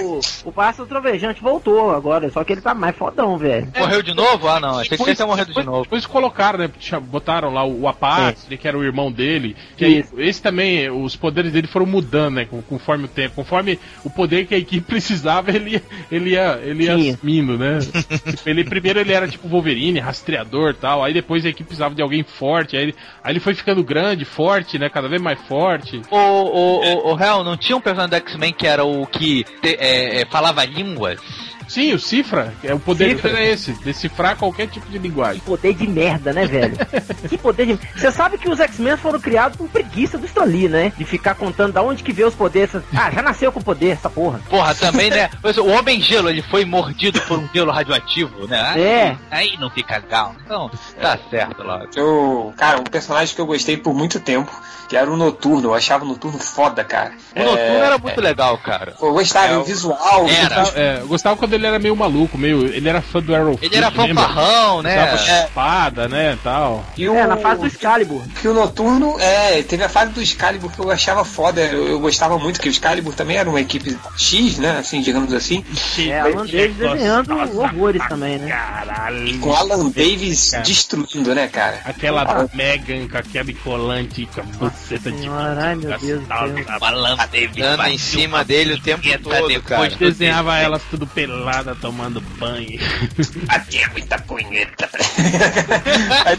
[0.03, 3.69] O, o Pássaro Trovejante voltou agora, só que ele tá mais fodão, velho.
[3.79, 4.49] Morreu de novo?
[4.49, 4.79] Ah, não.
[4.79, 5.83] Achei que ele tinha morrido de novo.
[5.83, 6.71] depois colocaram, né?
[7.03, 9.57] Botaram lá o, o Apache, que era o irmão dele.
[9.77, 12.49] Que esse também, os poderes dele foram mudando, né?
[12.69, 13.35] Conforme o tempo.
[13.37, 17.79] Conforme o poder que a equipe precisava, ele, ia- ele ia, ele ia assumindo, né?
[18.47, 21.03] Ele, primeiro ele era tipo Wolverine, rastreador e tal.
[21.05, 22.77] Aí depois a equipe precisava de alguém forte.
[22.77, 24.89] Aí ele, aí ele foi ficando grande, forte, né?
[24.89, 26.01] Cada vez mais forte.
[26.11, 29.45] O, o, o, o Hell, não tinha um personagem do X-Men que era o que
[29.61, 31.21] te- é, é, falava línguas?
[31.69, 33.39] Sim, o Cifra, é o poder Cifra.
[33.41, 35.41] é esse, decifrar qualquer tipo de linguagem.
[35.41, 36.77] Que poder de merda, né, velho?
[37.29, 37.79] que poder de.
[37.99, 40.93] Você sabe que os X-Men foram criados por preguiça do Stan Lee, né?
[40.97, 42.75] De ficar contando da onde que vê os poderes.
[42.97, 44.41] Ah, já nasceu com poder, essa porra.
[44.49, 45.29] Porra, também, né?
[45.59, 48.61] O Homem Gelo, ele foi mordido por um gelo radioativo, né?
[48.61, 49.17] Aí, É.
[49.31, 50.35] Aí não fica legal.
[50.45, 51.85] Então, tá certo lá.
[51.95, 54.51] Eu, cara, um personagem que eu gostei por muito tempo,
[54.89, 55.69] que era o Noturno.
[55.71, 57.13] Eu achava o Noturno foda, cara.
[57.35, 58.95] O Noturno era muito legal, cara.
[59.01, 60.27] Eu gostava, É, o visual.
[60.29, 60.63] Era.
[60.63, 62.67] os- É, eu gostava quando ele era meio maluco, meio.
[62.67, 63.59] Ele era fã do Arrow.
[63.61, 64.95] Ele era fanfarrão, né?
[65.15, 65.45] Usava É.
[65.45, 66.85] espada, né, tal.
[66.97, 68.23] E o, É, na fase do Excalibur.
[68.41, 71.61] que o Noturno, é, teve a fase do Excalibur que eu achava foda.
[71.63, 74.79] Eu, eu gostava muito, que o Excalibur também era uma equipe X, né?
[74.79, 75.65] Assim, digamos assim.
[75.99, 78.49] É, Alan Davis desenhando horrores também, né?
[78.49, 79.39] Caralho.
[79.39, 80.63] Com Alan Davis Cara.
[80.63, 81.81] destruindo, né, cara?
[81.85, 82.47] Aquela Ah.
[82.55, 85.29] Megan com aquele colante com a buceta de.
[85.29, 86.79] Ai meu Deus do céu.
[86.79, 89.89] Falando David Dando em cima dele o tempo todo, cara.
[89.97, 91.07] Desenhava elas tudo
[91.47, 92.79] pelada tomando banho.
[93.49, 94.89] Aqui é muita punheta.
[96.25, 96.39] aí,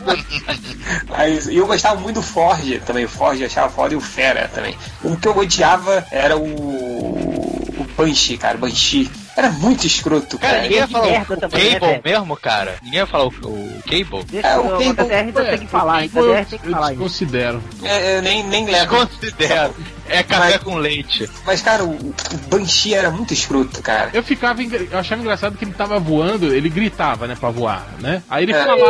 [1.12, 3.05] aí, e eu gostava muito do Forge também.
[3.05, 4.76] O Forge eu achava foda e o Fera também.
[5.03, 6.43] O que eu odiava era o.
[6.45, 8.58] O Banshee, cara.
[8.58, 9.10] O Banshee.
[9.38, 10.64] Era muito escroto, Cara, cara.
[10.64, 12.01] ninguém ia de falar o, o também, né, Cable velho?
[12.03, 12.76] mesmo, cara?
[12.82, 14.24] Ninguém ia falar o, o Cable?
[14.32, 16.12] Deixa É, o o, Cable- KDR ainda tem que falar, hein?
[16.16, 16.97] eu, KDR tem que eu falar, hein?
[16.97, 17.64] desconsidero.
[17.84, 18.88] É, eu nem, nem levo.
[18.97, 19.76] Considero.
[20.10, 21.30] É café Mas- com leite.
[21.45, 24.10] Mas, cara, o, o Banshee era muito escroto, cara.
[24.14, 28.24] Eu ficava, eu achava engraçado que ele tava voando, ele gritava, né, pra voar, né?
[28.30, 28.60] Aí ele É.
[28.64, 28.82] falava,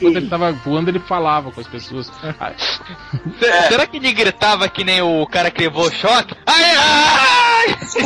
[0.00, 2.10] quando ele tava voando, ele falava com as pessoas.
[2.22, 3.68] É.
[3.68, 6.34] Será que ele gritava que nem o cara que levou o choque?
[6.46, 7.41] Ai, ai!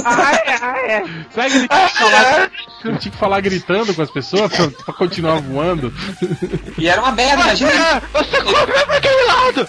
[0.05, 1.25] Ai, ai, ai.
[1.33, 2.51] Será que ele tinha que falar,
[2.85, 5.93] ele tinha que falar gritando com as pessoas pra, pra continuar voando?
[6.79, 9.69] E era uma merda, imagina ele, Ah, Você correu pra aquele lado!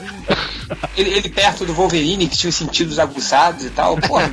[0.97, 3.95] ele, ele perto do Wolverine, que tinha os sentidos aguçados e tal.
[3.97, 4.29] Porra,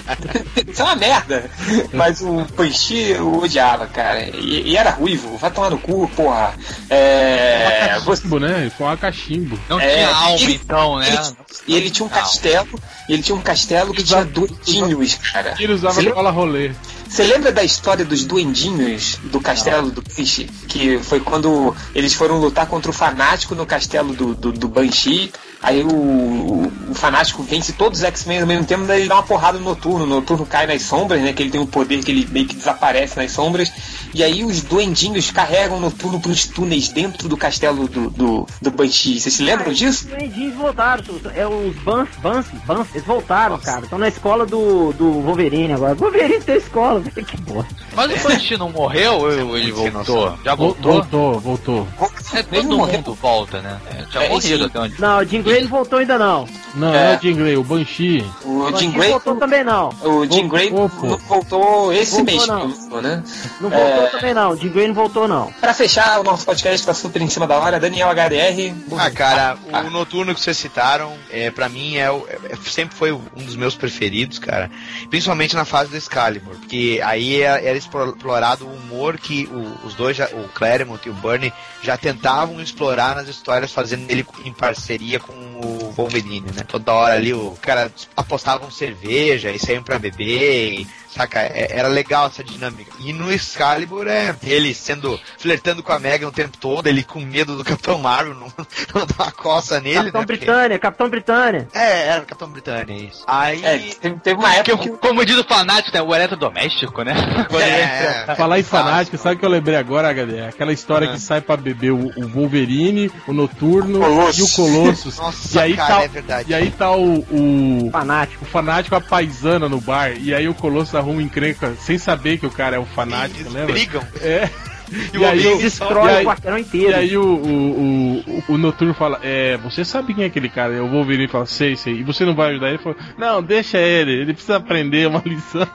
[0.66, 1.50] isso é uma merda.
[1.92, 4.22] Mas o Banshee eu odiava, cara.
[4.34, 6.54] E, e era ruivo, vai tomar no cu, porra.
[6.88, 7.98] É.
[8.04, 8.70] Você, Cachimbo, né?
[8.76, 9.60] Foi um cachimbo.
[9.68, 11.08] Não É, tinha alma, ele- então, né?
[11.08, 11.36] ele,
[11.66, 15.54] e ele tinha um castelo, ele tinha um castelo que tinha doidinhos, cara.
[15.58, 16.72] Ele usava Você bola rolê.
[17.08, 20.44] Você lembra da história dos duendinhos do castelo do Banshee?
[20.68, 25.32] Que foi quando eles foram lutar contra o fanático no castelo do, do, do Banshee.
[25.60, 29.16] Aí o, o, o fanático vence todos os X-Men ao mesmo tempo, daí ele dá
[29.16, 30.04] uma porrada no noturno.
[30.04, 31.32] O noturno cai nas sombras, né?
[31.32, 33.72] Que ele tem um poder que ele meio que desaparece nas sombras.
[34.14, 38.70] E aí os duendinhos carregam o noturno pros túneis dentro do castelo do, do, do
[38.70, 39.20] Banshee.
[39.20, 40.04] Vocês se lembram disso?
[40.04, 41.04] Os Duendinhos voltaram,
[41.34, 43.82] é os Bans, Bans, Bans, eles voltaram, cara.
[43.82, 45.94] Estão na escola do, do Wolverine agora.
[45.94, 47.74] Wolverine tem escola, que bosta.
[47.94, 50.38] Mas o Banshee não morreu ou ele voltou?
[50.44, 50.92] Já Vol- voltou?
[50.92, 51.88] Voltou, voltou.
[52.34, 52.96] É, todo morreu.
[52.98, 53.80] mundo volta, né?
[53.90, 55.00] É, tinha É, morrido até onde.
[55.00, 56.46] Não, o Jean Grey não voltou ainda não.
[56.74, 57.04] Não, É.
[57.04, 58.26] não é o Grey, o Banshee.
[58.44, 59.10] O O Grey.
[59.10, 59.88] voltou também não.
[60.02, 62.60] O Jean Grey Voltou, voltou esse Voltou, mês, não.
[62.70, 63.22] que voltou, né?
[63.60, 64.06] Não voltou É.
[64.10, 64.52] também não.
[64.52, 65.50] O Grey não voltou não.
[65.60, 68.74] Pra fechar o nosso podcast, tá super em cima da hora, Daniel HDR.
[68.98, 73.12] Ah, cara, o noturno que vocês citaram, é, para mim, é, o- é- sempre foi
[73.12, 74.70] um dos meus preferidos, cara.
[75.08, 79.86] Principalmente na fase do Excalibur, porque aí era, era explo- explorado o humor que o-
[79.86, 84.52] os dois, o Claremont e o Bernie, já tentavam explorar nas histórias, fazendo ele em
[84.52, 86.62] parceria com o Wolverine, né?
[86.66, 91.40] Toda hora ali o cara apostavam cerveja e saíam pra beber, e, saca?
[91.40, 92.90] É- era legal essa dinâmica.
[93.00, 97.20] E no Excalibur é ele sendo flertando com a Megan o tempo todo, ele com
[97.20, 98.46] medo do Capitão Marvel, não,
[98.94, 100.26] não dar uma coça nele, Capitão né?
[100.26, 101.68] Porque- Britânia, Capitão Britânia.
[101.74, 103.24] É, era o Capitão Britânia, isso.
[103.26, 103.64] Aí.
[103.64, 104.88] É, teve, teve uma época que.
[104.90, 106.02] Como diz o fanático, né?
[106.02, 107.14] O eletrodoméstico, né?
[107.58, 110.42] É, Falar em fanático, sabe o que eu lembrei agora, HD?
[110.42, 114.38] Aquela história que sai pra beber o, o Wolverine, o Noturno Colossus.
[114.38, 115.16] e o Colossus.
[115.18, 116.50] Nossa, e aí cara, tá, é verdade.
[116.50, 118.44] E aí tá o, o, Fanático.
[118.44, 120.12] o fanático a paisana no bar.
[120.18, 123.52] E aí o Colossus arruma encrenca sem saber que o cara é o fanático, Eles
[123.52, 123.72] lembra?
[123.72, 124.02] brigam.
[124.20, 124.48] É.
[125.12, 126.96] E E, o aí, o, Destrói e aí- o quarteirão e inteiro.
[126.96, 130.74] aí o, o, o, o Noturno fala, é, você sabe quem é aquele cara?
[130.74, 131.94] E o Wolverine fala, sei, sei.
[131.98, 132.76] E você não vai ajudar ele?
[132.76, 135.66] Ele fala, não, deixa ele, ele precisa aprender uma lição.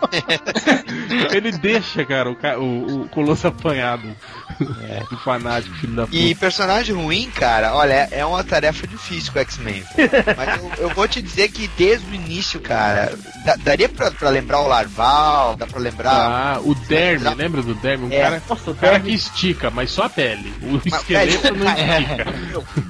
[1.33, 4.03] ele deixa, cara, o, o, o Colosso apanhado.
[5.09, 6.15] Do fanático, filho da puta.
[6.15, 9.83] E personagem ruim, cara, olha, é uma tarefa difícil com o X-Men.
[10.37, 14.29] Mas eu, eu vou te dizer que desde o início, cara, da- daria pra, pra
[14.29, 16.11] lembrar o Larval, dá pra lembrar.
[16.13, 18.05] Ah, o Derme, lembra do Derme?
[18.05, 18.21] Um É.
[18.21, 20.53] cara, Nossa, o cara que estica, mas só a pele.
[20.61, 22.25] O esqueleto não estica.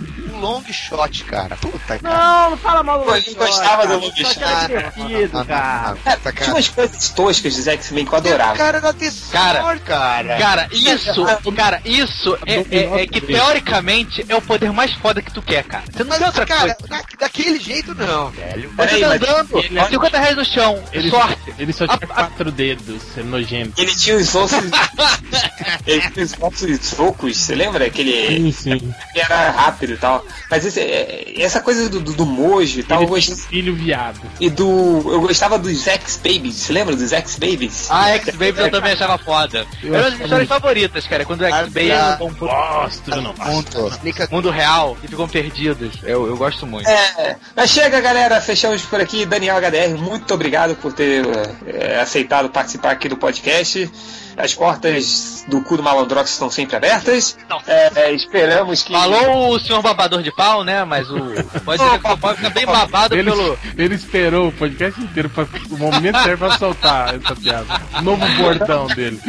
[0.44, 1.56] Long shot, cara.
[1.56, 2.18] Puta, cara.
[2.18, 3.94] Não, não fala mal do Long eu Shot, gostava do.
[4.00, 5.98] Long Shot era Ah, divertido, cara.
[6.06, 8.58] É, não, tinha umas coisas toscas dos X-Men que eu adorava.
[8.58, 10.68] cara da Tessor, Cara, cara.
[10.72, 11.26] Isso,
[11.56, 15.64] cara, isso é, é- é que teoricamente é o poder mais foda que tu quer,
[15.64, 15.84] cara.
[15.92, 16.88] Você não Mas, tem outra cara, coisa.
[17.04, 18.70] da- daquele jeito não, velho.
[18.76, 21.54] Você tá andando, ele- 50 reais no chão, Ele, sorte.
[21.58, 23.82] ele só tinha quatro dedos, é nojento.
[23.82, 24.60] Ele tinha os ossos.
[25.88, 27.86] ele tinha os ossos ocos, você lembra?
[27.86, 28.94] Aquele Sim, sim.
[29.14, 30.26] que era rápido e tal.
[30.50, 33.26] Mas esse- é, essa coisa do, do, do Mojo e tal, eu Ele gost...
[33.26, 34.22] tinha um filho viado.
[34.40, 34.64] E do.
[35.12, 37.88] Eu gostava dos X-Babies, você lembra dos X-Babies?
[37.90, 39.66] Ah, X-Baby eu também achava foda.
[39.82, 41.26] Eu Era uma acho das histórias favoritas, cara.
[41.26, 45.96] Quando o X-Baby Ah, pro Gosto, não mundo, Explica mundo real e ficam perdidos.
[46.04, 46.88] Eu, eu gosto muito.
[46.90, 49.26] É, mas chega galera, fechamos por aqui.
[49.26, 51.24] Daniel HDR, muito obrigado por ter
[51.68, 53.90] é, aceitado participar aqui do podcast.
[54.36, 57.38] As portas do cu do Malandrox estão sempre abertas.
[57.68, 58.92] É, é, esperamos que.
[58.92, 60.84] Falou o senhor babador de pau, né?
[60.84, 61.18] Mas o.
[61.66, 63.60] Pode dizer que o pau fica bem babado Ele, pelo.
[63.78, 67.66] ele esperou o podcast inteiro pra o momento certo pra soltar essa piada.
[68.00, 69.20] O novo bordão dele.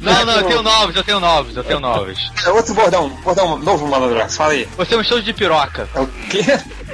[0.00, 2.30] Não, não, eu tenho novos, eu tenho novos, eu tenho novos.
[2.44, 4.68] É, Outro bordão, bordão novo Malandrox, fala aí.
[4.76, 5.88] Você é um estojo de piroca.
[5.94, 6.42] É o quê?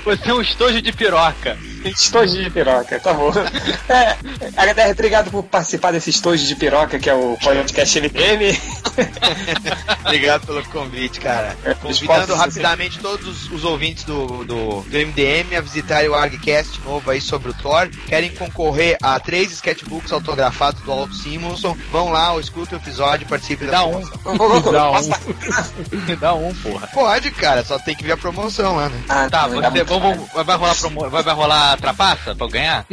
[0.05, 1.57] Você é um estojo de piroca.
[1.91, 3.33] Estojo de piroca, tá bom.
[3.89, 4.13] É,
[4.55, 8.55] HDR, obrigado por participar desse estojo de piroca que é o podcast MDM.
[10.05, 11.57] Obrigado pelo convite, cara.
[11.65, 16.81] É, Convidando rapidamente todos os, os ouvintes do, do, do MDM a visitarem o ArgCast
[16.85, 17.89] novo aí sobre o Thor.
[18.07, 21.77] Querem concorrer a três sketchbooks autografados do Aldo Simonson.
[21.91, 24.01] Vão lá, ou escutem o episódio e participem da Dá um.
[24.07, 24.73] promoção.
[24.73, 25.09] Dá um.
[26.21, 26.87] Dá um, porra.
[26.89, 29.03] Pode, cara, só tem que ver a promoção lá, né?
[29.09, 32.51] Ah, Tá, você, muito vamos, vai, vai rolar promo, vai, vai rolar trapaça pra eu
[32.51, 32.87] ganhar?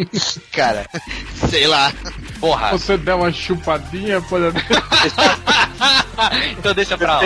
[0.52, 0.88] Cara,
[1.50, 1.92] sei lá.
[2.46, 2.72] Porra.
[2.74, 4.46] Você der uma chupadinha, pode.
[6.60, 7.24] então deixa pra lá.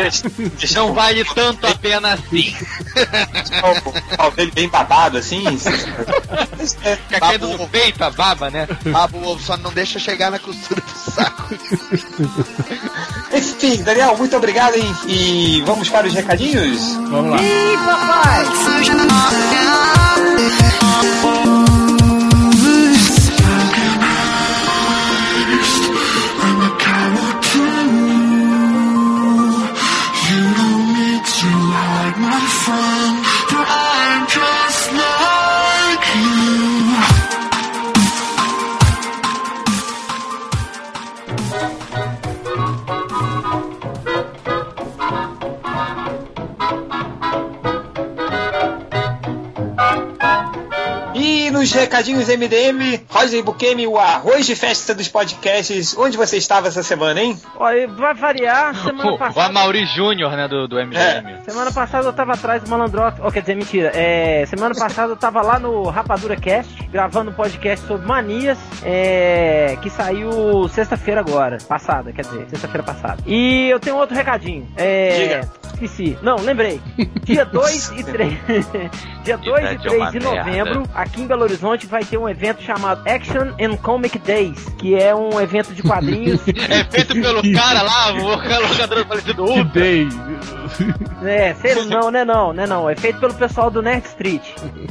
[0.74, 2.56] Não vale tanto a pena assim.
[4.26, 5.44] O dele bem babado assim.
[5.60, 8.66] Fica caindo no peito a baba, né?
[8.86, 11.54] Babo ovo só não deixa chegar na costura do saco.
[13.34, 14.96] Enfim, Daniel, muito obrigado hein?
[15.06, 16.96] e vamos para os recadinhos?
[17.10, 17.38] Vamos lá.
[17.42, 18.46] Ih, papai!
[52.00, 57.20] Recadinhos MDM, Roger Bukemi, o arroz de festa dos podcasts, onde você estava essa semana,
[57.20, 57.38] hein?
[57.58, 58.74] Olha, vai variar.
[58.82, 59.48] Semana O, o passada.
[59.48, 61.42] Amaury Júnior, né, do, do MGM.
[61.44, 63.20] Semana passada eu tava atrás do Malandrox.
[63.22, 63.92] Oh, quer dizer, mentira.
[63.94, 69.78] É, semana passada eu tava lá no Rapadura Cast, gravando um podcast sobre manias, é,
[69.82, 71.58] que saiu sexta-feira agora.
[71.68, 73.22] Passada, quer dizer, sexta-feira passada.
[73.26, 74.66] E eu tenho outro recadinho.
[74.78, 75.52] É, Diga.
[75.82, 76.18] Esqueci.
[76.22, 76.82] Não, lembrei.
[77.24, 78.34] Dia 2 e 3.
[79.24, 80.90] Dia 2 e Idade é uma 3 de novembro, merda.
[80.96, 85.14] aqui em Belo Horizonte, vai ter um evento chamado Action and Comic Days, que é
[85.16, 86.42] um evento de quadrinhos.
[86.70, 89.64] É feito pelo cara lá, o locador falecido Ultra.
[89.66, 90.08] day.
[91.24, 92.90] É, sei, não, né não, né não.
[92.90, 94.44] É feito pelo pessoal do Nerd Street,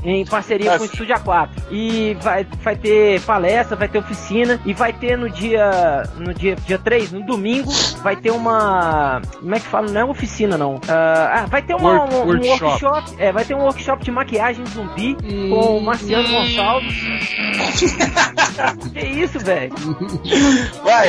[0.05, 0.87] em parceria com o.
[0.87, 1.49] Estúdio A4.
[1.71, 6.03] E vai, vai ter palestra, vai ter oficina, e vai ter no dia.
[6.17, 7.71] No dia, dia 3, no domingo,
[8.03, 9.21] vai ter uma.
[9.39, 9.89] Como é que fala?
[9.89, 10.78] Não é oficina, não.
[10.89, 12.65] Ah, ah, vai ter uma, Work- um, um workshop.
[12.85, 13.15] workshop.
[13.19, 15.17] É, vai ter um workshop de maquiagem zumbi
[15.51, 16.95] com o Marciano Gonçalves.
[18.93, 19.73] que isso, velho?
[20.85, 21.09] Vai.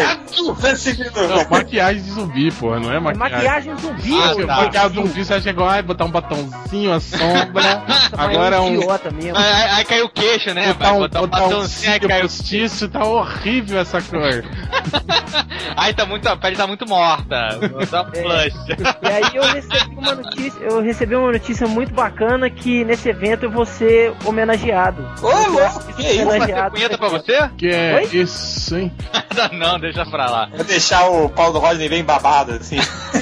[1.27, 3.37] Não, maquiagem de zumbi, porra, não é É maquiagem.
[3.37, 4.55] maquiagem zumbi, Ah, tá.
[4.63, 7.83] Maquiagem zumbi, você chegou, ai, botar um batomzinho, a sombra.
[7.89, 8.75] Nossa, mas Agora é um.
[8.75, 9.37] idiota mesmo.
[9.37, 10.67] Aí, aí- aí caiu o queixo, né?
[10.73, 12.21] Botar um, botar um botar batomzinho, aí caiu.
[12.23, 14.43] postiço, tá horrível essa cor.
[15.75, 17.57] Ai, tá muito, a pele tá muito morta.
[17.71, 18.21] Vou dar um É.
[18.49, 18.55] flush.
[19.01, 23.43] E aí eu recebi uma notícia, eu recebi uma notícia muito bacana que nesse evento
[23.43, 25.07] eu vou ser homenageado.
[25.21, 26.25] Ô, louco, que isso?
[26.25, 27.49] Vai ter punheta pra você?
[27.57, 28.09] Que é Oi?
[28.13, 28.91] isso, hein?
[29.53, 30.49] Não, deixa pra lá.
[30.53, 32.77] Vou deixar o pau do Rodney bem babado, assim.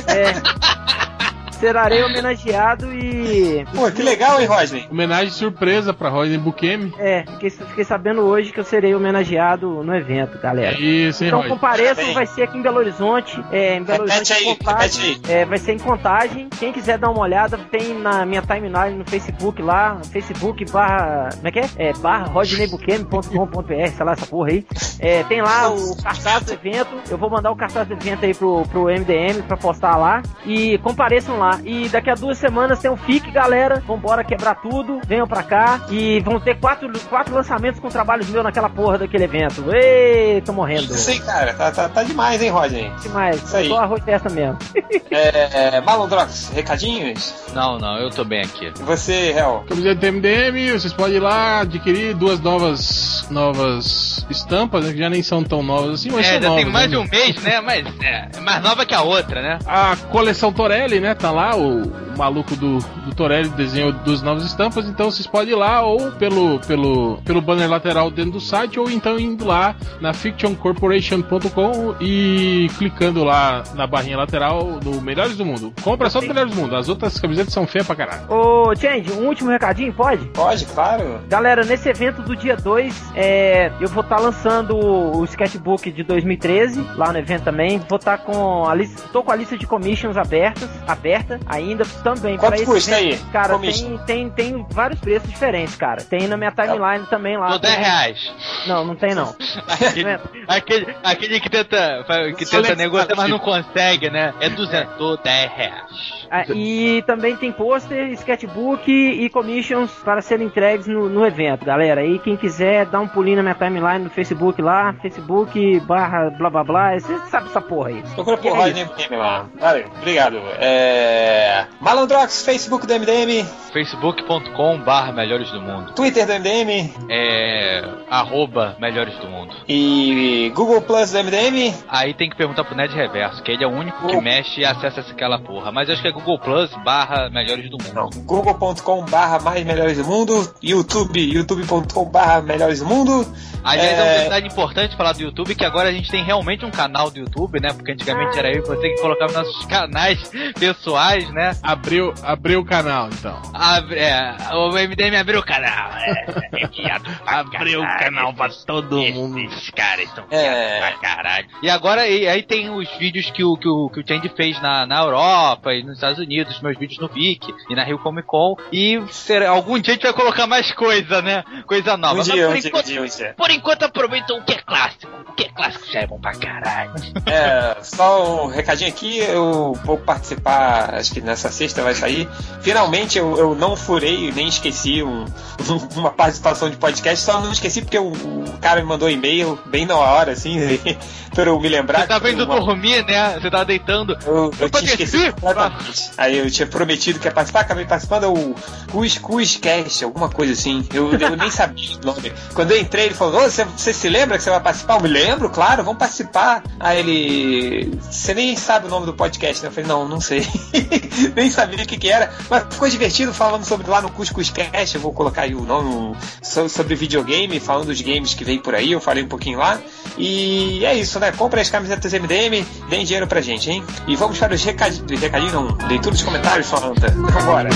[0.07, 0.33] É.
[1.59, 3.65] Serarei homenageado e.
[3.75, 4.87] Pô, que legal, hein, Rodney?
[4.91, 6.93] Homenagem surpresa pra Rodney Bukemi.
[6.99, 10.75] É, fiquei, fiquei sabendo hoje que eu serei homenageado no evento, galera.
[10.75, 11.55] É isso, hein, Então Rodney?
[11.57, 13.43] compareçam, vai ser aqui em Belo Horizonte.
[13.51, 15.13] É, em Belo Repete Horizonte aí, Contagem.
[15.13, 16.49] repete É, vai ser em contagem.
[16.59, 21.29] Quem quiser dar uma olhada, tem na minha timeline no Facebook lá, Facebook barra.
[21.35, 21.69] Como é que é?
[21.77, 24.65] É barra rodneybuquemi.com.br, sei lá, essa porra aí.
[24.99, 26.95] É, tem lá o cartaz do evento.
[27.09, 30.21] Eu vou mandar o cartaz do evento aí pro, pro MDM pra postar lá.
[30.45, 31.46] E compareçam lá.
[31.63, 33.81] E daqui a duas semanas tem um FIC, galera.
[33.85, 34.99] Vambora quebrar tudo.
[35.05, 35.81] Venham pra cá.
[35.89, 39.65] E vão ter quatro, quatro lançamentos com trabalhos meus naquela porra daquele evento.
[39.73, 40.93] Ei, tô morrendo.
[40.93, 41.53] Isso aí, cara.
[41.53, 42.91] Tá, tá, tá demais, hein, Rodney?
[43.01, 43.41] Demais.
[43.43, 43.67] Isso aí.
[43.67, 44.57] Só arroz dessa mesmo.
[45.09, 47.33] É, Malandrox, recadinhos?
[47.53, 48.73] Não, não, eu tô bem aqui.
[48.77, 49.63] E você, Hel?
[49.67, 55.09] Camiseta do MDM, vocês podem ir lá adquirir duas novas novas estampas, né, que já
[55.09, 56.63] nem são tão novas assim, mas É, são já novas.
[56.63, 56.91] tem mais né?
[56.91, 57.61] de um mês, né?
[57.61, 59.59] Mas é, é mais nova que a outra, né?
[59.65, 61.13] A coleção Torelli, né?
[61.15, 65.53] Tá lá, o, o maluco do, do Torelli desenhou duas novas estampas, então vocês podem
[65.53, 69.75] ir lá ou pelo, pelo, pelo banner lateral dentro do site, ou então indo lá
[70.01, 75.73] na fictioncorporation.com e clicando lá na barrinha lateral no Melhores do Mundo.
[75.81, 78.23] Compra só do Melhores do Mundo, as outras camisetas são feias pra caralho.
[78.31, 80.25] Ô, Change, um último recadinho, pode?
[80.27, 81.19] Pode, claro.
[81.27, 86.81] Galera, nesse evento do dia 2, é, eu vou estar lançando o sketchbook de 2013
[86.95, 87.79] lá no evento também.
[87.79, 92.37] Vou estar com a lista, tô com a lista de commissions abertas, aberta ainda também
[92.37, 93.23] Quanto custa evento.
[93.25, 93.97] aí, Cara, commission?
[94.05, 96.03] tem, tem, tem vários preços diferentes, cara.
[96.03, 97.53] Tem na minha timeline também lá.
[97.53, 98.31] Tô 10 tem- reais.
[98.67, 99.35] Não, não tem não.
[99.67, 102.05] Aquele, aquele, aquele que tenta,
[102.37, 104.33] que tenta negociar, mas não consegue, né?
[104.39, 106.27] É 200, tô 10 reais.
[106.29, 112.03] Ah, e também tem pôster, sketchbook e commissions para serem entregues no, no evento, galera.
[112.05, 116.29] E quem quiser dar um um pulinho na minha timeline no Facebook lá, Facebook barra
[116.31, 118.03] blá blá blá, você sabe essa porra aí.
[118.15, 119.45] Procura por é Rodney MDM lá.
[119.59, 120.37] Valeu, obrigado.
[120.59, 121.65] É...
[121.81, 125.93] Malandrox, Facebook do MDM, facebook.com barra melhores do mundo.
[125.93, 127.83] Twitter do MDM É.
[128.09, 129.53] arroba melhores do mundo.
[129.67, 131.73] e Google Plus do MDM.
[131.89, 134.65] Aí tem que perguntar pro Ned Reverso, que ele é o único que mexe e
[134.65, 135.71] acessa aquela porra.
[135.71, 137.93] Mas acho que é Google Plus barra melhores do mundo.
[137.93, 143.25] Não, google.com barra mais melhores do mundo, YouTube, youtube.com barra melhores do mundo.
[143.63, 144.27] Aliás, é É.
[144.27, 147.59] uma importante falar do YouTube, que agora a gente tem realmente um canal do YouTube,
[147.59, 147.69] né?
[147.73, 150.19] Porque antigamente era eu e você que colocava nossos canais
[150.59, 151.51] pessoais, né?
[151.63, 153.39] Abriu, abriu o canal, então.
[153.53, 155.91] Abre, é, o MDM abriu o canal.
[155.93, 159.39] É, é viado pra Abriu o canal pra esses- todo esses mundo.
[159.75, 160.79] caras são É.
[160.79, 161.47] pra caralho.
[161.61, 164.61] E agora, e, aí tem os vídeos que o, que o, que o Change fez
[164.61, 168.27] na, na Europa e nos Estados Unidos, meus vídeos no Viki e na Rio Comic
[168.27, 168.55] Con.
[168.71, 171.43] E será, algum dia a gente vai colocar mais coisa, né?
[171.65, 172.13] Coisa nova.
[172.15, 173.33] Um Mas dia, por um dia, um enquanto, dia, um dia.
[173.37, 175.07] por enquanto aproveita o que é clássico.
[175.29, 176.91] O que é clássico já é bom pra caralho.
[177.27, 182.27] É, só um recadinho aqui, eu vou participar, acho que nessa sexta vai sair.
[182.61, 185.25] Finalmente eu, eu não furei, nem esqueci um-
[185.95, 189.85] uma participação de podcast, só não esqueci porque o, o cara me mandou e-mail bem
[189.85, 190.57] na hora, assim,
[191.35, 192.01] pra eu me lembrar.
[192.01, 193.37] Você tava que indo uma- dormir, né?
[193.39, 194.17] Você tava deitando.
[194.25, 195.31] Eu, eu Eu tinha esquecido esqueci?
[195.33, 196.11] completamente.
[196.17, 198.55] Aí eu tinha prometido que ia participar, acabei participando é o
[198.91, 200.87] Cus Cus Cast, alguma coisa assim.
[200.93, 202.31] Eu, eu nem sabia o nome.
[202.53, 204.95] Quando eu entrei, ele falou: "Ô, você, você se lembra que você vai participar?
[204.95, 206.63] Eu me lembro, claro, vamos participar.
[206.79, 207.99] Aí ele.
[208.09, 209.69] Você nem sabe o nome do podcast, né?
[209.69, 210.45] Eu falei, não, não sei.
[211.35, 212.31] nem sabia o que, que era.
[212.49, 214.95] Mas ficou divertido falando sobre lá no Cuscus Cast.
[214.95, 218.75] Eu vou colocar aí o nome so- sobre videogame, falando dos games que vem por
[218.75, 218.91] aí.
[218.91, 219.79] Eu falei um pouquinho lá.
[220.17, 221.31] E é isso, né?
[221.31, 223.83] Compre as camisetas MDM, deem dinheiro pra gente, hein?
[224.07, 227.09] E vamos para os recadinhos, recadinho não, leitura dos comentários, Samantha.
[227.11, 227.69] Vambora.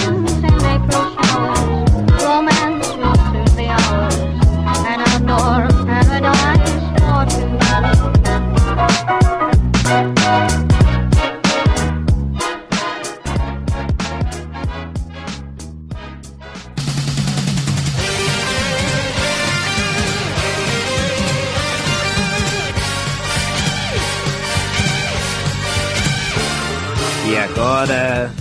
[1.31, 1.80] Romance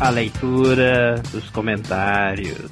[0.01, 2.71] a leitura dos comentários.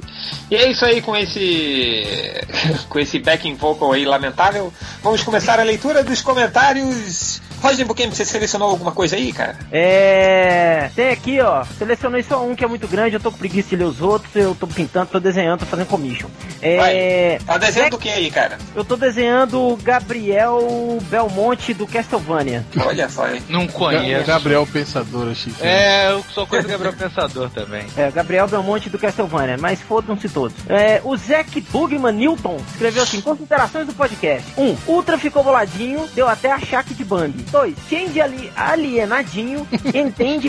[0.50, 2.02] E é isso aí com esse
[2.88, 4.72] com esse backing vocal aí lamentável.
[5.02, 7.37] Vamos começar a leitura dos comentários.
[7.62, 9.56] Rodney Buchanan, você selecionou alguma coisa aí, cara?
[9.70, 10.90] É.
[10.94, 11.64] Tem aqui, ó.
[11.64, 14.34] Selecionei só um que é muito grande, eu tô com preguiça de ler os outros,
[14.34, 16.28] eu tô pintando, tô desenhando, tô fazendo commission.
[16.62, 17.38] É.
[17.44, 18.58] Tá desenhando o que aí, cara?
[18.74, 22.64] Eu tô desenhando o Gabriel Belmonte do Castlevania.
[22.84, 23.42] Olha só, hein?
[23.48, 24.26] Não conheço.
[24.26, 27.86] Gabriel Pensador, achei É, eu sou coisa do Gabriel Pensador também.
[27.96, 30.56] É, Gabriel Belmonte do Castlevania, mas fodam-se todos.
[30.68, 34.52] É, o Zack Bugman Newton escreveu assim: considerações do podcast.
[34.56, 34.62] 1.
[34.62, 37.44] Um, Ultra ficou boladinho, deu até a chaque de Bambi.
[37.50, 37.74] 2.
[37.88, 40.48] Change ali, alienadinho, entende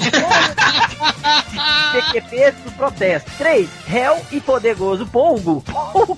[1.92, 3.32] PQPs do protesto.
[3.38, 3.70] 3.
[3.92, 5.62] Hell e poderoso Polgo.
[5.62, 6.18] Polgo.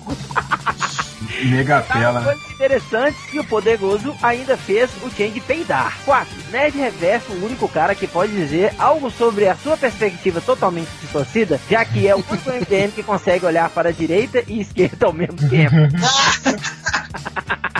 [1.44, 2.22] Megatela.
[2.22, 5.96] Coisas interessantes que o poderoso ainda fez o Change peidar.
[6.04, 6.34] 4.
[6.50, 11.60] Nerd Reverso, o único cara que pode dizer algo sobre a sua perspectiva totalmente distorcida,
[11.68, 15.12] já que é o único MDM que consegue olhar para a direita e esquerda ao
[15.12, 15.76] mesmo tempo.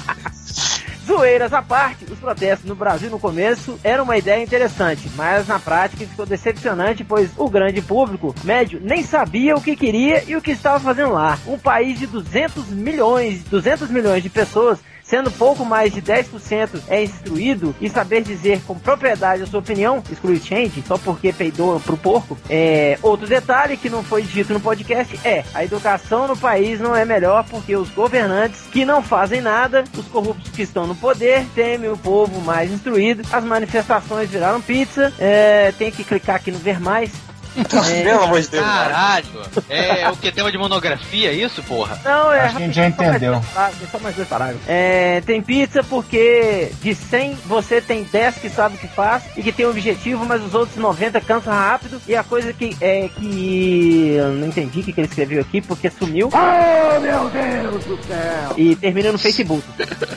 [1.12, 5.58] Zoeiras à parte, os protestos no Brasil no começo eram uma ideia interessante, mas na
[5.58, 10.40] prática ficou decepcionante, pois o grande público médio nem sabia o que queria e o
[10.40, 11.38] que estava fazendo lá.
[11.46, 14.78] Um país de 200 milhões, 200 milhões de pessoas
[15.12, 20.02] sendo pouco mais de 10% é instruído e saber dizer com propriedade a sua opinião,
[20.10, 22.38] exclui change, só porque peidou pro porco.
[22.48, 26.96] É, outro detalhe que não foi dito no podcast é, a educação no país não
[26.96, 31.44] é melhor porque os governantes que não fazem nada, os corruptos que estão no poder,
[31.54, 36.58] temem o povo mais instruído, as manifestações viraram pizza, é, tem que clicar aqui no
[36.58, 37.12] ver mais.
[37.56, 38.64] É, Pelo amor de Deus.
[38.64, 38.90] cara.
[38.90, 39.26] Caralho!
[39.68, 40.32] É, o que?
[40.32, 41.98] Tema de monografia, isso, porra?
[42.04, 42.40] Não, é.
[42.40, 43.44] Acho que a gente já só mais entendeu.
[43.90, 44.62] Só mais dois parágrafos.
[44.66, 49.42] É, tem pizza porque de 100 você tem 10 que sabe o que faz e
[49.42, 52.00] que tem um objetivo, mas os outros 90 cansam rápido.
[52.08, 54.14] E a coisa que é que.
[54.16, 56.30] Eu não entendi o que, que ele escreveu aqui porque sumiu.
[56.32, 58.54] Oh, meu Deus do céu!
[58.56, 59.62] E termina no Facebook.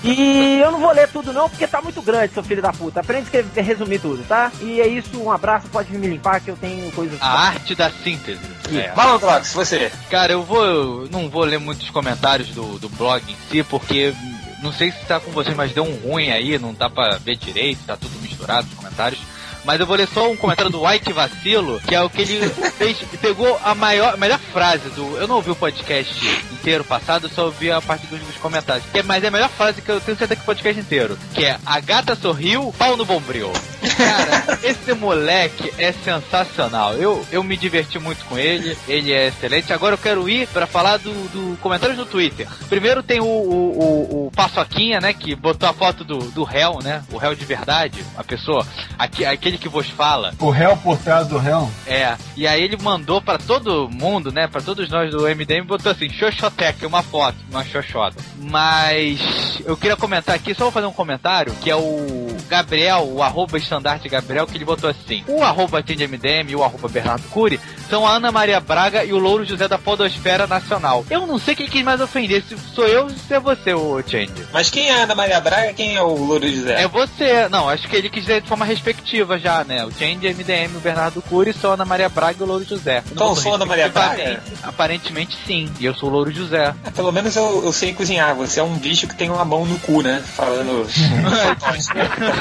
[0.03, 2.99] E eu não vou ler tudo não porque tá muito grande, seu filho da puta.
[3.01, 4.51] Aprende a escrever, resumir tudo, tá?
[4.61, 7.19] E é isso, um abraço, pode vir me limpar que eu tenho coisas.
[7.25, 8.39] A arte da síntese.
[8.73, 8.93] É.
[8.95, 9.91] Malandrox, você.
[10.09, 10.63] Cara, eu vou.
[10.63, 14.13] eu não vou ler muitos comentários do, do blog em si, porque
[14.61, 17.35] não sei se tá com vocês, mas deu um ruim aí, não dá pra ver
[17.35, 19.21] direito, tá tudo misturado os comentários.
[19.63, 22.49] mas eu vou ler só um comentário do White Vacilo, que é o que ele
[22.77, 25.17] fez, pegou a maior, a melhor frase do.
[25.17, 26.13] Eu não ouvi o podcast
[26.51, 28.85] inteiro passado, eu só ouvi a parte dos, dos comentários.
[28.91, 31.17] Que é, mas é a melhor frase que eu tenho certeza que o podcast inteiro.
[31.33, 33.51] Que é a gata sorriu, pau no bombril.
[33.97, 36.93] Cara, esse moleque é sensacional.
[36.93, 39.71] Eu, eu me diverti muito com ele, ele é excelente.
[39.73, 42.47] Agora eu quero ir pra falar do, do comentários no Twitter.
[42.69, 45.13] Primeiro tem o, o, o, o Paçoquinha, né?
[45.13, 47.03] Que botou a foto do, do réu, né?
[47.11, 48.65] O réu de verdade, a pessoa,
[48.97, 50.33] aqui, aquele que vos fala.
[50.39, 51.69] O réu por trás do réu.
[51.85, 54.47] É, e aí ele mandou pra todo mundo, né?
[54.47, 58.21] Pra todos nós do MDM, botou assim, Xoxotec, uma foto, uma xoxota.
[58.37, 59.19] Mas
[59.65, 63.57] eu queria comentar aqui, só vou fazer um comentário, que é o Gabriel, o arroba
[63.57, 67.59] estandarte Gabriel, que ele botou assim: o arroba MDM e o arroba Bernardo Cury
[67.89, 71.05] são a Ana Maria Braga e o Louro José da Podosfera Nacional.
[71.09, 74.01] Eu não sei quem quis mais ofender, se sou eu ou se é você, o
[74.05, 74.31] Change.
[74.51, 76.81] Mas quem é a Ana Maria Braga quem é o Louro José?
[76.81, 79.85] É você, não, acho que ele quis dizer de forma respectiva já, né?
[79.85, 83.03] O Change, MDM, o Bernardo Cury são a Ana Maria Braga e o Louro José.
[83.07, 84.41] Não Então, sou a Ana Maria Braga?
[84.63, 86.73] Aparentemente sim, e eu sou o Louro José.
[86.83, 88.33] Ah, Pelo menos eu, eu sei cozinhar.
[88.35, 90.23] Você é um bicho que tem uma mão no cu, né?
[90.35, 90.85] Falando.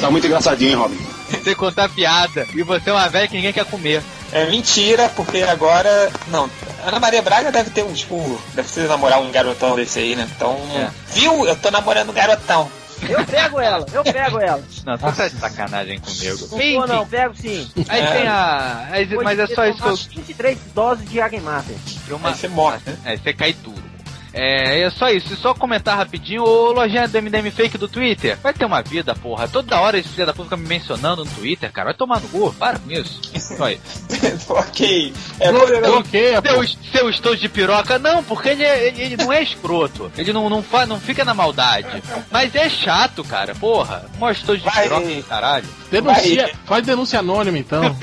[0.00, 0.98] Tá muito engraçadinho, hein, Robin?
[1.30, 4.02] Você contar piada, e você é uma velha que ninguém quer comer.
[4.32, 6.10] É mentira, porque agora.
[6.28, 6.48] Não,
[6.84, 8.40] Ana Maria Braga deve ter um, tipo.
[8.54, 10.28] Deve ser namorar um garotão desse aí, né?
[10.36, 10.58] Então.
[10.74, 10.88] É.
[11.12, 11.46] Viu?
[11.46, 12.70] Eu tô namorando um garotão.
[13.08, 14.62] Eu pego ela, eu pego ela.
[14.84, 16.48] Não, você tá de sacanagem comigo.
[16.50, 17.66] Não vou não, pego sim.
[17.88, 18.06] Aí É.
[18.12, 18.88] tem a.
[18.90, 19.96] aí- mas é só isso que eu.
[19.96, 21.74] 23 doses de Agmaster.
[22.08, 22.96] eu uma- Aí você morre, né?
[23.06, 23.89] É, você cai tudo.
[24.32, 25.32] É, é só isso.
[25.32, 28.38] E só comentar rapidinho, ô lojinha do MDM Fake do Twitter.
[28.42, 29.48] Vai ter uma vida, porra.
[29.48, 31.86] Toda hora esse filho da puta fica me mencionando no Twitter, cara.
[31.86, 32.52] Vai tomar no cu.
[32.54, 33.20] Para com isso.
[33.56, 33.82] Só isso.
[34.52, 35.12] ok.
[35.40, 36.48] É, Bloqueia, pô.
[36.48, 40.10] Seu, seu estojo de piroca, não, porque ele, é- ele, ele não é escroto.
[40.16, 42.02] Ele não, não, faz, não fica na maldade.
[42.30, 43.54] Mas é chato, cara.
[43.54, 44.04] Porra.
[44.18, 44.82] Mó estojo de Vai.
[44.84, 45.66] piroca caralho.
[45.90, 46.54] Denuncia, Vai.
[46.66, 47.82] faz denúncia anônima então.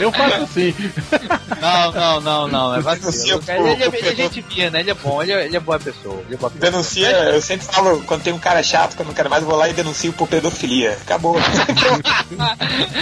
[0.00, 0.74] Eu faço assim.
[1.60, 2.74] Não, não, não, não.
[2.74, 3.42] É vacilo.
[3.62, 5.60] Denuncia Ele, ele, ele, pro é gente fina, ele é bom, ele é, ele é
[5.60, 6.20] boa pessoa.
[6.26, 6.70] Ele é boa pessoa.
[6.70, 9.48] Denuncia, eu sempre falo, quando tem um cara chato que eu não quero mais, eu
[9.48, 10.92] vou lá e denuncio por pedofilia.
[10.92, 11.36] Acabou.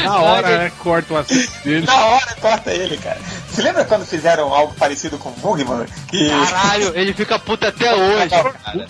[0.04, 0.72] Na hora, né?
[0.78, 1.86] Corta o assunto dele.
[1.86, 3.18] Na hora corta ele, cara.
[3.48, 5.86] Você lembra quando fizeram algo parecido com o Bugman?
[6.08, 6.28] Que.
[6.28, 8.34] Caralho, ele fica puta até hoje.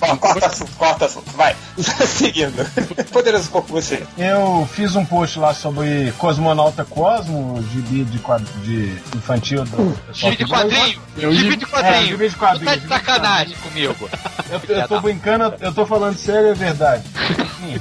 [0.00, 1.30] Ó, corta assunto, corta assunto.
[1.36, 1.54] Vai.
[2.06, 2.66] Seguindo.
[3.12, 4.02] Poderoso pouco você.
[4.18, 8.18] Eu fiz um post lá sobre Cosmonauta Cosmo, gibi de,
[8.62, 11.94] de infantil do pessoal Gibi de quadrinho, Eu gibi gibi- de quadrinho.
[11.96, 14.10] É, gibi de quadrinho, Tu tá de sacanagem comigo.
[14.50, 17.02] Eu, eu tô brincando, eu tô falando sério, é verdade.
[17.66, 17.80] Enfim.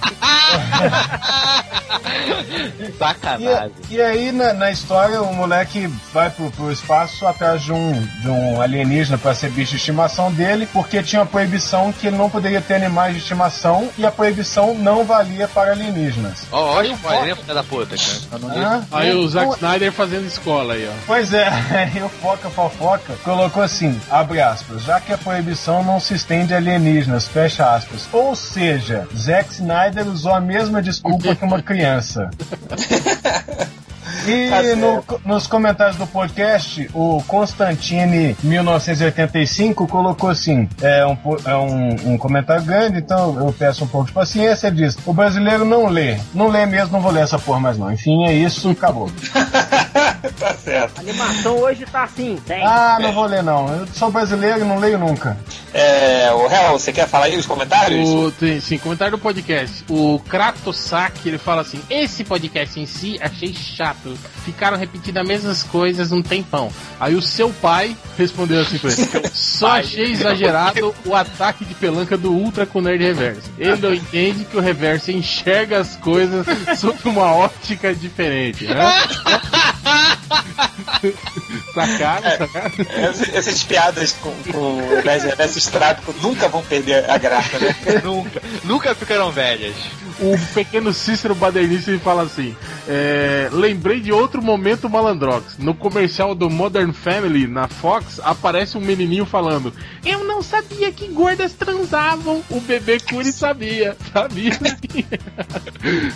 [2.80, 3.72] E, Sacanagem.
[3.90, 8.30] e aí, na, na história, o moleque vai pro, pro espaço atrás de um, de
[8.30, 12.30] um alienígena para ser bicho de estimação dele, porque tinha uma proibição que ele não
[12.30, 16.44] poderia ter animais de estimação e a proibição não valia para alienígenas.
[16.52, 18.56] Ó, ó, spoiler, filha da puta, cara.
[18.56, 18.88] Hã?
[18.92, 20.94] Aí o Zack Então, Snyder fazendo escola aí, ó.
[21.06, 21.48] Pois é,
[21.94, 26.54] aí o Foca Fofoca colocou assim, abre aspas, já que a proibição não se estende
[26.54, 28.08] a alienígenas, fecha aspas.
[28.12, 32.30] Ou seja, Zack Snyder usou a mesma desculpa que uma criança.
[34.28, 41.56] E Tá no- nos comentários do podcast, o Constantine 1985 colocou assim: é, um, é
[41.56, 44.68] um, um comentário grande, então eu peço um pouco de paciência.
[44.68, 47.78] Ele diz: o brasileiro não lê, não lê mesmo, não vou ler essa porra mais
[47.78, 47.92] não.
[47.92, 49.10] Enfim, é isso, acabou.
[50.40, 50.98] tá certo.
[50.98, 52.64] A animação hoje tá assim, tem.
[52.64, 53.68] Ah, não vou ler não.
[53.70, 55.38] Eu sou brasileiro e não leio nunca.
[55.74, 58.08] É, o Real, você quer falar aí os comentários?
[58.10, 59.84] O, tem, sim, comentário do podcast.
[59.90, 64.15] O Kratosaki, ele fala assim: Esse podcast em si achei chato.
[64.44, 66.72] Ficaram repetindo as mesmas coisas um tempão.
[67.00, 72.18] Aí o seu pai respondeu assim pra ele: Só achei exagerado o ataque de pelanca
[72.18, 73.50] do Ultra com o Nerd Reverso.
[73.58, 76.46] Ele não entende que o Reverso enxerga as coisas
[76.78, 78.86] sob uma ótica diferente, né?
[81.74, 82.72] sacaram, sacaram?
[82.90, 84.80] Essas, essas piadas com, com
[85.26, 87.76] Reverso estrábico nunca vão perder a graça, né?
[88.04, 89.76] Nunca, nunca ficaram velhas.
[90.20, 92.56] O pequeno Cícero Badernista ele fala assim:
[92.88, 95.58] é, lembrei de outro momento malandrox.
[95.58, 99.74] No comercial do Modern Family na Fox aparece um menininho falando:
[100.06, 102.44] Eu não sabia que gordas transavam.
[102.50, 104.54] O bebê Curi sabia, sabia.
[104.54, 105.06] sim."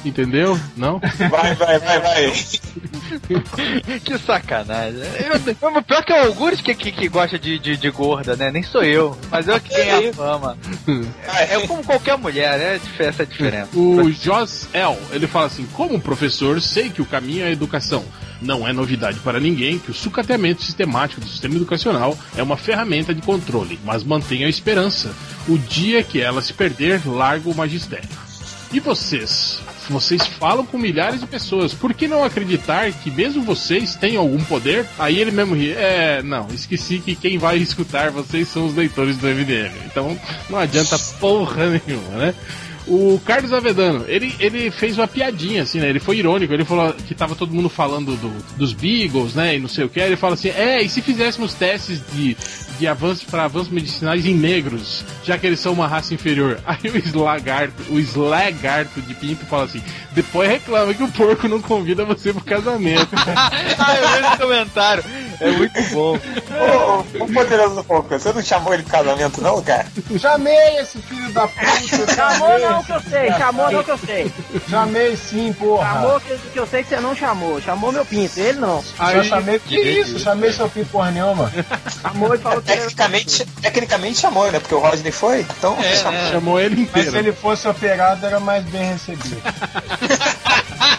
[0.06, 0.58] Entendeu?
[0.78, 1.00] Não?
[1.30, 2.34] Vai, vai, vai, vai.
[4.04, 5.02] Que sacanagem.
[5.20, 8.36] Eu, eu, pior que é o Algures que, que, que gosta de, de, de gorda,
[8.36, 8.52] né?
[8.52, 9.18] Nem sou eu.
[9.32, 10.58] Mas eu que tenho a fama.
[11.36, 12.82] É, é como qualquer mulher, né?
[13.00, 13.70] Essa é a diferença.
[13.74, 18.06] O Joss L, ele fala assim: Como professor, sei que o caminho é a educação.
[18.42, 23.14] Não é novidade para ninguém que o sucateamento sistemático do sistema educacional é uma ferramenta
[23.14, 25.14] de controle, mas mantenha a esperança.
[25.48, 28.08] O dia que ela se perder, larga o magistério.
[28.72, 29.60] E vocês?
[29.90, 31.74] Vocês falam com milhares de pessoas.
[31.74, 34.86] Por que não acreditar que mesmo vocês têm algum poder?
[34.98, 35.72] Aí ele mesmo ri.
[35.72, 39.74] É, não, esqueci que quem vai escutar vocês são os leitores do MDM.
[39.86, 42.36] Então não adianta porra nenhuma, né?
[42.90, 45.90] O Carlos Avedano, ele, ele fez uma piadinha, assim, né?
[45.90, 49.56] Ele foi irônico, ele falou que tava todo mundo falando do, dos Beagles, né?
[49.56, 50.00] E não sei o que.
[50.00, 52.36] Ele fala assim: é, e se fizéssemos testes de,
[52.80, 56.60] de avanço para avanços medicinais em negros, já que eles são uma raça inferior?
[56.66, 59.84] Aí o Slagarto, o Slagarto de Pinto fala assim:
[60.14, 63.10] depois reclama que o porco não convida você pro casamento.
[63.16, 65.04] ah, eu vi esse comentário.
[65.40, 66.18] É muito bom.
[66.18, 69.86] Ô, o poderoso porco, você não chamou ele pro casamento, não, cara?
[70.20, 72.14] Chamei esse filho da puta.
[72.14, 74.32] Chamou não que eu sei, chamou não que eu sei.
[74.70, 75.86] Chamei sim, porra.
[75.94, 77.62] Chamou que, que eu sei que você não chamou.
[77.62, 78.84] Chamou meu pinto, ele não.
[78.98, 79.60] Aí, chamei.
[79.60, 80.20] Que isso?
[80.20, 81.52] Chamei seu pinto porra nenhuma.
[82.02, 84.60] Chamou e falou que Tecnicamente, tecnicamente chamou, né?
[84.60, 86.12] Porque o Rodney foi, então É, chamou.
[86.14, 86.32] né?
[86.32, 87.12] Chamou ele Mas inteiro.
[87.12, 89.42] se ele fosse operado, era mais bem recebido.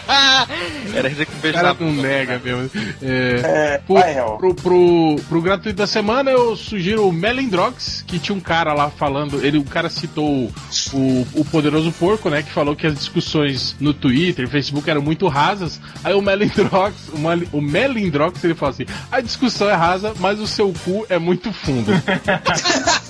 [0.93, 2.69] Era isso que O fez cara na não nega mesmo.
[3.01, 8.19] É, É, pro, vai, pro, pro, pro gratuito da semana, eu sugiro o Melendrox, que
[8.19, 9.43] tinha um cara lá falando.
[9.45, 10.51] Ele, o cara citou
[10.93, 12.41] o, o Poderoso Porco, né?
[12.43, 15.79] Que falou que as discussões no Twitter, Facebook eram muito rasas.
[16.03, 20.39] Aí o Melendrox, o, Mal- o Melendrox, ele fala assim: a discussão é rasa, mas
[20.39, 21.91] o seu cu é muito fundo.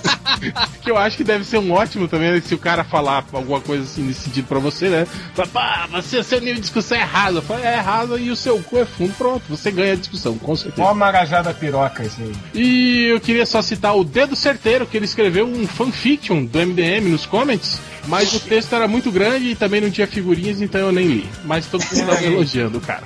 [0.82, 3.60] que eu acho que deve ser um ótimo também, né, se o cara falar alguma
[3.60, 5.06] coisa assim nesse sentido pra você, né?
[5.34, 7.42] Fala, pá, você, seu nível de discussão é rasa.
[7.42, 9.12] Fala, é rasa e o seu cu é fundo.
[9.14, 10.82] Pronto, você ganha a discussão, com certeza.
[10.82, 12.32] Mó marajada piroca isso aí.
[12.54, 17.08] E eu queria só citar o Dedo Certeiro, que ele escreveu um fanfiction do MDM
[17.08, 20.92] nos comments, mas o texto era muito grande e também não tinha figurinhas, então eu
[20.92, 21.30] nem li.
[21.44, 23.04] Mas todo mundo tava elogiando o cara.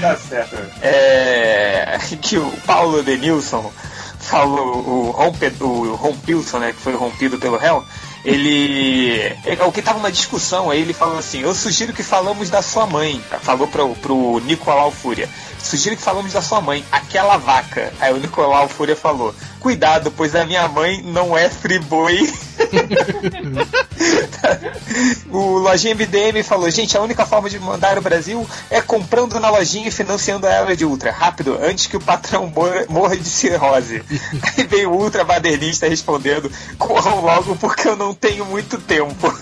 [0.00, 0.56] Tá certo.
[0.82, 1.98] É.
[2.22, 3.72] Que o Paulo Denilson
[4.24, 6.72] falou, o, Rompe, o Rompilson, né?
[6.72, 7.84] Que foi rompido pelo réu.
[8.24, 9.36] Ele.
[9.66, 12.86] O que tava uma discussão aí, ele falou assim: Eu sugiro que falamos da sua
[12.86, 13.22] mãe.
[13.42, 15.28] Falou pro, pro Nicolau Fúria.
[15.58, 17.92] Sugiro que falamos da sua mãe, aquela vaca.
[18.00, 22.32] Aí o Nicolau Fúria falou: Cuidado, pois a minha mãe não é friboi.
[25.30, 29.50] o Lojinha MDM falou: Gente, a única forma de mandar o Brasil é comprando na
[29.50, 31.10] lojinha e financiando a Era de Ultra.
[31.10, 34.02] Rápido, antes que o patrão morra, morra de cirrose.
[34.56, 39.32] Aí veio o Ultra Badernista respondendo: Corram logo porque eu não tenho muito tempo.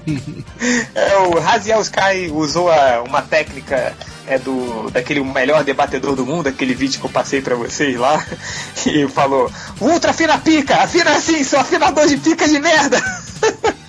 [0.94, 3.94] é, o Raziel Sky usou a- uma técnica
[4.32, 8.24] é do daquele melhor debatedor do mundo, aquele vídeo que eu passei pra vocês lá,
[8.86, 9.50] e falou:
[9.80, 13.02] Ultra fina pica, afina assim, seu afinador de pica de merda.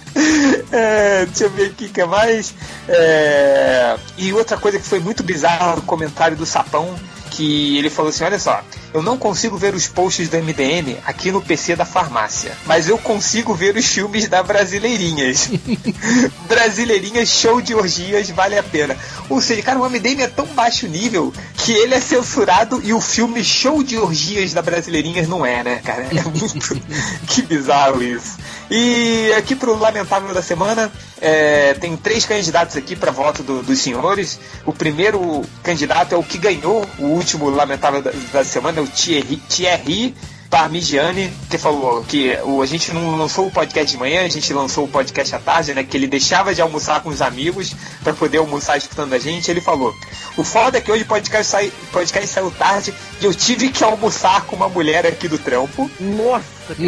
[0.71, 2.53] É, deixa eu ver aqui o que é mais.
[2.87, 6.95] É, e outra coisa que foi muito bizarra no comentário do Sapão,
[7.33, 11.31] que ele falou assim: olha só, eu não consigo ver os posts do MDM aqui
[11.31, 15.49] no PC da farmácia, mas eu consigo ver os filmes da Brasileirinhas.
[16.47, 18.95] Brasileirinhas show de orgias vale a pena.
[19.29, 23.01] Ou seja, cara, o MDM é tão baixo nível que ele é censurado e o
[23.01, 26.03] filme show de orgias da Brasileirinhas não é, né, cara?
[26.03, 26.79] É muito.
[27.27, 28.37] que bizarro isso.
[28.75, 30.91] E aqui pro Lamentável da Semana,
[31.21, 34.39] é, tem três candidatos aqui para voto do- dos senhores.
[34.65, 38.87] O primeiro candidato é o que ganhou o último Lamentável da, da Semana, é o
[38.87, 40.15] Thierry, Thierry
[40.49, 44.51] Parmigiani, que falou que o, a gente não lançou o podcast de manhã, a gente
[44.53, 45.83] lançou o podcast à tarde, né?
[45.83, 49.49] Que ele deixava de almoçar com os amigos para poder almoçar escutando a gente.
[49.51, 49.93] Ele falou:
[50.35, 52.91] O foda é que hoje o podcast, sai, podcast saiu tarde
[53.21, 55.89] e eu tive que almoçar com uma mulher aqui do trampo.
[55.99, 56.43] Nossa,
[56.75, 56.83] que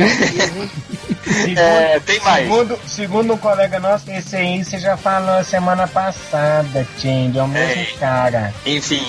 [1.28, 1.56] hein?
[1.58, 2.44] É, tem mais.
[2.48, 7.38] Segundo, segundo um colega nosso, esse aí você já falou semana passada, Change.
[7.38, 7.86] É o mesmo É.
[8.00, 8.54] cara.
[8.66, 9.04] Enfim,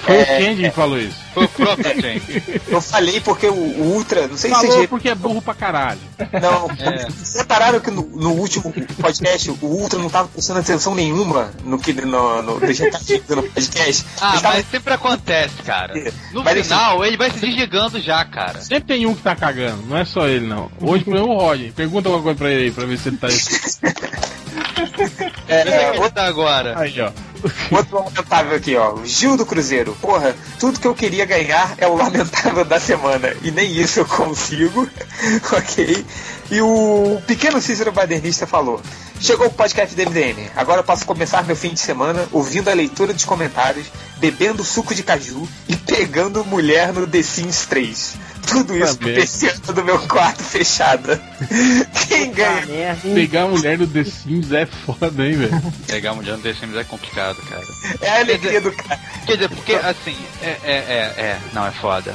[0.00, 1.18] Foi É, o Kendi que falou isso.
[1.34, 2.60] Foi o próprio gente.
[2.68, 6.00] eu falei porque o, o Ultra, não sei se Falou porque é burro pra caralho.
[6.40, 7.06] Não, É.
[7.08, 11.78] vocês repararam que no, no último podcast o Ultra não tava prestando atenção nenhuma no
[11.78, 14.04] que no, no, nos recadinhos do podcast.
[14.20, 15.94] Ah, Ele tava- mas sempre acontece, cara.
[16.32, 18.60] No Mas, final, ele vai se desligando já, cara.
[18.60, 20.70] Sempre tem um que tá cagando, não é só ele não.
[20.80, 21.59] Hoje, por exemplo, o Roger.
[21.74, 23.28] Pergunta alguma coisa pra ele aí, pra ver se ele tá.
[25.48, 26.78] é, Deixa é, ele tá agora.
[26.78, 27.10] Aí, ó.
[27.70, 28.98] Outro lamentável aqui, ó.
[29.04, 29.96] Gil do Cruzeiro.
[30.00, 33.34] Porra, tudo que eu queria ganhar é o lamentável da semana.
[33.42, 34.88] E nem isso eu consigo.
[35.52, 36.04] ok.
[36.50, 38.80] E o pequeno Cícero Badernista falou:
[39.20, 40.50] Chegou o podcast do MDM.
[40.56, 44.94] Agora eu posso começar meu fim de semana ouvindo a leitura dos comentários, bebendo suco
[44.94, 48.14] de caju e pegando mulher no The Sims 3.
[48.46, 51.20] Tudo isso pensando do meu quarto fechado.
[52.08, 52.96] Quem ganha?
[53.14, 55.72] Pegar a mulher no The Sims é foda, hein, velho?
[55.86, 57.64] Pegar mulher no The Sims é complicado, cara.
[58.00, 59.00] É a alegria do cara.
[59.26, 62.14] Quer dizer, porque assim, é, é, é, é, não, é foda.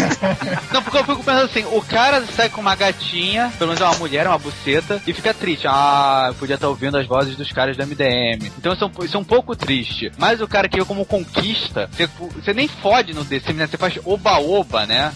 [0.72, 3.84] não, porque eu fico pensando assim, o cara sai com uma gatinha, pelo menos é
[3.84, 5.66] uma mulher, uma buceta, e fica triste.
[5.68, 8.50] Ah, eu podia estar ouvindo as vozes dos caras do MDM.
[8.58, 10.10] Então isso é um, isso é um pouco triste.
[10.16, 13.66] Mas o cara que como conquista, você, você nem fode no The Sims, né?
[13.66, 15.12] Você faz oba-oba, né?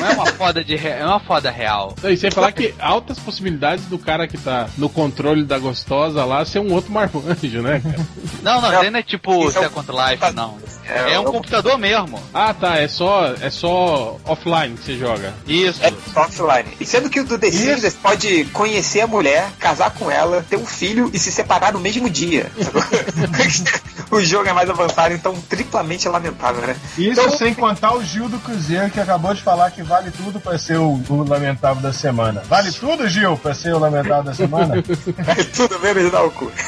[0.00, 1.94] Não é uma foda de re- é uma foda real.
[2.02, 6.24] Não, E sem falar que altas possibilidades do cara que tá no controle da gostosa
[6.24, 8.06] lá ser um outro marmanjo, né, cara?
[8.42, 10.58] Não, não, isso aí não é tipo é Second Life, não.
[10.86, 12.18] É, É um computador mesmo.
[12.32, 15.34] Ah, tá, é só, é só offline que você joga.
[15.46, 15.80] Isso.
[15.84, 16.68] É offline.
[16.80, 20.44] E sendo que o do The Sims você pode conhecer a mulher, casar com ela,
[20.48, 22.50] ter um filho e se separar no mesmo dia.
[24.10, 26.76] o jogo é mais avançado, então triplamente lamentável, né?
[26.96, 30.40] Isso Então- sem contar o Gil do Cruzeiro que acabou de falar que vale tudo
[30.40, 32.42] pra ser o, o lamentável da semana.
[32.48, 34.74] Vale tudo, Gil, pra ser o lamentável da semana?
[35.54, 36.50] Tudo menos dar o cu.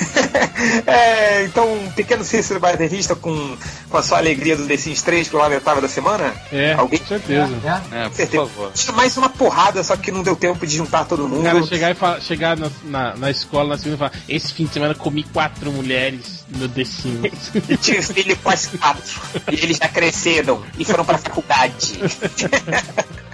[0.86, 3.56] É, então, um pequeno Cícero baterista com,
[3.88, 6.34] com a sua alegria do The Sims 3 pro lamentável da semana?
[6.52, 6.98] É, Alguém?
[6.98, 7.50] com certeza.
[7.92, 8.46] É, por Certeza.
[8.46, 8.72] favor.
[8.94, 11.44] Mais uma porrada, só que não deu tempo de juntar todo O mundo.
[11.44, 14.66] cara chegar, e fala, chegar na, na, na escola na segunda e falar: Esse fim
[14.66, 17.52] de semana comi quatro mulheres no The Sims.
[17.68, 19.20] E tinha filho quase quatro.
[19.50, 21.98] E eles já cresceram e foram pra faculdade.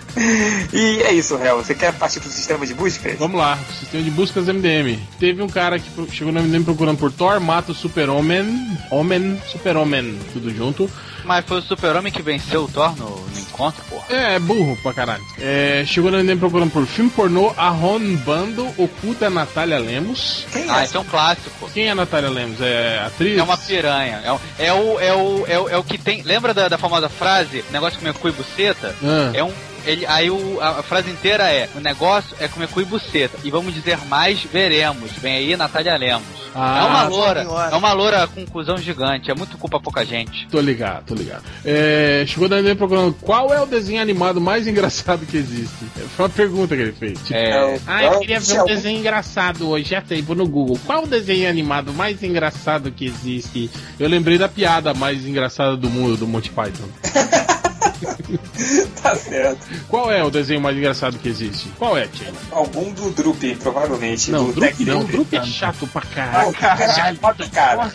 [0.73, 1.57] e é isso, Réu.
[1.59, 3.15] Você quer partir pro sistema de busca?
[3.19, 4.99] Vamos lá, sistema de buscas MDM.
[5.19, 10.19] Teve um cara que chegou no MDM procurando por Thor, mata o Super-Homem, Homem, Super-Homem,
[10.33, 10.91] tudo junto.
[11.25, 14.05] Mas foi o super-homem que venceu o Thor no, no encontro, porra.
[14.09, 15.25] É, é burro pra caralho.
[15.41, 20.47] É, chegou no MDM procurando por filme pornô, Arrombando oculta a Natália Lemos.
[20.53, 20.85] Quem Ah, é?
[20.85, 21.69] esse é um clássico.
[21.75, 22.61] Quem é a Natália Lemos?
[22.61, 23.37] É atriz?
[23.39, 24.23] É uma piranha.
[24.25, 26.23] É, o- é, o, é, o, é, o, é o que tem.
[26.23, 27.65] Lembra da, da famosa frase?
[27.73, 28.95] Negócio de comer cu e buceta?
[29.03, 29.31] Ah.
[29.35, 29.53] É um.
[29.87, 33.39] Ele, aí o, a, a frase inteira é: o negócio é comer cu e buceta.
[33.45, 35.13] E vamos dizer mais, veremos.
[35.13, 36.27] Vem aí Natália Lemos.
[36.55, 37.43] Ah, é uma loura.
[37.43, 37.71] senhora.
[37.71, 39.31] É uma loura com cuzão gigante.
[39.31, 40.47] É muito culpa pouca gente.
[40.49, 41.45] Tô ligado, tô ligado.
[41.65, 45.85] É, chegou no MDM procurando qual é o desenho animado mais engraçado que existe.
[46.17, 47.19] Foi uma pergunta que ele fez.
[47.21, 49.91] Tipo, É, Ah, eu queria ver um desenho engraçado hoje.
[49.91, 50.79] Já sei, vou no Google.
[50.87, 53.71] Qual o desenho animado mais engraçado que existe?
[54.01, 56.89] Eu lembrei da piada mais engraçada do mundo do Monty Python.
[59.03, 59.67] Tá certo.
[59.89, 61.69] Qual é o desenho mais engraçado que existe?
[61.79, 62.33] Qual é, Tia?
[62.51, 64.31] Algum do Drup, provavelmente.
[64.31, 66.51] Não, do não, é chato pra caralho.
[66.51, 67.93] o cara,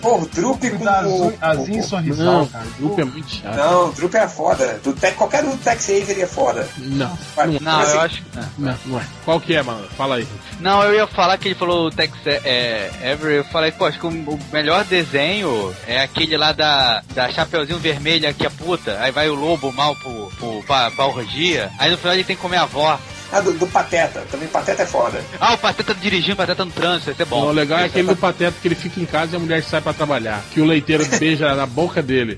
[0.00, 1.82] Pô, o Drup com Da o...
[1.82, 2.64] sorrisal, Não, cara.
[2.78, 3.56] Drup é muito chato.
[3.56, 4.80] Não, o Drup é foda.
[4.82, 6.68] Do Tech, qualquer um do Tex Avery é foda.
[6.78, 8.22] Não, Vai, não, Não, assim, eu acho.
[8.58, 9.04] não, não é.
[9.24, 9.86] Qual que é, mano?
[9.96, 10.26] Fala aí.
[10.60, 13.36] Não, eu ia falar que ele falou o Tex é, Avery.
[13.36, 17.78] Eu falei, pô, acho que o, o melhor desenho é aquele lá da, da Chapeuzinho
[17.78, 18.98] Vermelha que é puta.
[19.00, 21.70] Aí vai o lobo mal pro, pro, pra, pra orgia.
[21.78, 22.98] Aí no final ele tem que comer a avó.
[23.32, 24.22] Ah, do, do Pateta.
[24.30, 25.20] Também Pateta é foda.
[25.40, 27.46] Ah, o Pateta dirigindo, o Pateta no trânsito, esse é bom.
[27.46, 29.80] o legal é aquele do Pateta que ele fica em casa e a mulher sai
[29.80, 30.42] pra trabalhar.
[30.52, 32.36] Que o leiteiro beija na boca dele.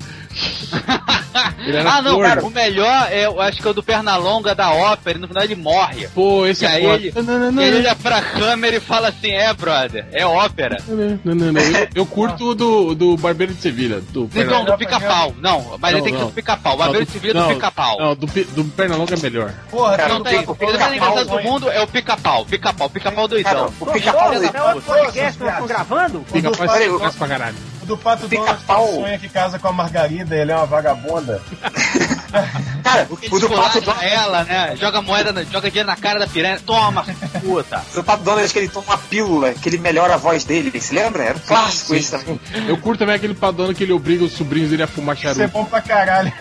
[1.66, 4.54] Ele era Ah, não, cara, o melhor é, eu acho que é o do Pernalonga
[4.54, 6.08] da ópera, e no final ele morre.
[6.08, 6.94] Pô, esse E é aí foda.
[6.94, 7.78] ele, Não, não, não, não, ele não.
[7.80, 10.78] olha pra câmera e fala assim: é, brother, é ópera.
[10.88, 11.60] Não, não, não.
[11.60, 14.00] Eu, eu curto o do, do Barbeiro de Sevilha.
[14.10, 14.72] Do Não, Pernalonga.
[14.72, 15.34] do pica-pau.
[15.40, 16.30] Não, mas ele Não, tem que ser não.
[16.30, 16.74] do pica-pau.
[16.74, 17.98] O Barbeiro de Sevilha é do não, pica-pau.
[17.98, 19.52] Não, do, do Pernalonga é melhor.
[19.70, 22.44] Porra, Cara, Não tem, o coisa mais engraçado do mundo é o pica-pau.
[22.46, 23.72] Pica-pau, pica-pau doidão.
[23.80, 24.38] o pica-pau É
[24.74, 26.24] o podcast que nós estamos gravando?
[26.32, 27.56] Peraí, sucesso pra caralho.
[27.88, 31.40] O do Pato Donald que sonha que casa com a Margarida, ele é uma vagabunda.
[32.82, 34.04] Cara, O que o do Pato Donald...
[34.06, 34.76] ela, né?
[34.76, 36.58] Joga moeda, na- joga dinheiro na cara da piranha.
[36.64, 37.04] Toma,
[37.40, 37.84] puta.
[37.92, 40.78] O do Pato Donald que ele toma uma pílula, que ele melhora a voz dele.
[40.80, 41.22] Se lembra?
[41.24, 42.40] Era um clássico esse também.
[42.66, 45.34] Eu curto também aquele padrão que ele obriga os sobrinhos dele a fumar Isso é
[45.34, 45.52] charuto.
[45.52, 46.32] bom pra caralho.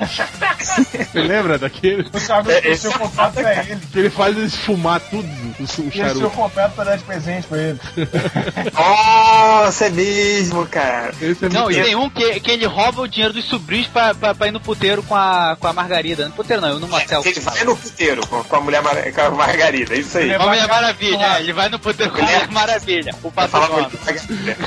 [0.60, 2.08] Você lembra daquele?
[2.14, 3.80] O charuto É, é, o seu é contrato pra ele.
[3.92, 6.30] Que ele faz eles fumar tudo, o, o E o seu charuto.
[6.32, 7.80] contrato pra dar de presente pra ele.
[8.74, 11.14] Nossa, é mesmo, cara.
[11.22, 14.14] Esse é Não, e tem um que, que ele rouba o dinheiro dos sobrinhos pra,
[14.14, 16.26] pra, pra ir no puteiro com a, com a Margarida.
[16.26, 17.22] No puteiro não, eu no motel.
[17.26, 20.34] Ele vai no puteiro com, a mulher Mar- com a Margarida, é isso aí.
[20.36, 23.12] Com a Mulher Maravilha, é, ele vai no puteiro com a Mulher Maravilha.
[23.24, 23.32] O.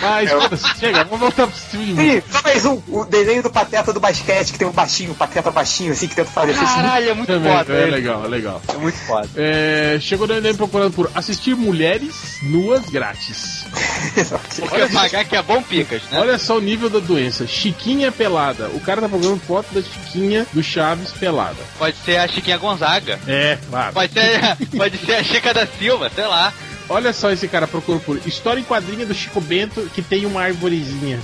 [0.01, 2.17] Mas, É foda-se, chega, vamos voltar pro filme.
[2.17, 5.51] Ih, só mais um, o desenho do Pateta do basquete, que tem um baixinho, Pateta
[5.51, 6.61] baixinho, assim, que tenta fazer isso.
[6.65, 7.73] Caralho, é muito Também, foda.
[7.75, 7.91] é ele.
[7.91, 8.63] legal, é legal.
[8.69, 9.29] É muito foda.
[9.37, 13.67] É, chegou no Enem procurando por assistir mulheres nuas grátis.
[14.61, 16.21] Porque pagar que é bom picas, né?
[16.21, 17.47] Olha só o nível da doença.
[17.47, 18.69] Chiquinha pelada.
[18.75, 21.57] O cara tá procurando foto da Chiquinha do Chaves pelada.
[21.79, 23.19] Pode ser a Chiquinha Gonzaga.
[23.27, 23.93] É, claro.
[23.93, 24.41] Pode ser,
[24.77, 26.53] pode ser a Chica da Silva, sei lá.
[26.91, 30.43] Olha só esse cara procurou por história em quadrinha do Chico Bento que tem uma
[30.43, 31.21] arvorezinha.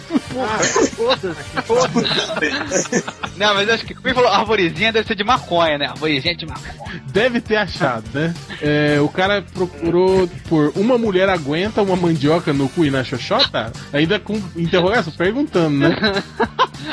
[3.36, 5.86] Não, mas acho que quem falou arvorezinha deve ser de maconha, né?
[5.86, 7.02] Arvorezinha de maconha.
[7.08, 8.32] Deve ter achado, né?
[8.62, 13.72] É, o cara procurou por uma mulher aguenta uma mandioca no cu e na xoxota?
[13.92, 15.96] Ainda com interrogação, perguntando, né?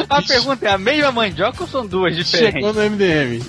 [0.10, 2.54] A pergunta é a mesma mandioca ou são duas diferentes?
[2.54, 3.44] Chegou no MDM.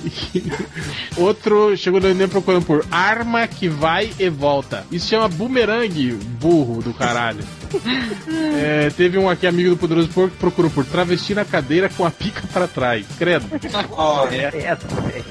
[1.16, 4.86] Outro chegou no MDM procurando por arma que vai e volta.
[4.90, 7.45] Isso chama bumerangue, burro do caralho.
[8.56, 12.05] É, teve um aqui, amigo do Poderoso Porco, que procurou por travesti na cadeira com
[12.05, 13.05] a pica pra trás.
[13.18, 13.46] Credo.
[13.55, 15.24] Essa, velho.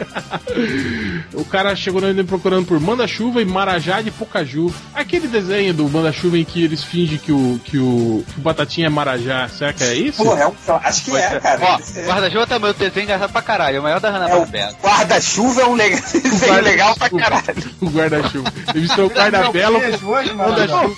[1.34, 4.74] O cara chegou procurando por manda-chuva e marajá de Pocaju.
[4.94, 8.88] Aquele desenho do manda-chuva em que eles fingem que o, que o, que o Batatinha
[8.88, 9.48] é marajá.
[9.48, 10.24] Será que é isso?
[10.24, 10.54] Porra, é um,
[10.84, 11.60] acho que é, cara.
[11.62, 13.78] Ó, Esse é- guarda-chuva também, o desenho engraçado pra caralho.
[13.78, 14.74] É o maior da Hanna é Barbera.
[14.82, 17.44] guarda-chuva é um legal, desenho legal pra caralho.
[17.82, 18.54] O guarda-chuva.
[18.70, 20.12] Ele misturou o guarda-belo com o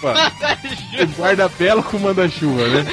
[0.01, 0.19] mano.
[1.35, 1.43] Manda-chuva.
[1.43, 2.85] O guarda-belo com manda-chuva, né?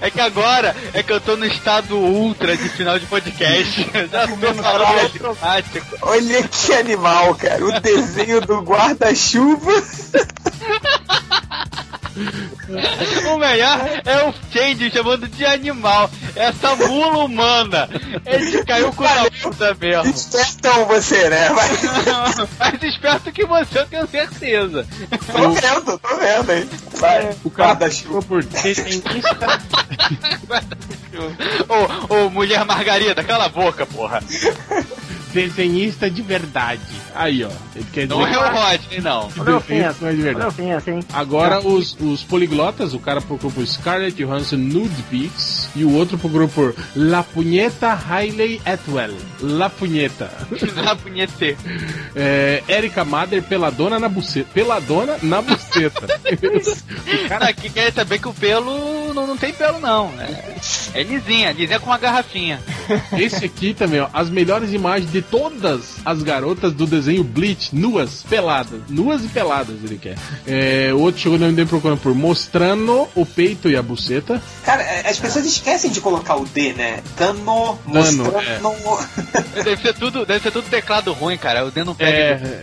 [0.00, 3.90] É que agora é que eu tô no estado ultra de final de podcast.
[3.94, 4.64] Eu Já tô falando
[5.00, 5.98] automático.
[6.02, 7.64] Olha que animal, cara.
[7.64, 9.72] O desenho do guarda-chuva.
[13.32, 16.10] O melhor é o Change chamando de animal.
[16.36, 17.88] Essa mula humana.
[18.26, 20.10] Ele caiu com a puta mesmo.
[20.10, 21.48] Espertão você, né?
[21.50, 21.68] Vai.
[22.58, 24.86] Mais esperto que você, eu tenho certeza.
[25.26, 26.70] Tô vendo, tô vendo, hein?
[26.98, 27.30] Vai.
[27.44, 28.22] O cara Guarda-chuva.
[28.22, 29.02] procurou por desenhista.
[31.68, 34.22] Ô, ô, mulher margarida, cala a boca, porra.
[35.32, 36.80] Desenhista de verdade.
[37.14, 37.50] Aí, ó.
[37.74, 39.20] Ele quer dizer Não é o Rodney, não.
[39.22, 39.96] a desenhista ofensa.
[40.00, 40.46] não é de verdade.
[40.48, 41.00] ofensa, hein?
[41.12, 46.18] Agora os, os poliglotas, o cara procurou por Scarlett Johansson Nude Pics e o outro
[46.18, 49.14] procurou por La Punheta Hailey Atwell.
[49.40, 50.30] La Punheta.
[50.82, 51.56] Na punhete.
[52.14, 54.48] É, Erika Mader peladona na buceta.
[54.52, 56.06] Peladona na buceta.
[57.24, 60.12] o Cara, aqui quer saber que o pelo não, não tem pelo, não.
[60.20, 62.60] É, é lisinha, lisinha com uma garrafinha.
[63.16, 64.08] Esse aqui também, ó.
[64.12, 68.80] As melhores imagens de todas as garotas do desenho Bleach, nuas, peladas.
[68.88, 70.16] Nuas e peladas, ele quer.
[70.46, 74.42] É, o outro chegou no MDM procurando por mostrando o peito e a buceta.
[74.64, 77.02] Cara, é, as pessoas esquecem de colocar o D, né?
[77.16, 78.32] Dano, mostrando.
[79.64, 81.64] Deve ser tudo, deve ser tudo teclado ruim, cara.
[81.64, 82.12] O dedo não pega.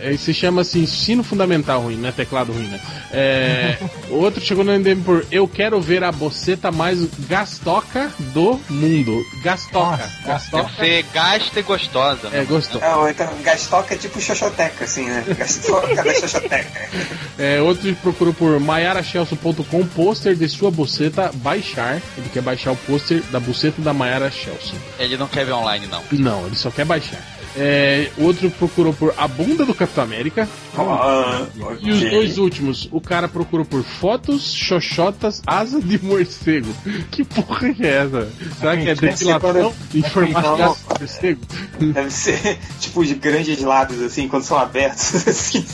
[0.02, 2.80] É, é, se chama assim, ensino fundamental ruim, não é teclado ruim, né?
[3.12, 3.78] É,
[4.08, 9.20] o outro chegou no MDM por Eu quero ver a boceta mais gastoca do mundo.
[9.42, 9.90] Gastoca.
[9.96, 10.72] Nossa, Deve gastoca.
[10.78, 12.28] ser gasta e gostosa.
[12.32, 12.80] É, gostou.
[12.80, 15.24] Não, então, gastoca é tipo xoxoteca, assim, né?
[15.38, 16.90] Gastoca da xoxoteca.
[17.38, 22.02] É, outro procurou por mayarachelson.com, pôster de sua buceta, baixar.
[22.18, 24.76] Ele quer baixar o pôster da buceta da Mayara Chelson.
[24.98, 26.02] Ele não quer ver online, não.
[26.12, 27.39] Não, ele só quer baixar.
[27.56, 30.48] É, outro procurou por a bunda do Capitão América.
[30.78, 31.46] Ah,
[31.82, 32.10] E os ok.
[32.10, 36.72] dois últimos, o cara procurou por fotos, xoxotas, asa de morcego.
[37.10, 38.28] Que porra que é essa?
[38.58, 41.40] Será que é depilação em formato de asa de morcego?
[41.80, 45.64] Deve ser tipo os grandes lábios, assim, quando são abertos, assim.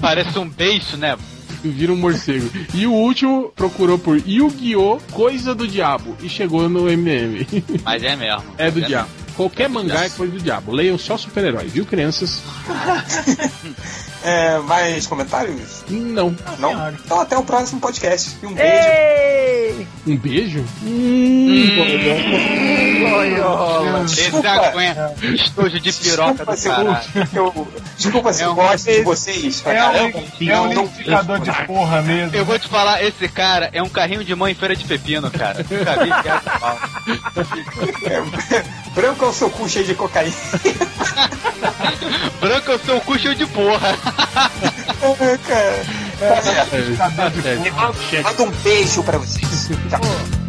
[0.00, 1.16] Parece um beijo, né?
[1.62, 2.48] Vira um morcego.
[2.74, 4.98] E o último procurou por Yu-Gi-Oh!
[5.12, 6.16] Coisa do Diabo.
[6.22, 7.46] E chegou no MM.
[7.84, 8.42] Mas é mesmo.
[8.56, 9.08] é do Mas diabo.
[9.40, 10.70] Qualquer mangá é coisa do diabo.
[10.70, 12.42] Leiam só super-herói, viu, crianças?
[14.22, 15.82] É, mais comentários?
[15.88, 16.36] Não.
[16.58, 16.90] Não?
[16.90, 18.36] Então até o próximo podcast.
[18.42, 18.68] E um beijo.
[18.76, 19.88] Ei!
[20.06, 20.64] Um beijo?
[20.82, 21.64] Hum!
[24.04, 24.72] Esse Desculpa.
[25.22, 27.28] estojo de piroca Desculpa do caralho.
[27.34, 31.66] eu, desculpa se É eu um- gosto de vocês É um, é um liquidificador de
[31.66, 32.36] porra mesmo.
[32.36, 35.30] Eu vou te falar, esse cara é um carrinho de mão em feira de pepino,
[35.30, 35.64] cara.
[35.70, 36.10] Nunca vi
[36.60, 36.78] pau.
[38.04, 40.34] É, branco é o seu cu cheio de cocaína.
[42.40, 43.96] Branco eu sou um cu cheio de porra.
[45.46, 45.84] cara.
[46.18, 46.74] Tá certo.
[46.74, 47.10] é, tá
[48.10, 48.24] certo.
[48.24, 49.68] Manda um beijo pra vocês.
[49.88, 50.39] Tchau.